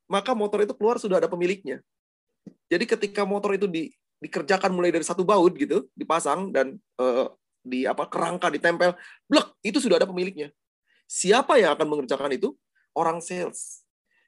maka 0.07 0.32
motor 0.32 0.63
itu 0.63 0.72
keluar 0.72 0.95
sudah 0.95 1.20
ada 1.20 1.28
pemiliknya. 1.28 1.84
Jadi 2.72 2.88
ketika 2.88 3.28
motor 3.28 3.51
itu 3.59 3.68
di 3.68 3.91
dikerjakan 4.20 4.72
mulai 4.72 4.91
dari 4.91 5.03
satu 5.03 5.22
baut 5.28 5.53
gitu, 5.55 5.86
dipasang 5.93 6.49
dan 6.49 6.80
uh, 6.99 7.30
di 7.66 7.89
apa 7.89 8.05
kerangka 8.05 8.53
ditempel, 8.53 8.93
blek 9.26 9.57
itu 9.66 9.82
sudah 9.82 9.97
ada 9.97 10.07
pemiliknya. 10.07 10.53
Siapa 11.09 11.57
yang 11.57 11.74
akan 11.74 11.88
mengerjakan 11.89 12.32
itu? 12.34 12.53
Orang 12.93 13.20
sales. 13.20 13.86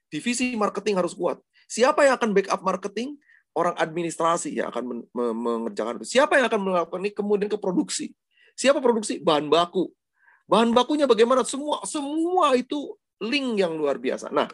Divisi 0.10 0.58
marketing 0.58 0.98
harus 0.98 1.14
kuat. 1.14 1.38
Siapa 1.70 2.06
yang 2.08 2.18
akan 2.18 2.34
backup 2.34 2.62
marketing? 2.66 3.18
Orang 3.58 3.74
administrasi 3.74 4.54
yang 4.54 4.70
akan 4.70 4.84
men 4.86 5.00
mengerjakan 5.34 5.98
itu. 6.02 6.18
Siapa 6.18 6.38
yang 6.38 6.46
akan 6.46 6.62
melakukan 6.62 7.02
ini? 7.02 7.12
Kemudian 7.14 7.50
ke 7.50 7.58
produksi. 7.58 8.14
Siapa 8.54 8.78
produksi? 8.78 9.18
Bahan 9.18 9.50
baku. 9.50 9.90
Bahan 10.46 10.72
bakunya 10.72 11.10
bagaimana? 11.10 11.42
Semua 11.42 11.82
semua 11.90 12.54
itu 12.54 12.94
link 13.18 13.58
yang 13.58 13.74
luar 13.74 13.98
biasa. 13.98 14.30
Nah, 14.30 14.46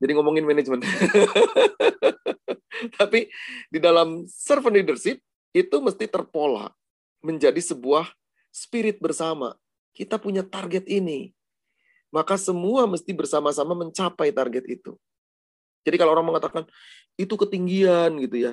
jadi 0.00 0.16
ngomongin 0.16 0.48
manajemen. 0.48 0.80
Tapi 2.98 3.28
di 3.68 3.78
dalam 3.78 4.24
servant 4.24 4.72
leadership 4.72 5.20
itu 5.52 5.76
mesti 5.78 6.08
terpola 6.08 6.72
menjadi 7.20 7.60
sebuah 7.60 8.08
spirit 8.48 8.96
bersama. 8.98 9.54
Kita 9.92 10.16
punya 10.16 10.40
target 10.40 10.88
ini. 10.88 11.36
Maka 12.08 12.40
semua 12.40 12.88
mesti 12.88 13.12
bersama-sama 13.12 13.76
mencapai 13.76 14.32
target 14.32 14.64
itu. 14.66 14.96
Jadi 15.84 15.96
kalau 16.00 16.16
orang 16.16 16.32
mengatakan 16.32 16.64
itu 17.20 17.36
ketinggian 17.36 18.16
gitu 18.24 18.50
ya. 18.50 18.52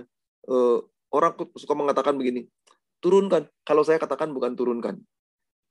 Eh, 0.51 0.79
orang 1.09 1.31
suka 1.55 1.73
mengatakan 1.73 2.19
begini, 2.19 2.51
turunkan. 2.99 3.47
Kalau 3.63 3.87
saya 3.87 3.97
katakan 3.97 4.35
bukan 4.35 4.53
turunkan. 4.53 4.99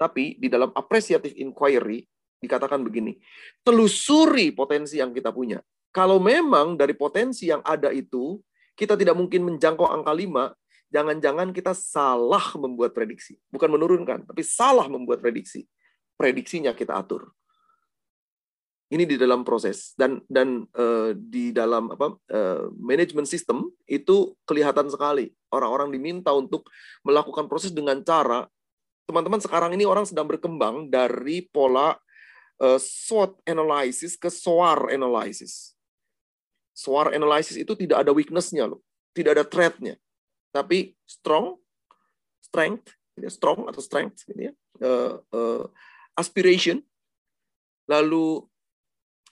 Tapi 0.01 0.41
di 0.41 0.49
dalam 0.49 0.72
appreciative 0.72 1.37
inquiry 1.37 2.09
dikatakan 2.41 2.84
begini, 2.84 3.16
telusuri 3.64 4.53
potensi 4.53 5.01
yang 5.01 5.11
kita 5.12 5.32
punya. 5.32 5.61
Kalau 5.91 6.20
memang 6.20 6.76
dari 6.76 6.93
potensi 6.93 7.49
yang 7.49 7.64
ada 7.64 7.89
itu, 7.89 8.37
kita 8.76 8.95
tidak 9.01 9.16
mungkin 9.16 9.49
menjangkau 9.49 9.89
angka 9.89 10.12
5, 10.12 10.53
jangan-jangan 10.93 11.49
kita 11.57 11.72
salah 11.72 12.45
membuat 12.61 12.93
prediksi. 12.93 13.41
Bukan 13.49 13.72
menurunkan, 13.72 14.28
tapi 14.28 14.45
salah 14.45 14.87
membuat 14.87 15.24
prediksi. 15.24 15.64
Prediksinya 16.16 16.76
kita 16.76 16.97
atur. 16.97 17.32
Ini 18.87 19.03
di 19.03 19.18
dalam 19.18 19.43
proses 19.43 19.99
dan 19.99 20.22
dan 20.30 20.62
uh, 20.78 21.11
di 21.11 21.51
dalam 21.51 21.91
apa 21.91 22.14
uh, 22.30 22.70
manajemen 22.78 23.26
sistem 23.26 23.66
itu 23.82 24.39
kelihatan 24.47 24.87
sekali 24.87 25.34
orang-orang 25.51 25.91
diminta 25.91 26.30
untuk 26.30 26.70
melakukan 27.03 27.51
proses 27.51 27.74
dengan 27.74 27.99
cara 28.07 28.47
teman-teman 29.11 29.43
sekarang 29.43 29.74
ini 29.74 29.82
orang 29.82 30.07
sedang 30.07 30.30
berkembang 30.30 30.87
dari 30.87 31.43
pola 31.51 31.99
uh, 32.61 32.81
SWOT 32.81 33.41
analysis 33.49 34.17
ke 34.17 34.29
SWOR 34.33 34.93
analysis. 34.93 35.77
SWOT 36.77 37.17
analysis 37.17 37.57
itu 37.57 37.73
tidak 37.73 38.05
ada 38.05 38.13
weakness-nya 38.13 38.69
loh, 38.69 38.85
tidak 39.17 39.41
ada 39.41 39.45
threat-nya. 39.49 39.97
Tapi 40.53 40.97
strong, 41.09 41.57
strength, 42.45 42.93
ya, 43.17 43.33
strong 43.33 43.65
atau 43.69 43.81
strength 43.81 44.25
gitu 44.29 44.53
ya. 44.53 44.53
Uh, 44.77 45.25
uh, 45.33 45.65
aspiration 46.17 46.85
lalu 47.89 48.45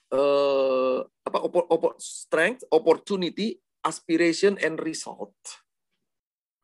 uh, 0.09 1.05
apa 1.25 1.37
opor, 1.41 1.69
opor, 1.69 1.93
strength, 2.01 2.65
opportunity, 2.73 3.61
aspiration 3.85 4.57
and 4.61 4.81
result. 4.81 5.33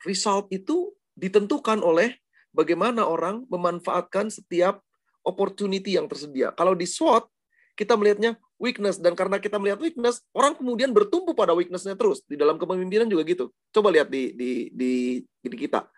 Result 0.01 0.49
itu 0.49 0.97
ditentukan 1.13 1.85
oleh 1.85 2.17
bagaimana 2.49 3.05
orang 3.05 3.45
memanfaatkan 3.53 4.33
setiap 4.33 4.81
opportunity 5.25 5.97
yang 5.97 6.09
tersedia. 6.09 6.53
Kalau 6.53 6.73
di 6.73 6.85
SWOT, 6.85 7.29
kita 7.77 7.97
melihatnya 7.97 8.37
weakness 8.61 9.01
dan 9.01 9.17
karena 9.17 9.41
kita 9.41 9.57
melihat 9.57 9.81
weakness, 9.81 10.21
orang 10.37 10.53
kemudian 10.53 10.93
bertumpu 10.93 11.33
pada 11.33 11.55
weaknessnya 11.57 11.97
terus. 11.97 12.21
Di 12.29 12.37
dalam 12.37 12.61
kepemimpinan 12.61 13.09
juga 13.09 13.25
gitu. 13.25 13.49
Coba 13.73 13.89
lihat 13.89 14.11
di 14.11 14.35
di 14.37 14.69
di, 14.69 14.91
di 15.41 15.57
kita. 15.57 15.89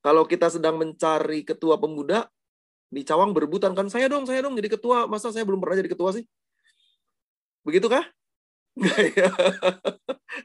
Kalau 0.00 0.24
kita 0.24 0.48
sedang 0.48 0.80
mencari 0.80 1.44
ketua 1.44 1.76
pemuda, 1.76 2.28
di 2.90 3.06
Cawang 3.06 3.30
berebutan 3.36 3.76
kan 3.76 3.86
saya 3.86 4.10
dong, 4.10 4.26
saya 4.26 4.42
dong 4.44 4.58
jadi 4.58 4.72
ketua. 4.72 5.06
Masa 5.06 5.30
saya 5.30 5.46
belum 5.46 5.60
pernah 5.62 5.78
jadi 5.80 5.90
ketua 5.92 6.10
sih? 6.16 6.24
Begitukah? 7.64 8.04
Ya. 9.18 9.28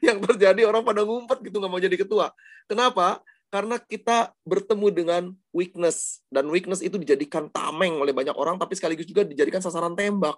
Yang 0.02 0.18
terjadi 0.28 0.66
orang 0.66 0.82
pada 0.82 1.06
ngumpet 1.06 1.46
gitu 1.46 1.62
nggak 1.62 1.70
mau 1.70 1.80
jadi 1.80 1.94
ketua. 1.94 2.34
Kenapa? 2.66 3.22
Karena 3.56 3.80
kita 3.80 4.36
bertemu 4.44 4.86
dengan 4.92 5.22
weakness 5.48 6.20
dan 6.28 6.44
weakness 6.52 6.84
itu 6.84 7.00
dijadikan 7.00 7.48
tameng 7.48 7.96
oleh 7.96 8.12
banyak 8.12 8.36
orang, 8.36 8.60
tapi 8.60 8.76
sekaligus 8.76 9.08
juga 9.08 9.24
dijadikan 9.24 9.64
sasaran 9.64 9.96
tembak. 9.96 10.36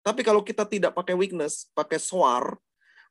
Tapi 0.00 0.24
kalau 0.24 0.40
kita 0.40 0.64
tidak 0.64 0.96
pakai 0.96 1.12
weakness, 1.12 1.68
pakai 1.76 2.00
soar, 2.00 2.56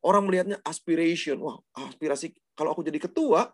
orang 0.01 0.25
melihatnya 0.25 0.57
aspiration. 0.65 1.37
Wah, 1.37 1.61
aspirasi 1.77 2.33
kalau 2.57 2.73
aku 2.73 2.81
jadi 2.81 2.97
ketua, 2.97 3.53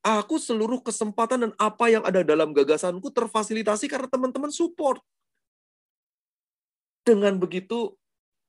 aku 0.00 0.40
seluruh 0.40 0.80
kesempatan 0.80 1.44
dan 1.44 1.52
apa 1.60 1.92
yang 1.92 2.08
ada 2.08 2.24
dalam 2.24 2.56
gagasanku 2.56 3.12
terfasilitasi 3.12 3.84
karena 3.84 4.08
teman-teman 4.08 4.48
support. 4.48 5.04
Dengan 7.04 7.36
begitu, 7.36 7.92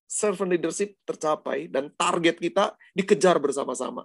servant 0.07 0.55
leadership 0.55 0.95
tercapai 1.03 1.67
dan 1.67 1.91
target 1.91 2.39
kita 2.39 2.71
dikejar 2.95 3.35
bersama-sama. 3.35 3.99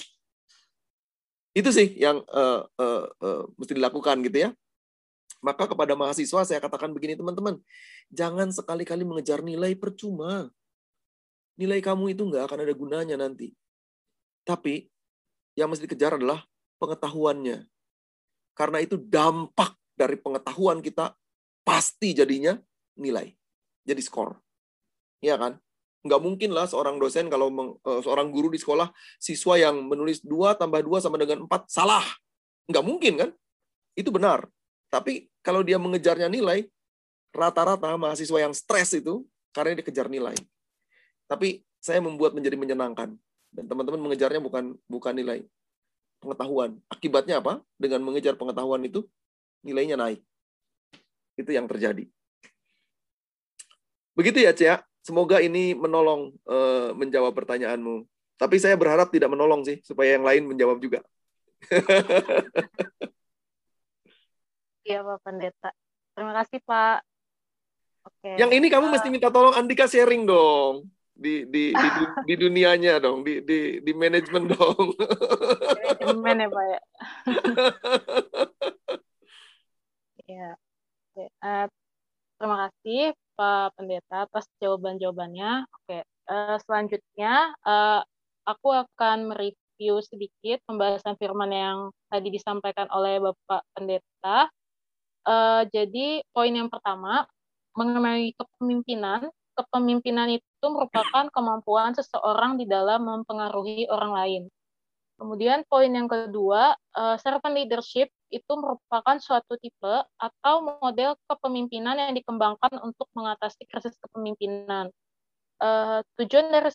Itu 1.54 1.70
sih 1.70 1.94
yang 1.94 2.20
uh, 2.34 2.66
uh, 2.66 3.06
uh, 3.22 3.42
mesti 3.54 3.78
dilakukan 3.78 4.26
gitu 4.26 4.50
ya. 4.50 4.50
Maka 5.38 5.70
kepada 5.70 5.94
mahasiswa 5.94 6.42
saya 6.42 6.58
katakan 6.58 6.90
begini 6.90 7.14
teman-teman, 7.14 7.60
jangan 8.10 8.50
sekali-kali 8.50 9.06
mengejar 9.06 9.44
nilai 9.44 9.78
percuma. 9.78 10.50
Nilai 11.54 11.78
kamu 11.78 12.18
itu 12.18 12.26
nggak 12.26 12.50
akan 12.50 12.58
ada 12.66 12.74
gunanya 12.74 13.16
nanti. 13.20 13.54
Tapi 14.42 14.90
yang 15.54 15.70
mesti 15.70 15.86
dikejar 15.86 16.18
adalah 16.18 16.42
pengetahuannya. 16.82 17.70
Karena 18.58 18.78
itu 18.82 18.98
dampak 18.98 19.78
dari 19.94 20.18
pengetahuan 20.18 20.82
kita 20.82 21.14
pasti 21.62 22.10
jadinya 22.12 22.58
nilai. 22.98 23.30
Jadi 23.86 24.02
skor. 24.02 24.34
Iya 25.22 25.38
kan? 25.38 25.52
Nggak 26.04 26.20
mungkin 26.20 26.50
lah 26.52 26.68
seorang 26.68 27.00
dosen 27.00 27.32
kalau 27.32 27.48
meng, 27.48 27.80
uh, 27.80 28.00
seorang 28.04 28.28
guru 28.28 28.52
di 28.52 28.60
sekolah 28.60 28.92
siswa 29.16 29.56
yang 29.56 29.88
menulis 29.88 30.20
2 30.20 30.60
tambah 30.60 30.84
2 30.84 31.00
sama 31.00 31.16
dengan 31.16 31.48
4 31.48 31.64
salah. 31.64 32.04
Nggak 32.68 32.84
mungkin 32.84 33.12
kan? 33.16 33.30
Itu 33.96 34.12
benar. 34.12 34.44
Tapi 34.92 35.32
kalau 35.40 35.64
dia 35.64 35.80
mengejarnya 35.80 36.28
nilai, 36.28 36.68
rata-rata 37.32 37.96
mahasiswa 37.96 38.38
yang 38.38 38.52
stres 38.52 38.94
itu 38.94 39.24
karena 39.56 39.80
dia 39.80 39.84
kejar 39.86 40.06
nilai. 40.12 40.36
Tapi 41.24 41.64
saya 41.80 42.04
membuat 42.04 42.36
menjadi 42.36 42.54
menyenangkan 42.60 43.16
dan 43.54 43.64
teman-teman 43.64 44.00
mengejarnya 44.04 44.44
bukan 44.44 44.76
bukan 44.86 45.14
nilai 45.16 45.40
pengetahuan. 46.20 46.76
Akibatnya 46.88 47.40
apa? 47.40 47.60
Dengan 47.76 48.04
mengejar 48.04 48.36
pengetahuan 48.36 48.84
itu 48.84 49.04
nilainya 49.64 49.96
naik. 49.96 50.20
Itu 51.36 51.50
yang 51.50 51.68
terjadi. 51.68 52.08
Begitu 54.14 54.38
ya, 54.46 54.54
Cia. 54.54 54.76
Semoga 55.04 55.36
ini 55.44 55.76
menolong 55.76 56.32
uh, 56.48 56.96
menjawab 56.96 57.36
pertanyaanmu. 57.36 58.08
Tapi 58.40 58.56
saya 58.56 58.74
berharap 58.74 59.12
tidak 59.12 59.28
menolong 59.28 59.60
sih, 59.62 59.84
supaya 59.84 60.16
yang 60.16 60.24
lain 60.24 60.48
menjawab 60.48 60.80
juga. 60.80 61.04
Iya 64.84 65.00
Pak 65.00 65.18
Pendeta. 65.24 65.72
Terima 66.12 66.36
kasih 66.36 66.60
Pak. 66.60 66.98
Oke. 68.04 68.36
Yang 68.36 68.52
ini 68.60 68.66
kamu 68.68 68.92
mesti 68.92 69.08
minta 69.08 69.32
tolong 69.32 69.56
Andika 69.56 69.88
sharing 69.88 70.28
dong 70.28 70.92
di 71.14 71.48
di 71.48 71.72
di, 71.72 71.88
di 72.28 72.34
dunianya 72.36 73.00
dong, 73.00 73.24
di 73.24 73.40
di 73.40 73.80
di 73.80 73.92
manajemen 73.96 74.44
dong. 74.52 74.92
Manajemen 76.04 76.36
ya 76.36 76.48
Pak 76.52 76.64
ya. 76.68 76.80
ya. 80.36 80.48
Oke. 81.08 81.24
Uh, 81.40 81.66
terima 82.36 82.68
kasih 82.68 83.14
Pak 83.34 83.78
Pendeta 83.78 84.28
atas 84.28 84.44
jawaban-jawabannya. 84.62 85.66
Oke. 85.68 86.06
Uh, 86.24 86.56
selanjutnya 86.64 87.52
uh, 87.68 88.00
aku 88.48 88.72
akan 88.72 89.28
mereview 89.28 90.00
sedikit 90.00 90.64
pembahasan 90.64 91.20
firman 91.20 91.52
yang 91.52 91.78
tadi 92.08 92.32
disampaikan 92.32 92.88
oleh 92.88 93.20
Bapak 93.20 93.62
Pendeta 93.76 94.48
Uh, 95.24 95.64
jadi 95.72 96.20
poin 96.36 96.52
yang 96.52 96.68
pertama 96.68 97.24
mengenai 97.72 98.36
kepemimpinan, 98.36 99.32
kepemimpinan 99.56 100.36
itu 100.36 100.66
merupakan 100.68 101.32
kemampuan 101.32 101.96
seseorang 101.96 102.60
di 102.60 102.68
dalam 102.68 103.08
mempengaruhi 103.08 103.88
orang 103.88 104.12
lain. 104.12 104.42
Kemudian 105.16 105.64
poin 105.64 105.88
yang 105.88 106.12
kedua, 106.12 106.76
uh, 106.76 107.16
servant 107.16 107.56
leadership 107.56 108.12
itu 108.34 108.52
merupakan 108.58 109.16
suatu 109.22 109.54
tipe 109.62 109.94
atau 110.18 110.54
model 110.82 111.14
kepemimpinan 111.30 111.94
yang 111.94 112.12
dikembangkan 112.18 112.82
untuk 112.82 113.06
mengatasi 113.14 113.62
krisis 113.70 113.94
kepemimpinan. 114.02 114.90
Uh, 115.62 116.02
tujuan 116.18 116.50
dari 116.50 116.74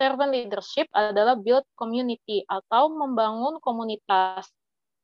servant 0.00 0.32
leadership 0.32 0.88
adalah 0.96 1.36
build 1.36 1.64
community 1.76 2.44
atau 2.48 2.88
membangun 2.88 3.60
komunitas 3.60 4.48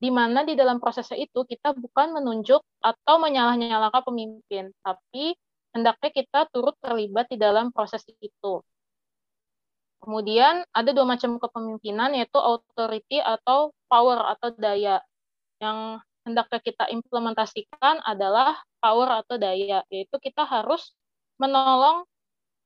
di 0.02 0.10
mana 0.10 0.42
di 0.42 0.58
dalam 0.58 0.82
prosesnya 0.82 1.14
itu 1.14 1.46
kita 1.46 1.78
bukan 1.78 2.18
menunjuk 2.18 2.58
atau 2.82 3.14
menyalah-nyalahkan 3.22 4.02
pemimpin, 4.02 4.74
tapi 4.82 5.38
hendaknya 5.70 6.10
kita 6.10 6.50
turut 6.50 6.74
terlibat 6.82 7.30
di 7.30 7.38
dalam 7.38 7.70
proses 7.70 8.02
itu. 8.18 8.58
Kemudian 10.02 10.66
ada 10.74 10.90
dua 10.90 11.06
macam 11.06 11.38
kepemimpinan 11.38 12.18
yaitu 12.18 12.34
authority 12.34 13.22
atau 13.22 13.70
power 13.86 14.34
atau 14.34 14.50
daya. 14.58 14.98
Yang 15.62 16.02
hendaknya 16.26 16.58
kita 16.58 16.84
implementasikan 16.90 18.02
adalah 18.02 18.58
power 18.82 19.22
atau 19.22 19.38
daya, 19.38 19.86
yaitu 19.86 20.18
kita 20.18 20.42
harus 20.42 20.90
menolong 21.38 22.02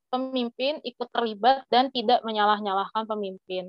pemimpin 0.09 0.81
ikut 0.81 1.09
terlibat 1.13 1.69
dan 1.69 1.93
tidak 1.93 2.25
menyalah-nyalahkan 2.25 3.05
pemimpin. 3.05 3.69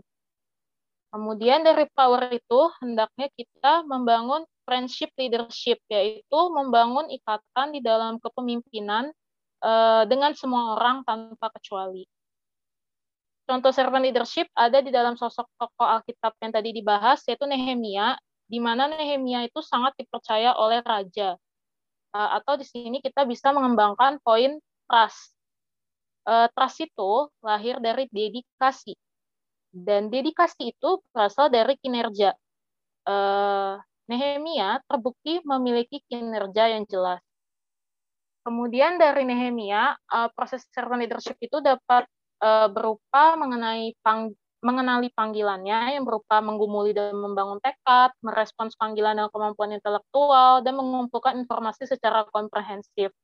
Kemudian 1.11 1.63
dari 1.63 1.87
power 1.91 2.31
itu 2.31 2.59
hendaknya 2.83 3.27
kita 3.35 3.83
membangun 3.87 4.43
friendship 4.67 5.11
leadership, 5.15 5.79
yaitu 5.87 6.39
membangun 6.51 7.07
ikatan 7.11 7.75
di 7.75 7.79
dalam 7.79 8.19
kepemimpinan 8.19 9.11
uh, 9.63 10.03
dengan 10.03 10.35
semua 10.35 10.75
orang 10.75 11.07
tanpa 11.07 11.47
kecuali. 11.55 12.03
Contoh 13.47 13.71
servant 13.71 14.03
leadership 14.03 14.51
ada 14.51 14.83
di 14.83 14.91
dalam 14.91 15.15
sosok 15.15 15.47
tokoh 15.55 15.87
Alkitab 15.87 16.35
yang 16.43 16.51
tadi 16.51 16.75
dibahas, 16.75 17.23
yaitu 17.23 17.47
Nehemia, 17.47 18.19
di 18.47 18.63
mana 18.63 18.87
Nehemia 18.87 19.43
itu 19.43 19.59
sangat 19.59 19.93
dipercaya 19.99 20.55
oleh 20.55 20.79
raja. 20.79 21.35
Uh, 22.15 22.39
atau 22.39 22.55
di 22.55 22.63
sini 22.63 23.03
kita 23.03 23.27
bisa 23.27 23.51
mengembangkan 23.51 24.23
poin 24.23 24.55
trust. 24.87 25.35
Uh, 26.23 26.47
trust 26.55 26.79
itu 26.79 27.27
lahir 27.43 27.83
dari 27.83 28.07
dedikasi 28.07 28.95
dan 29.75 30.07
dedikasi 30.07 30.71
itu 30.71 31.03
berasal 31.11 31.51
dari 31.51 31.75
kinerja. 31.75 32.31
Uh, 33.03 33.75
Nehemia 34.07 34.79
terbukti 34.87 35.43
memiliki 35.43 35.99
kinerja 36.07 36.71
yang 36.71 36.87
jelas. 36.87 37.19
Kemudian 38.47 38.95
dari 38.95 39.27
Nehemia, 39.27 39.99
proses 40.31 40.63
servant 40.71 41.03
leadership 41.03 41.35
itu 41.43 41.59
dapat 41.59 42.07
berupa 42.71 43.35
mengenai 43.35 43.91
mengenali 44.67 45.07
panggilannya 45.15 45.95
yang 45.95 46.03
berupa 46.03 46.43
menggumuli 46.43 46.91
dan 46.91 47.15
membangun 47.15 47.63
tekad, 47.63 48.11
merespons 48.19 48.75
panggilan 48.75 49.15
dan 49.15 49.31
kemampuan 49.31 49.71
intelektual, 49.71 50.59
dan 50.59 50.75
mengumpulkan 50.75 51.39
informasi 51.39 51.87
secara 51.87 52.27
komprehensif. 52.27 53.15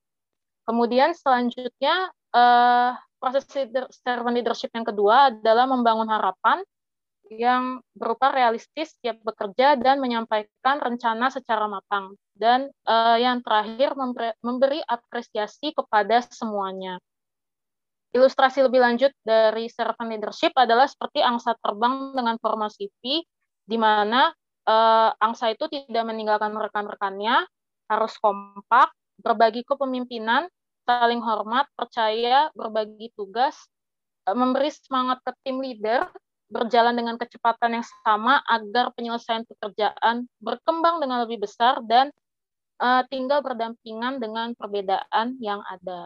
Kemudian 0.63 1.11
selanjutnya 1.11 2.07
uh, 2.31 2.95
proses 3.19 3.43
servant 3.91 4.35
leadership 4.39 4.71
yang 4.71 4.87
kedua 4.87 5.35
adalah 5.35 5.67
membangun 5.67 6.07
harapan 6.07 6.63
yang 7.27 7.79
berupa 7.95 8.31
realistis, 8.31 8.95
siap 8.99 9.19
bekerja, 9.23 9.75
dan 9.79 9.99
menyampaikan 9.99 10.79
rencana 10.79 11.27
secara 11.31 11.67
matang. 11.67 12.15
Dan 12.31 12.71
uh, 12.87 13.17
yang 13.19 13.43
terakhir, 13.43 13.95
memberi 14.43 14.79
apresiasi 14.83 15.71
kepada 15.75 16.23
semuanya. 16.31 16.99
Ilustrasi 18.13 18.61
lebih 18.61 18.77
lanjut 18.77 19.09
dari 19.25 19.65
servant 19.73 20.05
leadership 20.13 20.53
adalah 20.53 20.85
seperti 20.85 21.25
angsa 21.25 21.57
terbang 21.57 22.13
dengan 22.13 22.37
formasi 22.37 22.85
V, 23.01 23.25
di 23.65 23.77
mana 23.81 24.29
uh, 24.69 25.09
angsa 25.17 25.49
itu 25.49 25.65
tidak 25.65 26.05
meninggalkan 26.05 26.53
rekan-rekannya, 26.53 27.41
harus 27.89 28.13
kompak, 28.21 28.93
berbagi 29.17 29.65
kepemimpinan, 29.65 30.45
saling 30.85 31.25
hormat, 31.25 31.65
percaya, 31.73 32.53
berbagi 32.53 33.09
tugas, 33.17 33.55
eh, 34.27 34.35
memberi 34.35 34.69
semangat 34.69 35.23
ke 35.25 35.31
tim 35.41 35.57
leader, 35.63 36.05
berjalan 36.53 36.93
dengan 36.93 37.15
kecepatan 37.17 37.81
yang 37.81 37.85
sama 38.05 38.45
agar 38.45 38.93
penyelesaian 38.93 39.41
pekerjaan 39.49 40.29
berkembang 40.37 41.01
dengan 41.01 41.25
lebih 41.25 41.41
besar 41.41 41.81
dan 41.89 42.13
uh, 42.77 43.01
tinggal 43.09 43.41
berdampingan 43.41 44.21
dengan 44.21 44.53
perbedaan 44.53 45.41
yang 45.41 45.65
ada. 45.65 46.05